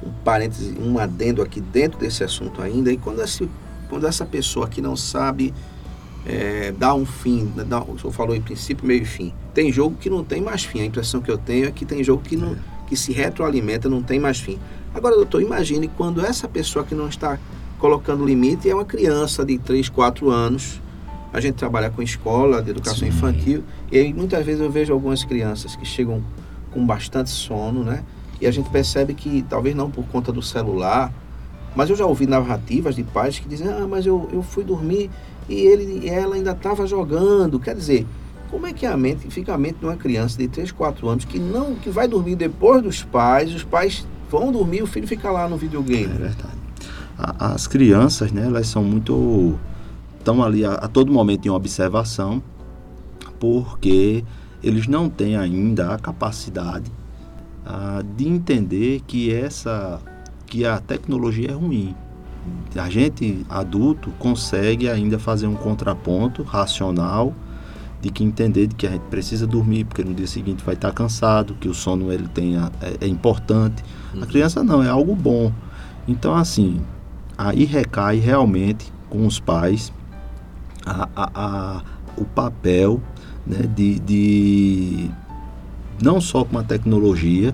um 0.04 0.12
parêntese, 0.24 0.76
um 0.80 0.98
adendo 0.98 1.44
aqui 1.44 1.62
dentro 1.62 2.00
desse 2.00 2.24
assunto 2.24 2.62
ainda, 2.62 2.92
e 2.92 2.98
quando, 2.98 3.22
esse, 3.22 3.48
quando 3.90 4.08
essa 4.08 4.26
pessoa 4.26 4.68
que 4.68 4.82
não 4.82 4.96
sabe 4.96 5.54
é, 6.26 6.74
dá 6.78 6.94
um 6.94 7.06
fim, 7.06 7.52
dá, 7.68 7.82
o 7.82 8.00
senhor 8.00 8.14
falou 8.14 8.36
em 8.36 8.42
princípio, 8.42 8.86
meio 8.86 9.02
e 9.02 9.06
fim. 9.06 9.34
Tem 9.54 9.72
jogo 9.72 9.98
que 10.00 10.10
não 10.10 10.24
tem 10.24 10.42
mais 10.42 10.64
fim. 10.64 10.82
A 10.82 10.86
impressão 10.86 11.22
que 11.22 11.30
eu 11.30 11.38
tenho 11.38 11.68
é 11.68 11.72
que 11.72 11.86
tem 11.86 12.04
jogo 12.04 12.24
que, 12.24 12.38
não, 12.38 12.56
que 12.88 12.96
se 12.96 13.12
retroalimenta, 13.12 13.90
não 13.90 14.02
tem 14.02 14.20
mais 14.20 14.40
fim. 14.40 14.58
Agora, 14.94 15.16
doutor, 15.16 15.42
imagine 15.42 15.88
quando 15.88 16.26
essa 16.26 16.48
pessoa 16.48 16.86
que 16.86 16.96
não 16.96 17.08
está 17.08 17.38
colocando 17.80 18.26
limite 18.26 18.70
é 18.70 18.74
uma 18.74 18.86
criança 18.86 19.44
de 19.44 19.58
3, 19.58 19.90
4 19.90 20.30
anos. 20.30 20.82
A 21.34 21.42
gente 21.42 21.56
trabalha 21.56 21.90
com 21.90 22.02
escola 22.02 22.62
de 22.62 22.70
educação 22.70 23.00
Sim. 23.00 23.08
infantil 23.08 23.64
e 23.92 23.98
aí 23.98 24.14
muitas 24.14 24.46
vezes 24.46 24.62
eu 24.62 24.70
vejo 24.70 24.94
algumas 24.94 25.24
crianças 25.24 25.76
que 25.76 25.84
chegam 25.84 26.24
com 26.72 26.86
bastante 26.86 27.32
sono, 27.32 27.84
né? 27.84 28.04
E 28.40 28.46
a 28.46 28.52
gente 28.52 28.70
percebe 28.70 29.14
que 29.14 29.44
talvez 29.50 29.76
não 29.76 29.90
por 29.90 30.06
conta 30.06 30.32
do 30.32 30.42
celular, 30.42 31.12
mas 31.76 31.90
eu 31.90 31.96
já 31.96 32.06
ouvi 32.06 32.28
narrativas 32.28 32.96
de 32.96 33.04
pais 33.04 33.40
que 33.40 33.50
dizem: 33.50 33.68
"Ah, 33.68 33.88
mas 33.90 34.06
eu, 34.06 34.30
eu 34.32 34.44
fui 34.44 34.64
dormir 34.64 35.10
e 35.50 35.56
ele, 35.56 36.10
ela 36.10 36.36
ainda 36.36 36.52
estava 36.52 36.86
jogando. 36.88 37.60
Quer 37.60 37.76
dizer, 37.76 38.06
como 38.50 38.68
é 38.68 38.74
que 38.74 38.86
a 38.86 38.96
mente 38.96 39.30
fica 39.30 39.54
a 39.54 39.58
mente 39.58 39.80
de 39.80 39.86
uma 39.86 39.96
criança 39.96 40.38
de 40.38 40.48
3, 40.48 40.72
4 40.72 41.10
anos 41.10 41.26
que 41.26 41.40
não 41.40 41.76
que 41.76 41.90
vai 41.90 42.08
dormir 42.08 42.36
depois 42.36 42.82
dos 42.82 43.04
pais, 43.04 43.54
os 43.54 43.64
pais 43.64 44.06
vão 44.30 44.52
dormir, 44.52 44.82
o 44.84 44.88
filho 44.88 45.08
fica 45.08 45.32
lá 45.32 45.48
no 45.48 45.58
videogame. 45.58 46.14
É 46.14 46.18
verdade. 46.18 46.64
As 47.18 47.68
crianças, 47.68 48.32
né, 48.32 48.46
elas 48.46 48.68
são 48.68 48.84
muito 48.84 49.58
estão 50.18 50.42
ali 50.42 50.64
a, 50.64 50.74
a 50.74 50.88
todo 50.88 51.12
momento 51.12 51.46
em 51.46 51.50
observação, 51.50 52.42
porque 53.40 54.24
eles 54.64 54.88
não 54.88 55.10
têm 55.10 55.36
ainda 55.36 55.94
a 55.94 56.00
capacidade 56.00 56.90
ah, 57.66 58.02
de 58.16 58.28
entender 58.28 59.02
que 59.06 59.34
essa 59.34 60.00
que 60.46 60.66
a 60.66 60.80
tecnologia 60.80 61.50
é 61.50 61.54
ruim 61.54 61.96
a 62.76 62.90
gente 62.90 63.46
adulto 63.50 64.12
consegue 64.20 64.90
ainda 64.90 65.20
fazer 65.20 65.48
um 65.48 65.56
contraponto 65.56 66.44
racional 66.44 67.34
de 68.02 68.10
que 68.10 68.24
entender 68.24 68.68
de 68.68 68.76
que 68.76 68.86
a 68.86 68.92
gente 68.92 69.04
precisa 69.04 69.48
dormir 69.48 69.86
porque 69.86 70.04
no 70.04 70.14
dia 70.14 70.28
seguinte 70.28 70.64
vai 70.64 70.76
estar 70.76 70.92
cansado, 70.92 71.56
que 71.56 71.70
o 71.70 71.74
sono 71.74 72.12
ele 72.12 72.28
tenha 72.28 72.72
é, 72.82 73.06
é 73.06 73.08
importante. 73.08 73.84
Uhum. 74.14 74.24
A 74.24 74.26
criança 74.26 74.64
não 74.64 74.84
é 74.84 74.90
algo 74.90 75.16
bom. 75.16 75.52
Então 76.08 76.36
assim, 76.36 76.82
aí 77.38 77.64
recai 77.64 78.18
realmente 78.18 78.92
com 79.10 79.26
os 79.26 79.40
pais 79.40 79.94
a, 80.86 81.08
a, 81.16 81.32
a 81.34 81.84
o 82.18 82.26
papel 82.26 83.02
né, 83.46 83.68
de, 83.76 84.00
de 84.00 85.10
não 86.02 86.20
só 86.22 86.44
com 86.44 86.58
a 86.58 86.64
tecnologia, 86.64 87.54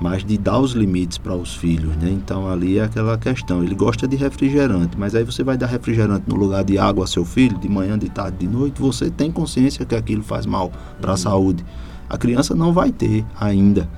mas 0.00 0.24
de 0.24 0.36
dar 0.36 0.58
os 0.58 0.72
limites 0.72 1.16
para 1.18 1.34
os 1.34 1.54
filhos, 1.54 1.96
né? 1.96 2.10
Então 2.10 2.48
ali 2.48 2.78
é 2.78 2.84
aquela 2.84 3.16
questão, 3.16 3.62
ele 3.62 3.74
gosta 3.74 4.06
de 4.06 4.16
refrigerante, 4.16 4.96
mas 4.98 5.14
aí 5.14 5.24
você 5.24 5.42
vai 5.42 5.56
dar 5.56 5.66
refrigerante 5.66 6.24
no 6.28 6.36
lugar 6.36 6.64
de 6.64 6.78
água 6.78 7.04
ao 7.04 7.06
seu 7.06 7.24
filho, 7.24 7.58
de 7.58 7.68
manhã, 7.68 7.98
de 7.98 8.08
tarde, 8.08 8.38
de 8.38 8.46
noite, 8.46 8.80
você 8.80 9.10
tem 9.10 9.32
consciência 9.32 9.84
que 9.84 9.94
aquilo 9.94 10.22
faz 10.22 10.44
mal 10.44 10.70
para 11.00 11.10
a 11.10 11.14
uhum. 11.14 11.16
saúde. 11.16 11.64
A 12.08 12.18
criança 12.18 12.54
não 12.54 12.72
vai 12.72 12.92
ter 12.92 13.24
ainda. 13.38 13.88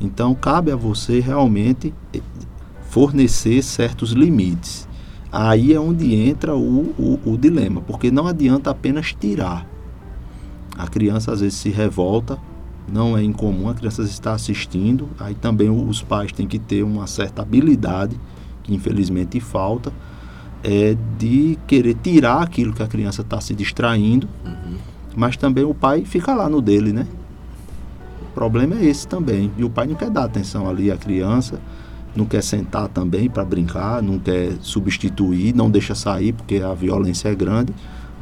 Então 0.00 0.34
cabe 0.34 0.70
a 0.70 0.76
você 0.76 1.20
realmente 1.20 1.94
eh, 2.12 2.20
fornecer 2.90 3.62
certos 3.62 4.10
limites. 4.10 4.88
Aí 5.30 5.72
é 5.72 5.80
onde 5.80 6.14
entra 6.14 6.54
o, 6.54 6.94
o, 6.98 7.20
o 7.24 7.38
dilema, 7.38 7.80
porque 7.80 8.10
não 8.10 8.26
adianta 8.26 8.70
apenas 8.70 9.12
tirar. 9.12 9.66
A 10.76 10.86
criança 10.86 11.32
às 11.32 11.40
vezes 11.40 11.58
se 11.58 11.70
revolta 11.70 12.38
não 12.86 13.16
é 13.16 13.22
incomum 13.22 13.68
a 13.68 13.74
criança 13.74 14.02
estar 14.02 14.32
assistindo. 14.32 15.08
Aí 15.18 15.34
também 15.34 15.70
os 15.70 16.02
pais 16.02 16.32
têm 16.32 16.46
que 16.46 16.58
ter 16.58 16.82
uma 16.82 17.06
certa 17.06 17.42
habilidade, 17.42 18.18
que 18.62 18.74
infelizmente 18.74 19.40
falta, 19.40 19.92
é 20.62 20.96
de 21.18 21.58
querer 21.66 21.94
tirar 22.02 22.42
aquilo 22.42 22.72
que 22.72 22.82
a 22.82 22.86
criança 22.86 23.22
está 23.22 23.40
se 23.40 23.54
distraindo, 23.54 24.28
uhum. 24.44 24.76
mas 25.14 25.36
também 25.36 25.64
o 25.64 25.74
pai 25.74 26.04
fica 26.04 26.34
lá 26.34 26.48
no 26.48 26.60
dele, 26.60 26.92
né? 26.92 27.06
O 28.22 28.34
problema 28.34 28.76
é 28.76 28.86
esse 28.86 29.06
também. 29.06 29.50
E 29.58 29.64
o 29.64 29.70
pai 29.70 29.86
não 29.86 29.94
quer 29.94 30.10
dar 30.10 30.24
atenção 30.24 30.68
ali 30.68 30.90
à 30.90 30.96
criança, 30.96 31.60
não 32.16 32.24
quer 32.24 32.42
sentar 32.42 32.88
também 32.88 33.28
para 33.28 33.44
brincar, 33.44 34.02
não 34.02 34.18
quer 34.18 34.54
substituir, 34.60 35.54
não 35.54 35.70
deixa 35.70 35.94
sair 35.94 36.32
porque 36.32 36.56
a 36.56 36.72
violência 36.72 37.28
é 37.28 37.34
grande. 37.34 37.74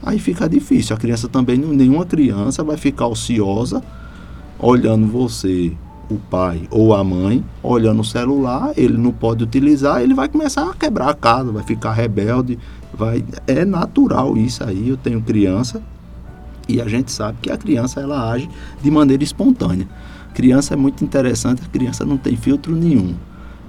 Aí 0.03 0.19
fica 0.19 0.49
difícil. 0.49 0.97
A 0.97 0.99
criança 0.99 1.29
também, 1.29 1.57
nenhuma 1.57 2.05
criança 2.05 2.65
vai 2.65 2.77
ficar 2.77 3.07
ociosa 3.07 3.83
olhando 4.63 5.09
você, 5.09 5.73
o 6.09 6.17
pai 6.17 6.63
ou 6.71 6.95
a 6.95 7.03
mãe, 7.03 7.45
olhando 7.63 8.01
o 8.01 8.05
celular, 8.05 8.73
ele 8.77 8.97
não 8.97 9.13
pode 9.13 9.43
utilizar, 9.43 10.01
ele 10.01 10.15
vai 10.15 10.29
começar 10.29 10.71
a 10.71 10.75
quebrar 10.75 11.09
a 11.09 11.15
casa, 11.15 11.51
vai 11.51 11.65
ficar 11.65 11.93
rebelde, 11.93 12.59
vai 12.95 13.25
é 13.47 13.65
natural 13.65 14.37
isso 14.37 14.63
aí. 14.63 14.89
Eu 14.89 14.97
tenho 14.97 15.21
criança 15.21 15.83
e 16.69 16.81
a 16.81 16.87
gente 16.87 17.11
sabe 17.11 17.39
que 17.43 17.51
a 17.51 17.57
criança 17.57 18.01
ela 18.01 18.31
age 18.31 18.49
de 18.81 18.91
maneira 18.91 19.25
espontânea. 19.25 19.89
Criança 20.33 20.75
é 20.75 20.77
muito 20.77 21.05
interessante, 21.05 21.63
a 21.63 21.69
criança 21.69 22.05
não 22.05 22.17
tem 22.17 22.37
filtro 22.37 22.75
nenhum. 22.75 23.15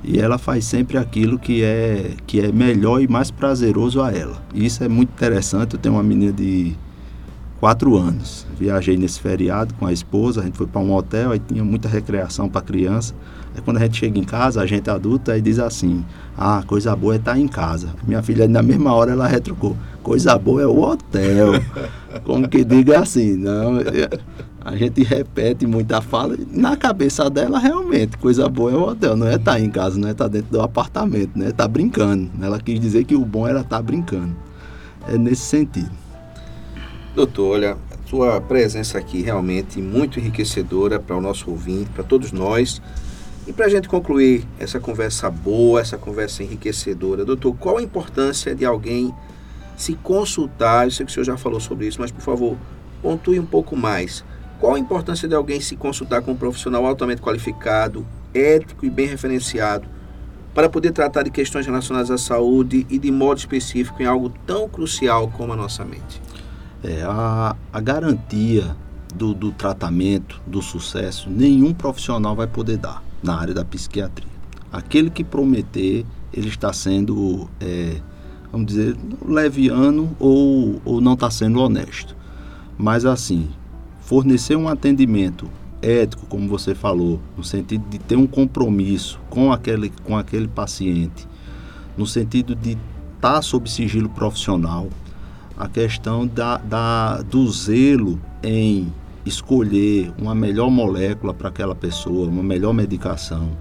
E 0.04 0.20
ela 0.20 0.38
faz 0.38 0.66
sempre 0.66 0.98
aquilo 0.98 1.39
que 1.39 1.64
é 1.64 2.12
que 2.28 2.41
é 2.41 2.52
melhor 2.52 3.02
e 3.02 3.08
mais 3.08 3.32
prazeroso 3.32 4.02
a 4.02 4.12
ela. 4.12 4.41
Isso 4.54 4.84
é 4.84 4.88
muito 4.89 5.12
interessante. 5.12 5.76
Eu 5.76 5.80
tenho 5.80 5.96
uma 5.96 6.04
menina 6.04 6.34
de 6.34 6.76
quatro 7.64 7.95
anos. 7.95 8.45
Viajei 8.59 8.97
nesse 8.97 9.22
feriado 9.22 9.74
com 9.76 9.86
a 9.86 9.93
esposa, 9.93 10.41
a 10.41 10.43
gente 10.43 10.57
foi 10.57 10.68
para 10.68 10.82
um 10.82 10.93
hotel, 10.93 11.32
aí 11.32 11.39
tinha 11.39 11.64
muita 11.64 11.88
recreação 11.88 12.49
para 12.49 12.59
criança. 12.59 13.16
Aí 13.55 13.61
quando 13.61 13.78
a 13.78 13.80
gente 13.80 13.99
chega 13.99 14.20
em 14.20 14.24
casa, 14.26 14.59
a 14.59 14.66
gente 14.66 14.89
adulta, 14.89 15.32
aí 15.32 15.41
diz 15.41 15.59
assim: 15.59 16.03
Ah, 16.38 16.61
coisa 16.68 16.93
boa 16.93 17.14
é 17.14 17.18
estar 17.18 17.36
tá 17.36 17.39
em 17.39 17.47
casa. 17.47 17.93
Minha 18.05 18.22
filha, 18.22 18.49
na 18.49 18.61
mesma 18.61 18.93
hora, 18.93 19.14
ela 19.14 19.26
retrucou: 19.30 19.78
Coisa 20.01 20.38
boa 20.38 20.61
é 20.61 20.68
o 20.68 20.78
hotel. 20.78 21.53
Como 22.26 22.49
que 22.49 22.66
diga 22.66 22.99
assim, 22.99 23.38
não. 23.38 23.78
A 24.59 24.76
gente 24.76 25.01
repete 25.01 25.66
muita 25.66 26.01
fala. 26.01 26.36
Na 26.51 26.76
cabeça 26.76 27.30
dela, 27.30 27.59
realmente, 27.59 28.18
coisa 28.18 28.49
boa 28.49 28.74
é 28.74 28.76
o 28.76 28.89
hotel. 28.89 29.16
Não 29.16 29.28
é 29.28 29.36
estar 29.36 29.53
tá 29.53 29.59
em 29.61 29.70
casa, 29.70 29.97
não 29.97 30.09
é 30.09 30.11
estar 30.11 30.26
tá 30.26 30.32
dentro 30.32 30.51
do 30.51 30.61
apartamento, 30.61 31.39
né? 31.39 31.53
Tá 31.53 31.66
brincando. 31.66 32.30
Ela 32.41 32.59
quis 32.59 32.78
dizer 32.78 33.05
que 33.05 33.16
o 33.16 33.24
bom 33.24 33.47
era 33.47 33.61
estar 33.61 33.82
brincando. 33.82 34.36
É 35.07 35.18
nesse 35.18 35.43
sentido. 35.43 36.03
Doutor, 37.16 37.51
olha, 37.51 37.78
a 37.91 38.09
sua 38.09 38.41
presença 38.41 38.97
aqui 38.97 39.22
realmente 39.22 39.80
muito 39.80 40.20
enriquecedora 40.20 40.99
para 40.99 41.16
o 41.16 41.22
nosso 41.22 41.51
ouvinte, 41.51 41.91
para 41.91 42.03
todos 42.03 42.32
nós. 42.32 42.82
E 43.45 43.53
para 43.53 43.68
a 43.68 43.70
gente 43.70 43.88
concluir 43.88 44.43
essa 44.59 44.80
conversa 44.80 45.30
boa, 45.30 45.80
essa 45.80 45.95
conversa 45.95 46.41
enriquecedora, 46.41 47.24
doutor, 47.24 47.55
qual 47.59 47.78
a 47.78 47.84
importância 47.84 48.55
de 48.55 48.66
alguém 48.66 49.14
se 49.78 49.93
consultar? 49.93 50.88
Eu 50.88 50.91
sei 50.91 51.05
que 51.05 51.11
o 51.11 51.14
senhor 51.14 51.26
já 51.26 51.38
falou 51.38 51.59
sobre 51.59 51.86
isso, 51.86 52.01
mas 52.01 52.09
por 52.09 52.22
favor, 52.22 52.57
pontue 52.99 53.39
um 53.39 53.45
pouco 53.45 53.76
mais. 53.76 54.26
Qual 54.59 54.74
a 54.74 54.80
importância 54.80 55.28
de 55.28 55.36
alguém 55.36 55.61
se 55.61 55.76
consultar 55.76 56.24
com 56.24 56.32
um 56.32 56.36
profissional 56.36 56.84
altamente 56.84 57.22
qualificado, 57.22 58.07
ético 58.34 58.88
e 58.88 58.89
bem 58.89 59.05
referenciado, 59.05 59.88
para 60.51 60.68
poder 60.68 60.91
tratar 60.91 61.22
de 61.22 61.30
questões 61.30 61.68
relacionadas 61.68 62.09
à 62.09 62.18
saúde 62.18 62.88
e 62.89 62.97
de 62.97 63.11
modo 63.11 63.38
específico 63.38 64.01
em 64.01 64.05
algo 64.07 64.30
tão 64.47 64.68
crucial 64.68 65.30
como 65.30 65.53
a 65.53 65.55
nossa 65.55 65.86
mente? 65.86 66.33
É, 66.84 67.04
a, 67.04 67.56
a 67.72 67.80
garantia 67.80 68.76
do, 69.14 69.34
do 69.34 69.52
tratamento, 69.52 70.42
do 70.46 70.62
sucesso, 70.62 71.30
nenhum 71.30 71.74
profissional 71.74 72.36
vai 72.36 72.48
poder 72.48 72.78
dar 72.78 73.02
na 73.22 73.40
área 73.40 73.54
da 73.54 73.64
psiquiatria. 73.64 74.28
Aquele 74.72 75.10
que 75.10 75.24
prometer, 75.24 76.06
ele 76.34 76.50
está 76.50 76.74
sendo, 76.74 77.48
é, 77.60 78.02
vamos 78.52 78.68
dizer, 78.68 78.98
leviano 79.26 80.16
ou, 80.20 80.82
ou 80.84 81.00
não 81.00 81.14
está 81.14 81.30
sendo 81.30 81.60
honesto. 81.60 82.16
Mas 82.78 83.06
assim, 83.06 83.50
fornecer 84.02 84.56
um 84.56 84.68
atendimento 84.68 85.48
ético, 85.82 86.26
como 86.26 86.48
você 86.48 86.74
falou, 86.74 87.20
no 87.38 87.44
sentido 87.44 87.88
de 87.90 88.00
ter 88.00 88.16
um 88.16 88.26
compromisso 88.26 89.20
com 89.30 89.52
aquele, 89.52 89.92
com 90.04 90.18
aquele 90.18 90.48
paciente, 90.48 91.28
no 91.98 92.08
sentido 92.08 92.56
de 92.56 92.72
estar 93.16 93.36
tá 93.36 93.42
sob 93.42 93.70
sigilo 93.70 94.10
profissional, 94.10 94.90
a 95.58 95.68
questão 95.68 96.26
da, 96.26 96.58
da, 96.58 97.22
do 97.22 97.49
zelo 97.51 98.20
em 98.41 98.91
escolher 99.26 100.12
uma 100.18 100.36
melhor 100.36 100.70
molécula 100.70 101.34
para 101.34 101.49
aquela 101.49 101.76
pessoa, 101.76 102.28
uma 102.28 102.43
melhor 102.43 102.74
medicação. 102.74 103.51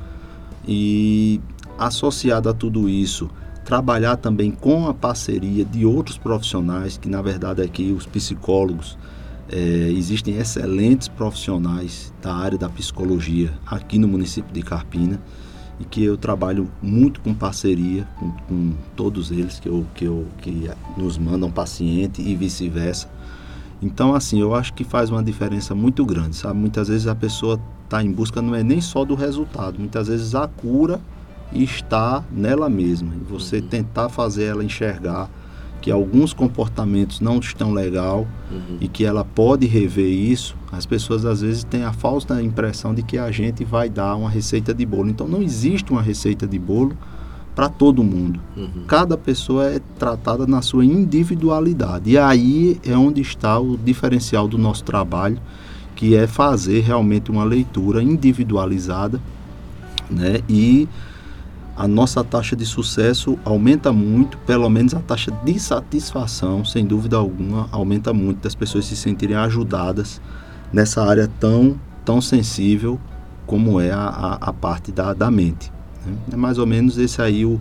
E 0.66 1.40
associado 1.78 2.48
a 2.48 2.54
tudo 2.54 2.88
isso, 2.88 3.30
trabalhar 3.64 4.16
também 4.16 4.50
com 4.50 4.88
a 4.88 4.94
parceria 4.94 5.64
de 5.64 5.84
outros 5.84 6.18
profissionais, 6.18 6.96
que 6.96 7.08
na 7.08 7.22
verdade 7.22 7.62
aqui 7.62 7.92
os 7.92 8.06
psicólogos, 8.06 8.98
é, 9.48 9.56
existem 9.56 10.36
excelentes 10.36 11.08
profissionais 11.08 12.12
da 12.22 12.34
área 12.34 12.56
da 12.56 12.68
psicologia 12.68 13.52
aqui 13.66 13.98
no 13.98 14.08
município 14.08 14.52
de 14.52 14.62
Carpina 14.62 15.20
e 15.80 15.84
que 15.84 16.04
eu 16.04 16.16
trabalho 16.16 16.68
muito 16.82 17.20
com 17.20 17.34
parceria 17.34 18.06
com, 18.18 18.30
com 18.30 18.72
todos 18.94 19.30
eles 19.30 19.58
que, 19.58 19.68
eu, 19.68 19.86
que, 19.94 20.04
eu, 20.04 20.26
que 20.38 20.70
nos 20.96 21.18
mandam 21.18 21.50
paciente 21.50 22.20
e 22.20 22.36
vice-versa 22.36 23.08
então, 23.82 24.14
assim, 24.14 24.40
eu 24.40 24.54
acho 24.54 24.72
que 24.74 24.84
faz 24.84 25.10
uma 25.10 25.22
diferença 25.22 25.74
muito 25.74 26.06
grande, 26.06 26.36
sabe? 26.36 26.56
Muitas 26.56 26.86
vezes 26.86 27.08
a 27.08 27.16
pessoa 27.16 27.60
está 27.84 28.02
em 28.02 28.12
busca 28.12 28.40
não 28.40 28.54
é 28.54 28.62
nem 28.62 28.80
só 28.80 29.04
do 29.04 29.16
resultado, 29.16 29.78
muitas 29.78 30.06
vezes 30.06 30.36
a 30.36 30.46
cura 30.46 31.00
está 31.52 32.22
nela 32.30 32.70
mesma. 32.70 33.12
E 33.14 33.24
você 33.24 33.56
uhum. 33.56 33.66
tentar 33.66 34.08
fazer 34.08 34.44
ela 34.44 34.64
enxergar 34.64 35.28
que 35.82 35.90
alguns 35.90 36.32
comportamentos 36.32 37.20
não 37.20 37.40
estão 37.40 37.72
legal 37.72 38.26
uhum. 38.50 38.78
e 38.80 38.86
que 38.86 39.04
ela 39.04 39.24
pode 39.24 39.66
rever 39.66 40.08
isso, 40.08 40.56
as 40.70 40.86
pessoas 40.86 41.26
às 41.26 41.42
vezes 41.42 41.64
têm 41.64 41.82
a 41.82 41.92
falsa 41.92 42.40
impressão 42.40 42.94
de 42.94 43.02
que 43.02 43.18
a 43.18 43.30
gente 43.32 43.64
vai 43.64 43.90
dar 43.90 44.14
uma 44.14 44.30
receita 44.30 44.72
de 44.72 44.86
bolo. 44.86 45.10
Então 45.10 45.26
não 45.26 45.42
existe 45.42 45.90
uma 45.90 46.00
receita 46.00 46.46
de 46.46 46.58
bolo 46.58 46.96
para 47.54 47.68
todo 47.68 48.02
mundo. 48.02 48.40
Uhum. 48.56 48.84
Cada 48.86 49.18
pessoa 49.18 49.66
é 49.66 49.80
tratada 49.98 50.46
na 50.46 50.62
sua 50.62 50.84
individualidade. 50.84 52.12
E 52.12 52.16
aí 52.16 52.80
é 52.84 52.96
onde 52.96 53.20
está 53.20 53.58
o 53.58 53.76
diferencial 53.76 54.46
do 54.46 54.56
nosso 54.56 54.84
trabalho, 54.84 55.38
que 55.96 56.14
é 56.14 56.28
fazer 56.28 56.80
realmente 56.80 57.30
uma 57.30 57.44
leitura 57.44 58.02
individualizada, 58.02 59.20
né? 60.08 60.40
E 60.48 60.88
a 61.76 61.88
nossa 61.88 62.22
taxa 62.22 62.54
de 62.54 62.66
sucesso 62.66 63.38
aumenta 63.44 63.92
muito, 63.92 64.36
pelo 64.38 64.68
menos 64.68 64.94
a 64.94 65.00
taxa 65.00 65.30
de 65.44 65.58
satisfação, 65.58 66.64
sem 66.64 66.84
dúvida 66.84 67.16
alguma, 67.16 67.68
aumenta 67.72 68.12
muito 68.12 68.42
das 68.42 68.54
pessoas 68.54 68.84
se 68.84 68.94
sentirem 68.94 69.36
ajudadas 69.36 70.20
nessa 70.72 71.02
área 71.02 71.28
tão, 71.40 71.78
tão 72.04 72.20
sensível 72.20 73.00
como 73.46 73.80
é 73.80 73.90
a, 73.90 73.98
a, 74.00 74.34
a 74.34 74.52
parte 74.52 74.92
da, 74.92 75.14
da 75.14 75.30
mente. 75.30 75.72
Né? 76.04 76.14
É 76.32 76.36
mais 76.36 76.58
ou 76.58 76.66
menos 76.66 76.98
esse 76.98 77.22
aí 77.22 77.44
o, 77.44 77.60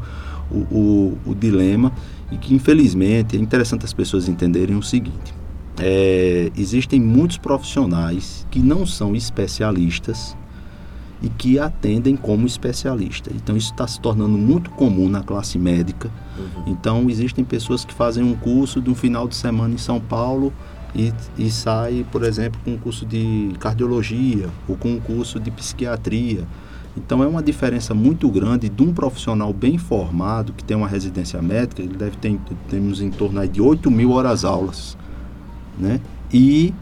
o, 0.52 0.58
o, 0.58 1.18
o, 1.28 1.36
dilema 1.36 1.92
e 2.32 2.38
que 2.38 2.54
infelizmente 2.54 3.38
é 3.38 3.40
interessante 3.40 3.86
as 3.86 3.94
pessoas 3.94 4.28
entenderem 4.28 4.76
o 4.76 4.84
seguinte. 4.84 5.34
É, 5.80 6.52
existem 6.58 7.00
muitos 7.00 7.38
profissionais 7.38 8.46
que 8.52 8.60
não 8.60 8.86
são 8.86 9.16
especialistas 9.16 10.36
e 11.22 11.30
que 11.30 11.60
atendem 11.60 12.16
como 12.16 12.48
especialista. 12.48 13.32
Então 13.34 13.56
isso 13.56 13.72
está 13.72 13.88
se 13.88 14.00
tornando 14.00 14.38
muito 14.38 14.70
comum 14.72 15.08
na 15.08 15.22
classe 15.22 15.60
médica. 15.60 16.10
Uhum. 16.38 16.64
Então 16.68 17.10
existem 17.10 17.44
pessoas 17.44 17.86
que 17.86 17.94
fazem 17.94 18.24
um 18.24 18.36
curso 18.36 18.82
de 18.82 18.90
um 18.90 18.96
final 18.96 19.28
de 19.28 19.36
semana 19.36 19.74
em 19.74 19.78
São 19.78 20.00
Paulo 20.00 20.52
e, 20.96 21.14
e 21.38 21.50
sai, 21.50 22.06
por 22.12 22.24
exemplo, 22.24 22.60
com 22.66 22.72
um 22.72 22.78
curso 22.78 23.06
de 23.06 23.52
cardiologia 23.60 24.50
ou 24.68 24.76
com 24.76 24.90
um 24.90 25.00
curso 25.00 25.40
de 25.40 25.52
psiquiatria 25.52 26.46
então 26.96 27.24
é 27.24 27.28
uma 27.28 27.42
diferença 27.42 27.94
muito 27.94 28.30
grande 28.30 28.68
de 28.68 28.84
um 28.84 28.94
profissional 28.94 29.54
bem 29.54 29.78
formado, 29.78 30.52
que 30.54 30.64
tem 30.64 30.76
uma 30.76 30.88
residência 30.88 31.42
médica, 31.42 31.82
ele 31.82 31.96
deve 31.96 32.18
ter, 32.18 32.38
temos 32.70 33.02
em 33.02 33.10
torno 33.10 33.46
de 33.48 33.62
8 33.62 33.90
mil 33.90 34.12
horas 34.12 34.44
aulas, 34.44 34.98
né? 35.80 36.02
E 36.34 36.74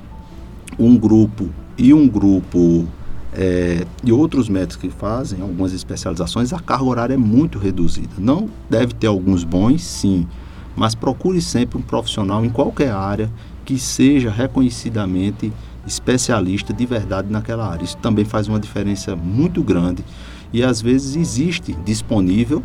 um 0.77 0.97
grupo, 0.97 1.49
e 1.77 1.93
um 1.93 2.07
grupo 2.07 2.87
é, 3.33 3.85
de 4.03 4.11
outros 4.11 4.49
médicos 4.49 4.77
que 4.77 4.89
fazem 4.89 5.41
algumas 5.41 5.73
especializações, 5.73 6.51
a 6.53 6.59
carga 6.59 6.85
horária 6.85 7.13
é 7.13 7.17
muito 7.17 7.59
reduzida. 7.59 8.09
Não 8.17 8.49
deve 8.69 8.93
ter 8.93 9.07
alguns 9.07 9.43
bons, 9.43 9.83
sim, 9.83 10.27
mas 10.75 10.95
procure 10.95 11.41
sempre 11.41 11.77
um 11.77 11.81
profissional 11.81 12.43
em 12.43 12.49
qualquer 12.49 12.91
área 12.91 13.29
que 13.65 13.77
seja 13.77 14.31
reconhecidamente 14.31 15.53
especialista 15.85 16.73
de 16.73 16.85
verdade 16.85 17.31
naquela 17.31 17.67
área. 17.67 17.83
Isso 17.83 17.97
também 17.97 18.25
faz 18.25 18.47
uma 18.47 18.59
diferença 18.59 19.15
muito 19.15 19.61
grande 19.61 20.03
e 20.51 20.63
às 20.63 20.81
vezes 20.81 21.15
existe 21.15 21.73
disponível, 21.85 22.63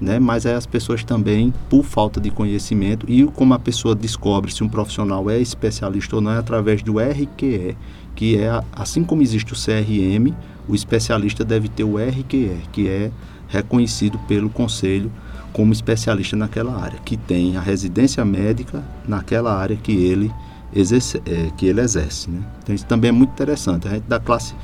né? 0.00 0.18
Mas 0.18 0.46
aí 0.46 0.54
as 0.54 0.66
pessoas 0.66 1.04
também, 1.04 1.52
por 1.70 1.84
falta 1.84 2.20
de 2.20 2.30
conhecimento 2.30 3.06
e 3.08 3.24
como 3.26 3.54
a 3.54 3.58
pessoa 3.58 3.94
descobre 3.94 4.52
se 4.52 4.62
um 4.62 4.68
profissional 4.68 5.30
é 5.30 5.38
especialista 5.38 6.16
ou 6.16 6.22
não 6.22 6.32
é 6.32 6.38
através 6.38 6.82
do 6.82 6.98
RQE, 6.98 7.76
que 8.16 8.36
é 8.36 8.62
assim 8.72 9.04
como 9.04 9.22
existe 9.22 9.52
o 9.52 9.56
CRM, 9.56 10.34
o 10.66 10.74
especialista 10.74 11.44
deve 11.44 11.68
ter 11.68 11.84
o 11.84 11.96
RQE, 11.96 12.62
que 12.72 12.88
é 12.88 13.10
reconhecido 13.48 14.18
pelo 14.26 14.50
conselho 14.50 15.12
como 15.52 15.72
especialista 15.72 16.36
naquela 16.36 16.76
área, 16.76 16.98
que 17.04 17.16
tem 17.16 17.56
a 17.56 17.60
residência 17.60 18.24
médica 18.24 18.82
naquela 19.06 19.56
área 19.56 19.76
que 19.76 19.92
ele 19.92 20.32
exerce, 20.74 21.22
é, 21.24 21.50
que 21.56 21.66
ele 21.66 21.80
exerce. 21.80 22.28
Né? 22.30 22.42
Então 22.62 22.74
isso 22.74 22.86
também 22.86 23.10
é 23.10 23.12
muito 23.12 23.30
interessante. 23.30 23.86
A 23.86 23.92
gente 23.92 24.04
da 24.08 24.18
classe 24.18 24.54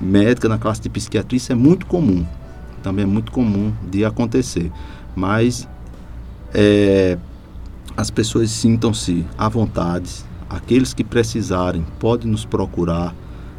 médica, 0.00 0.48
na 0.48 0.58
classe 0.58 0.80
de 0.80 0.88
psiquiatria, 0.88 1.36
isso 1.36 1.50
é 1.50 1.54
muito 1.54 1.86
comum. 1.86 2.24
Também 2.82 3.04
é 3.04 3.06
muito 3.06 3.32
comum 3.32 3.72
de 3.90 4.04
acontecer. 4.04 4.70
Mas 5.16 5.68
é, 6.54 7.18
as 7.96 8.10
pessoas 8.10 8.50
sintam-se 8.50 9.24
à 9.36 9.48
vontade. 9.48 10.24
Aqueles 10.48 10.94
que 10.94 11.04
precisarem 11.04 11.84
podem 11.98 12.30
nos 12.30 12.44
procurar. 12.44 13.14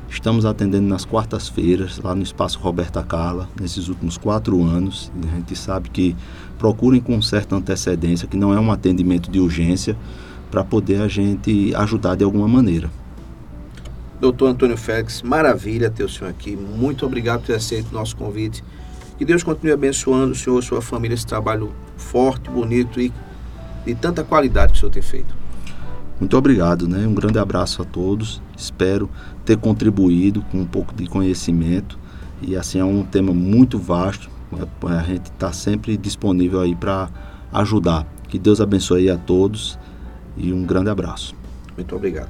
Estamos 0.10 0.44
atendendo 0.44 0.88
nas 0.88 1.06
quartas-feiras, 1.06 2.00
lá 2.00 2.16
no 2.16 2.24
Espaço 2.24 2.58
Roberta 2.60 3.04
Carla, 3.04 3.48
nesses 3.60 3.90
últimos 3.90 4.18
quatro 4.18 4.64
anos. 4.64 5.12
A 5.32 5.36
gente 5.36 5.56
sabe 5.56 5.90
que 5.90 6.16
procurem 6.58 7.00
com 7.00 7.22
certa 7.22 7.56
antecedência, 7.56 8.28
que 8.28 8.36
não 8.36 8.52
é 8.52 8.60
um 8.60 8.72
atendimento 8.72 9.30
de 9.30 9.40
urgência, 9.40 9.96
para 10.50 10.64
poder 10.64 11.02
a 11.02 11.08
gente 11.08 11.74
ajudar 11.76 12.16
de 12.16 12.24
alguma 12.24 12.48
maneira. 12.48 12.90
Doutor 14.20 14.48
Antônio 14.48 14.76
Félix, 14.76 15.22
maravilha 15.22 15.92
ter 15.92 16.04
o 16.04 16.10
senhor 16.10 16.32
aqui. 16.32 16.56
Muito 16.56 17.06
obrigado 17.06 17.42
por 17.42 17.48
ter 17.48 17.56
aceito 17.56 17.92
o 17.92 17.94
nosso 17.94 18.16
convite. 18.18 18.64
Que 19.18 19.24
Deus 19.24 19.44
continue 19.44 19.72
abençoando 19.72 20.32
o 20.32 20.36
senhor, 20.36 20.62
sua 20.64 20.82
família, 20.82 21.14
esse 21.14 21.28
trabalho 21.28 21.72
forte, 21.96 22.50
bonito 22.50 23.00
e 23.00 23.14
de 23.86 23.94
tanta 23.94 24.24
qualidade 24.24 24.72
que 24.72 24.78
o 24.78 24.80
senhor 24.80 24.92
tem 24.92 25.04
feito. 25.04 25.39
Muito 26.20 26.38
obrigado, 26.38 26.88
né? 26.88 27.08
Um 27.08 27.14
grande 27.14 27.40
abraço 27.40 27.82
a 27.82 27.86
todos. 27.86 28.42
Espero 28.58 29.10
ter 29.46 29.58
contribuído 29.58 30.42
com 30.52 30.60
um 30.60 30.66
pouco 30.66 30.94
de 30.94 31.08
conhecimento. 31.08 31.98
E 32.42 32.56
assim 32.56 32.80
é 32.80 32.84
um 32.84 33.04
tema 33.04 33.34
muito 33.34 33.80
vasto. 33.80 34.30
A 34.84 35.04
gente 35.04 35.26
está 35.26 35.54
sempre 35.54 35.96
disponível 35.96 36.60
aí 36.60 36.76
para 36.76 37.10
ajudar. 37.54 38.06
Que 38.28 38.38
Deus 38.38 38.60
abençoe 38.60 39.10
a 39.10 39.18
todos 39.18 39.80
e 40.36 40.52
um 40.52 40.64
grande 40.64 40.90
abraço. 40.90 41.36
Muito 41.76 41.96
obrigado. 41.96 42.30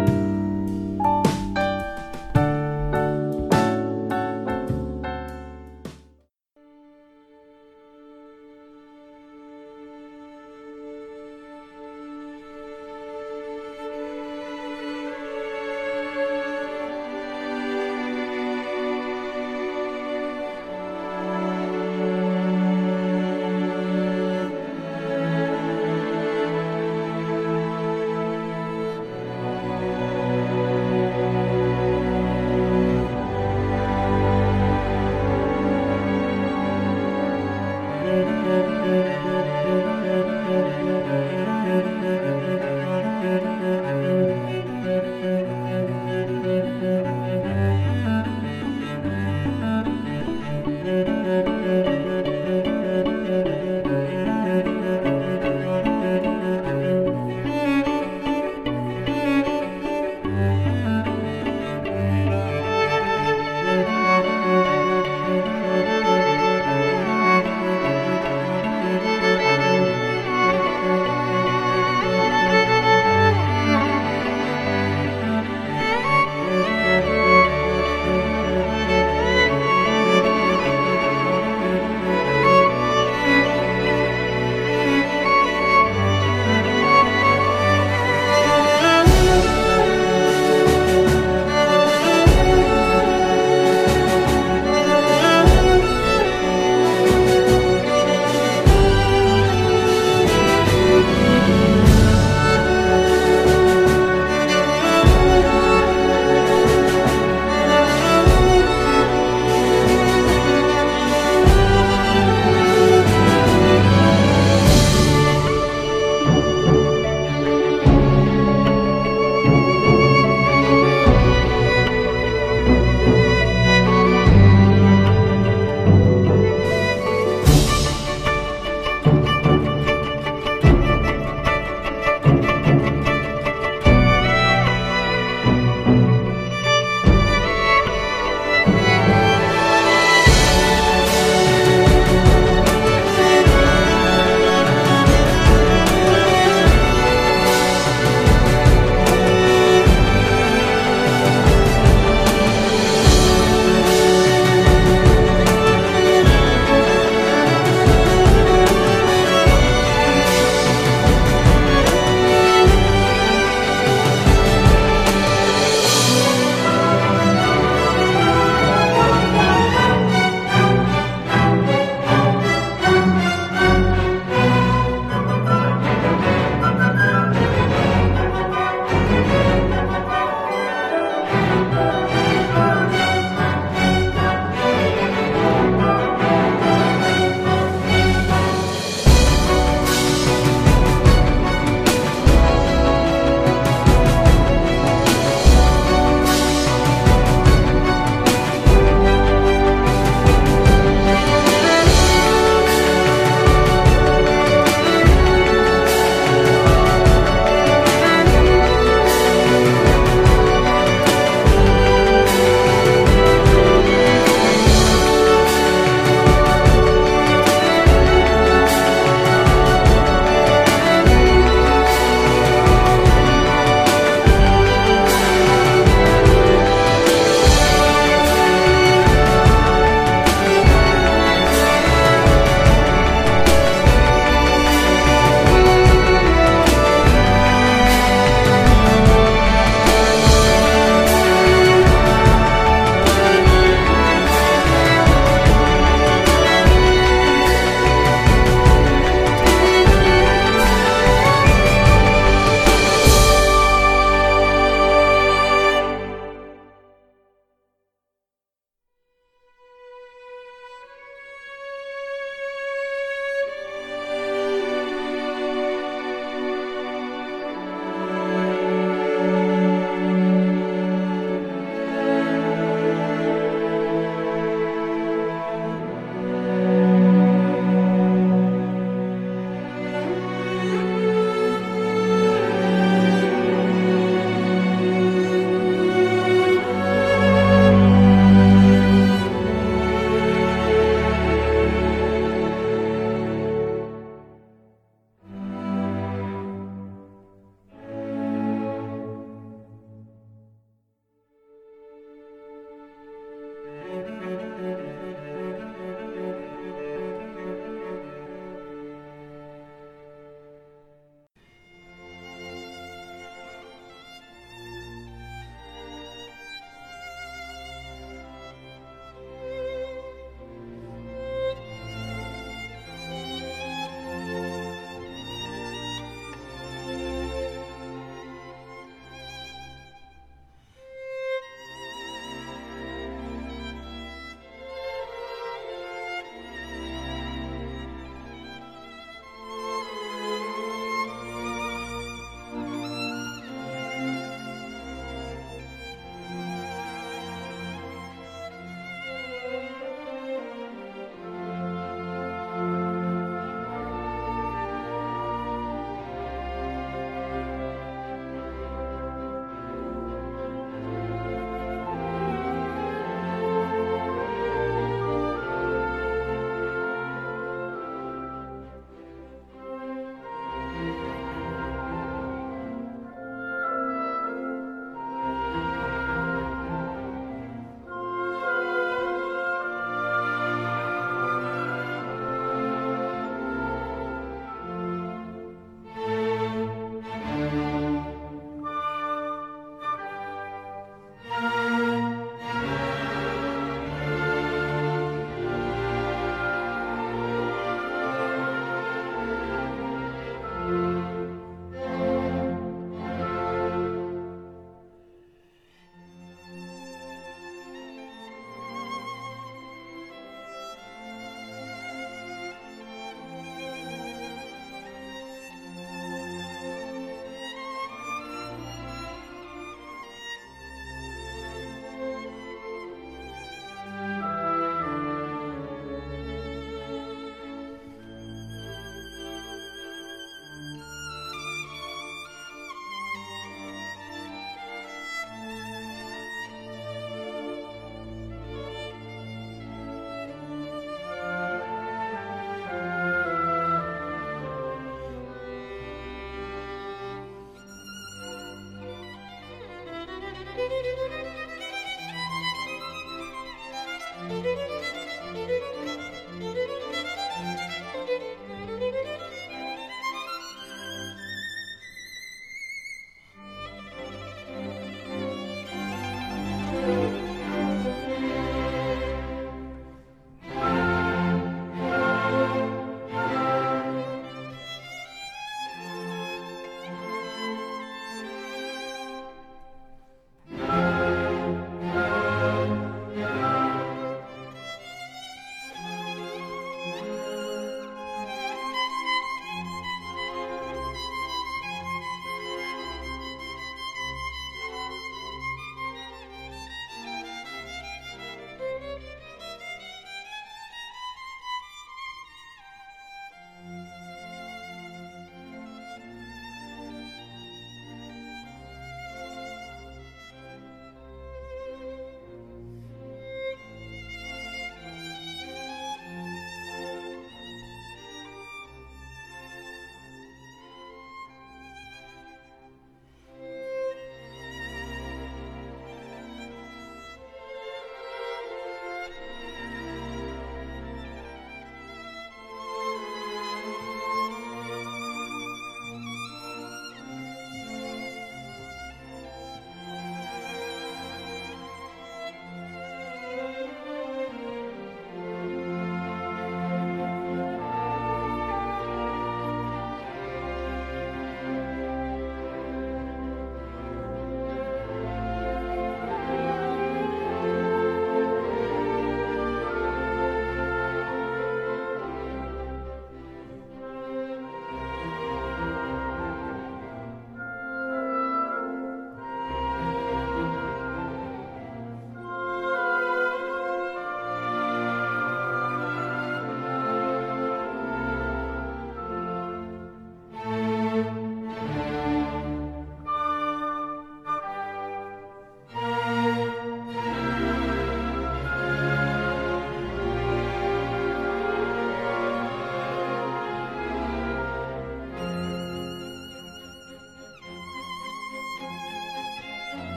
do 450.71 450.83
do 450.83 450.83
do 450.83 450.95
do 450.95 451.00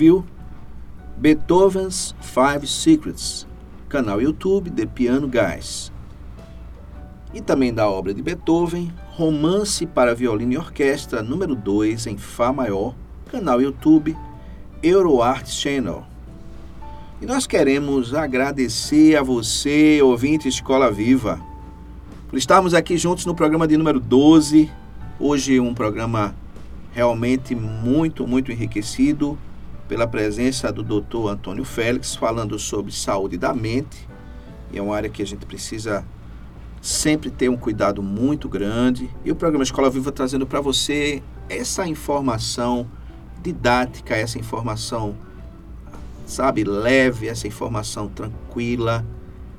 ouviu 0.00 0.24
Beethoven's 1.18 2.14
Five 2.22 2.66
Secrets, 2.66 3.46
canal 3.86 4.22
YouTube 4.22 4.70
The 4.70 4.86
Piano 4.86 5.28
Guys. 5.28 5.92
E 7.34 7.40
também 7.42 7.72
da 7.72 7.88
obra 7.88 8.14
de 8.14 8.22
Beethoven, 8.22 8.90
Romance 9.10 9.84
para 9.84 10.14
Violino 10.14 10.54
e 10.54 10.56
Orquestra, 10.56 11.22
número 11.22 11.54
2 11.54 12.06
em 12.06 12.16
Fá 12.16 12.50
maior, 12.50 12.94
canal 13.30 13.60
YouTube 13.60 14.16
EuroArts 14.82 15.52
Channel. 15.52 16.02
E 17.20 17.26
nós 17.26 17.46
queremos 17.46 18.14
agradecer 18.14 19.16
a 19.16 19.22
você, 19.22 20.00
ouvinte 20.00 20.48
Escola 20.48 20.90
Viva, 20.90 21.38
por 22.30 22.38
estarmos 22.38 22.72
aqui 22.72 22.96
juntos 22.96 23.26
no 23.26 23.34
programa 23.34 23.68
de 23.68 23.76
número 23.76 24.00
12. 24.00 24.70
Hoje 25.18 25.60
um 25.60 25.74
programa 25.74 26.34
realmente 26.90 27.54
muito, 27.54 28.26
muito 28.26 28.50
enriquecido 28.50 29.36
pela 29.90 30.06
presença 30.06 30.70
do 30.70 30.84
Dr. 30.84 31.30
Antônio 31.30 31.64
Félix 31.64 32.14
falando 32.14 32.56
sobre 32.60 32.92
saúde 32.92 33.36
da 33.36 33.52
mente. 33.52 34.08
E 34.72 34.78
é 34.78 34.82
uma 34.82 34.94
área 34.94 35.10
que 35.10 35.20
a 35.20 35.26
gente 35.26 35.44
precisa 35.44 36.04
sempre 36.80 37.28
ter 37.28 37.48
um 37.48 37.56
cuidado 37.56 38.00
muito 38.00 38.48
grande. 38.48 39.10
E 39.24 39.32
o 39.32 39.34
programa 39.34 39.64
Escola 39.64 39.90
Viva 39.90 40.12
trazendo 40.12 40.46
para 40.46 40.60
você 40.60 41.20
essa 41.48 41.88
informação 41.88 42.88
didática, 43.42 44.14
essa 44.14 44.38
informação, 44.38 45.16
sabe, 46.24 46.62
leve, 46.62 47.26
essa 47.26 47.48
informação 47.48 48.06
tranquila, 48.06 49.04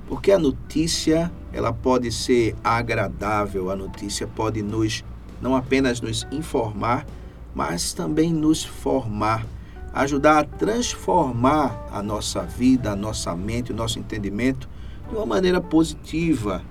porque 0.08 0.32
a 0.32 0.40
notícia, 0.40 1.30
ela 1.52 1.74
pode 1.74 2.10
ser 2.10 2.56
agradável, 2.64 3.70
a 3.70 3.76
notícia 3.76 4.26
pode 4.28 4.62
nos 4.62 5.04
não 5.42 5.58
apenas 5.58 6.00
nos 6.00 6.26
informar, 6.32 7.06
mas 7.54 7.92
também 7.92 8.32
nos 8.32 8.64
formar, 8.64 9.46
ajudar 9.94 10.39
a 10.39 10.44
transformar 10.44 11.88
a 11.92 12.02
nossa 12.02 12.42
vida, 12.44 12.92
a 12.92 12.96
nossa 12.96 13.36
mente, 13.36 13.72
o 13.72 13.76
nosso 13.76 14.00
entendimento 14.00 14.70
de 15.10 15.16
uma 15.16 15.26
maneira 15.26 15.60
positiva. 15.60 16.62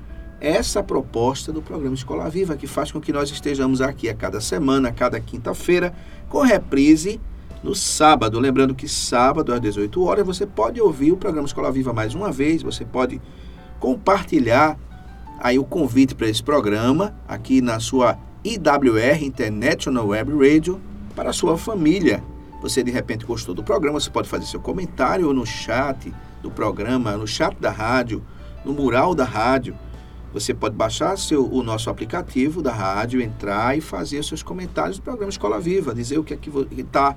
Essa 0.40 0.82
proposta 0.82 1.52
do 1.52 1.60
programa 1.60 1.94
Escola 1.94 2.30
Viva 2.30 2.56
que 2.56 2.66
faz 2.66 2.90
com 2.90 3.00
que 3.00 3.12
nós 3.12 3.30
estejamos 3.30 3.82
aqui 3.82 4.08
a 4.08 4.14
cada 4.14 4.40
semana, 4.40 4.88
a 4.88 4.92
cada 4.92 5.20
quinta-feira, 5.20 5.92
com 6.30 6.40
reprise 6.40 7.20
no 7.62 7.74
sábado. 7.74 8.38
Lembrando 8.38 8.74
que 8.74 8.88
sábado 8.88 9.52
às 9.52 9.60
18 9.60 10.02
horas 10.02 10.26
você 10.26 10.46
pode 10.46 10.80
ouvir 10.80 11.12
o 11.12 11.16
programa 11.16 11.46
Escola 11.46 11.70
Viva 11.70 11.92
mais 11.92 12.14
uma 12.14 12.32
vez, 12.32 12.62
você 12.62 12.86
pode 12.86 13.20
compartilhar 13.78 14.78
aí 15.38 15.58
o 15.58 15.64
convite 15.64 16.14
para 16.14 16.28
esse 16.28 16.42
programa 16.42 17.14
aqui 17.28 17.60
na 17.60 17.78
sua 17.78 18.18
IWR 18.42 19.22
International 19.22 20.06
Web 20.06 20.32
Radio 20.32 20.80
para 21.14 21.30
a 21.30 21.32
sua 21.32 21.58
família. 21.58 22.22
Você 22.60 22.82
de 22.82 22.90
repente 22.90 23.24
gostou 23.24 23.54
do 23.54 23.62
programa, 23.62 23.98
você 23.98 24.10
pode 24.10 24.28
fazer 24.28 24.46
seu 24.46 24.60
comentário 24.60 25.32
no 25.32 25.46
chat 25.46 26.12
do 26.42 26.50
programa, 26.50 27.16
no 27.16 27.26
chat 27.26 27.56
da 27.58 27.70
rádio, 27.70 28.22
no 28.64 28.72
mural 28.72 29.14
da 29.14 29.24
rádio. 29.24 29.76
Você 30.32 30.54
pode 30.54 30.76
baixar 30.76 31.16
seu, 31.18 31.50
o 31.50 31.62
nosso 31.62 31.90
aplicativo 31.90 32.62
da 32.62 32.72
rádio, 32.72 33.20
entrar 33.20 33.76
e 33.76 33.80
fazer 33.80 34.22
seus 34.22 34.42
comentários 34.42 34.98
no 34.98 35.02
programa 35.02 35.30
Escola 35.30 35.58
Viva, 35.58 35.94
dizer 35.94 36.18
o 36.18 36.24
que 36.24 36.34
é 36.34 36.36
que 36.36 36.50
está 36.78 37.16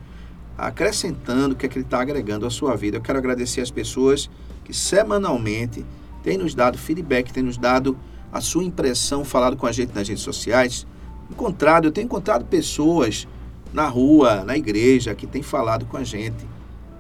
acrescentando, 0.58 1.54
o 1.54 1.58
que 1.58 1.66
é 1.66 1.70
que 1.70 1.78
ele 1.78 1.86
está 1.86 2.02
agregando 2.02 2.46
à 2.46 2.50
sua 2.50 2.76
vida. 2.76 2.98
Eu 2.98 3.02
quero 3.02 3.20
agradecer 3.20 3.62
as 3.62 3.70
pessoas 3.70 4.30
que 4.64 4.74
semanalmente 4.74 5.86
têm 6.24 6.38
nos 6.38 6.56
dado 6.56 6.78
feedback, 6.78 7.32
têm 7.32 7.44
nos 7.44 7.58
dado 7.58 7.98
a 8.32 8.42
sua 8.42 8.64
impressão, 8.64 9.24
falado 9.24 9.58
com 9.58 9.68
a 9.68 9.72
gente 9.72 9.94
nas 9.94 10.08
redes 10.08 10.24
sociais. 10.24 10.88
Encontrado, 11.30 11.86
eu 11.86 11.92
tenho 11.92 12.06
encontrado 12.06 12.46
pessoas 12.46 13.28
na 13.74 13.88
rua, 13.88 14.44
na 14.44 14.56
igreja, 14.56 15.16
que 15.16 15.26
têm 15.26 15.42
falado 15.42 15.86
com 15.86 15.98
a 15.98 16.04
gente 16.04 16.46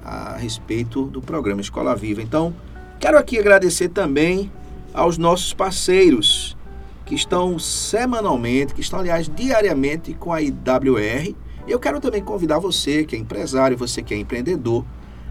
a 0.03 0.35
respeito 0.35 1.05
do 1.05 1.21
programa 1.21 1.61
Escola 1.61 1.95
Viva. 1.95 2.21
Então, 2.21 2.53
quero 2.99 3.17
aqui 3.17 3.39
agradecer 3.39 3.89
também 3.89 4.51
aos 4.93 5.17
nossos 5.17 5.53
parceiros 5.53 6.57
que 7.05 7.15
estão 7.15 7.59
semanalmente, 7.59 8.73
que 8.73 8.81
estão, 8.81 8.99
aliás, 8.99 9.29
diariamente 9.29 10.13
com 10.13 10.33
a 10.33 10.41
IWR. 10.41 11.35
E 11.65 11.71
eu 11.71 11.79
quero 11.79 11.99
também 11.99 12.23
convidar 12.23 12.59
você, 12.59 13.05
que 13.05 13.15
é 13.15 13.19
empresário, 13.19 13.77
você 13.77 14.01
que 14.01 14.13
é 14.13 14.17
empreendedor, 14.17 14.83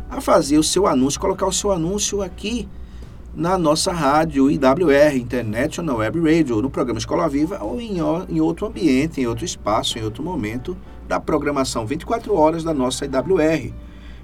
a 0.08 0.20
fazer 0.20 0.58
o 0.58 0.62
seu 0.62 0.86
anúncio, 0.86 1.20
colocar 1.20 1.46
o 1.46 1.52
seu 1.52 1.72
anúncio 1.72 2.22
aqui 2.22 2.68
na 3.34 3.56
nossa 3.56 3.92
rádio 3.92 4.50
IWR, 4.50 5.16
International 5.16 5.96
Web 5.96 6.20
Radio, 6.20 6.60
no 6.60 6.70
programa 6.70 6.98
Escola 6.98 7.28
Viva 7.28 7.58
ou 7.62 7.80
em, 7.80 7.96
em 8.28 8.40
outro 8.40 8.66
ambiente, 8.66 9.20
em 9.20 9.26
outro 9.26 9.44
espaço, 9.44 9.98
em 9.98 10.04
outro 10.04 10.22
momento 10.22 10.76
da 11.08 11.20
programação 11.20 11.86
24 11.86 12.34
horas 12.34 12.64
da 12.64 12.72
nossa 12.72 13.04
IWR. 13.04 13.72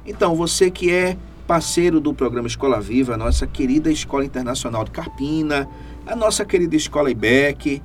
Então, 0.07 0.35
você 0.35 0.71
que 0.71 0.91
é 0.91 1.17
parceiro 1.47 2.01
do 2.01 2.13
programa 2.13 2.47
Escola 2.47 2.81
Viva, 2.81 3.15
a 3.15 3.17
nossa 3.17 3.47
querida 3.47 3.91
Escola 3.91 4.25
Internacional 4.25 4.85
de 4.85 4.91
Carpina, 4.91 5.69
a 6.07 6.15
nossa 6.15 6.45
querida 6.45 6.77
Escola 6.77 7.11
IBEC. 7.11 7.83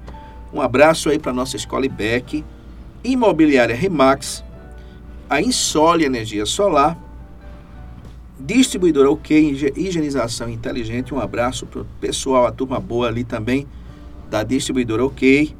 Um 0.53 0.61
abraço 0.61 1.09
aí 1.09 1.17
para 1.17 1.31
a 1.31 1.33
nossa 1.33 1.55
Escola 1.55 1.85
IBEC, 1.85 2.43
Imobiliária 3.03 3.75
Remax, 3.75 4.43
a 5.29 5.41
Insole 5.41 6.05
Energia 6.05 6.45
Solar, 6.45 6.97
Distribuidora 8.39 9.09
OK, 9.09 9.71
Higienização 9.75 10.49
Inteligente. 10.49 11.13
Um 11.13 11.19
abraço 11.19 11.65
para 11.65 11.81
o 11.81 11.85
pessoal, 12.01 12.45
a 12.45 12.51
turma 12.51 12.79
boa 12.79 13.07
ali 13.07 13.23
também 13.23 13.65
da 14.29 14.43
Distribuidora 14.43 15.05
OK. 15.05 15.55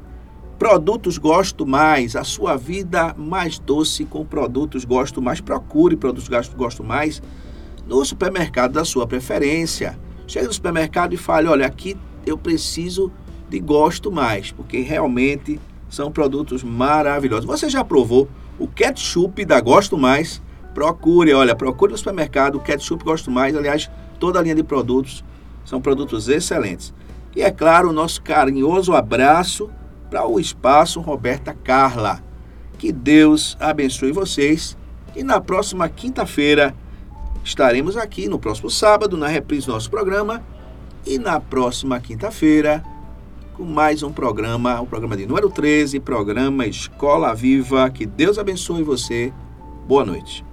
Produtos 0.63 1.17
Gosto 1.17 1.67
Mais, 1.67 2.15
a 2.15 2.23
sua 2.23 2.55
vida 2.55 3.13
mais 3.17 3.59
doce 3.59 4.05
com 4.05 4.23
produtos 4.23 4.85
Gosto 4.85 5.21
Mais. 5.21 5.41
Procure 5.41 5.97
produtos 5.97 6.29
Gosto 6.55 6.81
Mais 6.85 7.21
no 7.85 8.05
supermercado 8.05 8.71
da 8.71 8.85
sua 8.85 9.05
preferência. 9.05 9.99
Chega 10.25 10.47
no 10.47 10.53
supermercado 10.53 11.11
e 11.11 11.17
fale: 11.17 11.49
olha, 11.49 11.65
aqui 11.65 11.97
eu 12.25 12.37
preciso 12.37 13.11
de 13.49 13.59
gosto 13.59 14.09
mais, 14.09 14.53
porque 14.53 14.79
realmente 14.79 15.59
são 15.89 16.09
produtos 16.09 16.63
maravilhosos. 16.63 17.43
Você 17.43 17.69
já 17.69 17.83
provou 17.83 18.29
o 18.57 18.65
ketchup 18.65 19.43
da 19.43 19.59
Gosto 19.59 19.97
Mais? 19.97 20.41
Procure, 20.73 21.33
olha, 21.33 21.57
procure 21.57 21.91
no 21.91 21.97
supermercado 21.97 22.55
o 22.55 22.61
ketchup 22.61 23.03
Gosto 23.03 23.29
Mais. 23.29 23.53
Aliás, 23.53 23.91
toda 24.17 24.39
a 24.39 24.41
linha 24.41 24.55
de 24.55 24.63
produtos 24.63 25.25
são 25.65 25.81
produtos 25.81 26.29
excelentes. 26.29 26.93
E 27.35 27.41
é 27.41 27.51
claro, 27.51 27.89
o 27.89 27.93
nosso 27.93 28.21
carinhoso 28.21 28.93
abraço 28.93 29.69
para 30.13 30.27
o 30.27 30.39
espaço 30.39 31.01
Roberta 31.01 31.55
Carla. 31.55 32.23
Que 32.77 32.91
Deus 32.91 33.57
abençoe 33.59 34.11
vocês. 34.11 34.77
E 35.15 35.23
na 35.23 35.41
próxima 35.41 35.89
quinta-feira 35.89 36.75
Estaremos 37.43 37.97
aqui 37.97 38.29
no 38.29 38.39
próximo 38.39 38.69
sábado, 38.69 39.17
na 39.17 39.27
reprise 39.27 39.67
do 39.67 39.73
nosso 39.73 39.89
programa, 39.89 40.41
e 41.05 41.19
na 41.19 41.41
próxima 41.41 41.99
quinta-feira, 41.99 42.81
com 43.53 43.65
mais 43.65 44.01
um 44.01 44.13
programa, 44.13 44.79
o 44.79 44.85
programa 44.85 45.17
de 45.17 45.25
número 45.25 45.49
13, 45.49 45.99
programa 45.99 46.65
Escola 46.65 47.35
Viva. 47.35 47.89
Que 47.89 48.05
Deus 48.05 48.39
abençoe 48.39 48.81
você. 48.81 49.33
Boa 49.85 50.05
noite. 50.05 50.45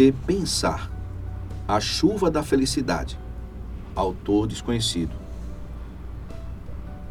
Você 0.00 0.14
pensar. 0.26 0.90
A 1.68 1.78
chuva 1.78 2.30
da 2.30 2.42
felicidade. 2.42 3.18
Autor 3.94 4.46
desconhecido. 4.46 5.12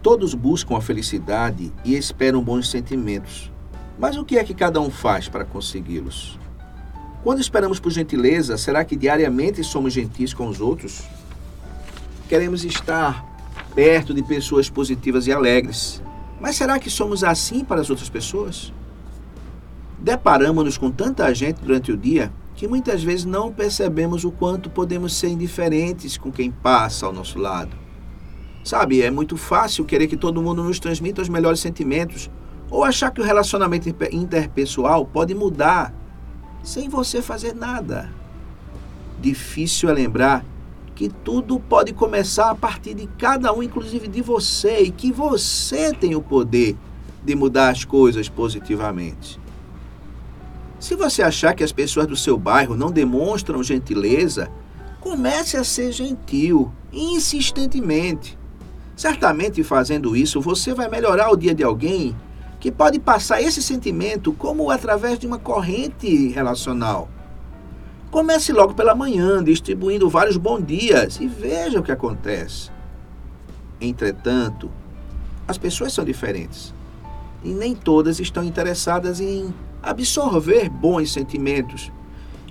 Todos 0.01 0.33
buscam 0.33 0.75
a 0.75 0.81
felicidade 0.81 1.71
e 1.85 1.95
esperam 1.95 2.41
bons 2.41 2.69
sentimentos. 2.69 3.51
Mas 3.99 4.17
o 4.17 4.25
que 4.25 4.39
é 4.39 4.43
que 4.43 4.55
cada 4.55 4.81
um 4.81 4.89
faz 4.89 5.29
para 5.29 5.45
consegui-los? 5.45 6.39
Quando 7.23 7.41
esperamos 7.41 7.79
por 7.79 7.91
gentileza, 7.91 8.57
será 8.57 8.83
que 8.83 8.95
diariamente 8.95 9.63
somos 9.63 9.93
gentis 9.93 10.33
com 10.33 10.47
os 10.47 10.59
outros? 10.59 11.03
Queremos 12.27 12.65
estar 12.65 13.23
perto 13.75 14.13
de 14.13 14.23
pessoas 14.23 14.69
positivas 14.69 15.27
e 15.27 15.31
alegres. 15.31 16.01
Mas 16.39 16.55
será 16.55 16.79
que 16.79 16.89
somos 16.89 17.23
assim 17.23 17.63
para 17.63 17.81
as 17.81 17.89
outras 17.89 18.09
pessoas? 18.09 18.73
Deparamos-nos 19.99 20.77
com 20.77 20.89
tanta 20.89 21.31
gente 21.35 21.61
durante 21.61 21.91
o 21.91 21.97
dia 21.97 22.31
que 22.60 22.68
muitas 22.68 23.01
vezes 23.01 23.24
não 23.24 23.53
percebemos 23.53 24.26
o 24.26 24.32
quanto 24.32 24.70
podemos 24.70 25.14
ser 25.14 25.30
indiferentes 25.30 26.18
com 26.18 26.30
quem 26.30 26.51
passa 26.51 27.05
ao 27.05 27.14
nosso 27.14 27.39
lado. 27.39 27.74
Sabe, 28.66 29.01
é 29.01 29.10
muito 29.10 29.38
fácil 29.38 29.86
querer 29.86 30.07
que 30.07 30.18
todo 30.18 30.41
mundo 30.41 30.62
nos 30.62 30.78
transmita 30.78 31.22
os 31.22 31.30
melhores 31.30 31.62
sentimentos 31.62 32.30
ou 32.70 32.84
achar 32.84 33.12
que 33.12 33.22
o 33.22 33.24
relacionamento 33.24 33.88
interpessoal 34.12 35.05
pode 35.05 35.34
mudar 35.34 35.93
sem 36.62 36.89
você 36.89 37.22
fazer 37.22 37.55
nada. 37.55 38.12
Difícil 39.22 39.88
é 39.88 39.93
lembrar 39.93 40.43
que 40.95 41.07
tudo 41.07 41.62
pode 41.62 41.93
começar 41.93 42.49
a 42.49 42.55
partir 42.55 42.93
de 42.93 43.07
cada 43.18 43.53
um, 43.53 43.64
inclusive 43.64 44.05
de 44.10 44.22
você, 44.22 44.82
e 44.82 44.91
que 44.91 45.14
você 45.14 45.93
tem 45.93 46.14
o 46.14 46.22
poder 46.22 46.76
de 47.24 47.36
mudar 47.36 47.70
as 47.70 47.86
coisas 47.86 48.28
positivamente. 48.28 49.39
Se 50.80 50.95
você 50.95 51.21
achar 51.21 51.53
que 51.53 51.63
as 51.63 51.73
pessoas 51.73 52.07
do 52.07 52.15
seu 52.15 52.38
bairro 52.38 52.75
não 52.75 52.89
demonstram 52.89 53.61
gentileza, 53.61 54.49
comece 55.01 55.57
a 55.57 55.63
ser 55.63 55.91
gentil, 55.91 56.71
insistentemente. 56.91 58.38
Certamente 58.95 59.61
fazendo 59.63 60.15
isso, 60.15 60.39
você 60.39 60.73
vai 60.73 60.89
melhorar 60.89 61.32
o 61.32 61.36
dia 61.36 61.53
de 61.53 61.63
alguém 61.63 62.15
que 62.59 62.71
pode 62.71 62.99
passar 62.99 63.41
esse 63.41 63.61
sentimento 63.61 64.34
como 64.34 64.71
através 64.71 65.19
de 65.19 65.27
uma 65.27 65.38
corrente 65.38 66.30
relacional. 66.30 67.09
Comece 68.09 68.51
logo 68.51 68.73
pela 68.73 68.95
manhã, 68.95 69.43
distribuindo 69.43 70.09
vários 70.09 70.38
bons 70.38 70.65
dias 70.65 71.19
e 71.19 71.27
veja 71.27 71.80
o 71.80 71.84
que 71.84 71.91
acontece. 71.91 72.71
Entretanto, 73.80 74.69
as 75.47 75.57
pessoas 75.57 75.93
são 75.93 76.03
diferentes 76.03 76.73
e 77.43 77.49
nem 77.49 77.75
todas 77.75 78.19
estão 78.19 78.43
interessadas 78.43 79.21
em 79.21 79.53
absorver 79.82 80.69
bons 80.69 81.11
sentimentos. 81.11 81.91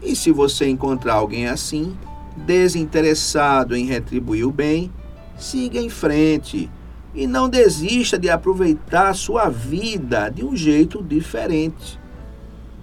E 0.03 0.15
se 0.15 0.31
você 0.31 0.69
encontrar 0.69 1.15
alguém 1.15 1.47
assim, 1.47 1.97
desinteressado 2.37 3.77
em 3.77 3.85
retribuir 3.85 4.47
o 4.47 4.53
bem, 4.53 4.93
siga 5.37 5.81
em 5.81 5.89
frente 5.89 6.71
e 7.15 7.27
não 7.27 7.49
desista 7.49 8.19
de 8.19 8.31
aproveitar 8.31 9.15
sua 9.15 9.49
vida 9.49 10.29
de 10.29 10.45
um 10.45 10.55
jeito 10.55 11.03
diferente. 11.03 11.99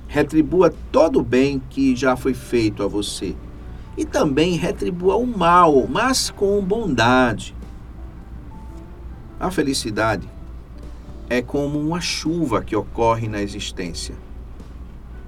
Retribua 0.08 0.74
todo 0.91 1.20
o 1.20 1.24
bem 1.24 1.62
que 1.70 1.96
já 1.96 2.16
foi 2.16 2.34
feito 2.34 2.84
a 2.84 2.88
você 2.88 3.36
e 3.98 4.06
também 4.06 4.56
retribua 4.58 5.16
o 5.16 5.26
mal, 5.26 5.88
mas 5.88 6.30
com 6.30 6.62
bondade. 6.62 7.56
A 9.39 9.50
felicidade 9.50 10.28
é 11.30 11.41
como 11.41 11.80
uma 11.80 12.02
chuva 12.02 12.62
que 12.62 12.76
ocorre 12.76 13.28
na 13.28 13.41
existência. 13.41 14.25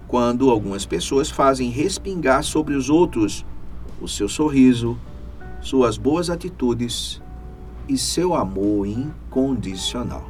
Quando 0.08 0.50
algumas 0.50 0.86
pessoas 0.86 1.30
fazem 1.30 1.70
respingar 1.70 2.44
sobre 2.44 2.76
os 2.76 2.90
outros 2.90 3.46
o 4.02 4.08
seu 4.08 4.30
sorriso, 4.30 4.98
suas 5.62 5.98
boas 5.98 6.30
atitudes 6.30 7.22
e 7.90 7.98
seu 7.98 8.34
amor 8.34 8.86
incondicional. 8.86 10.30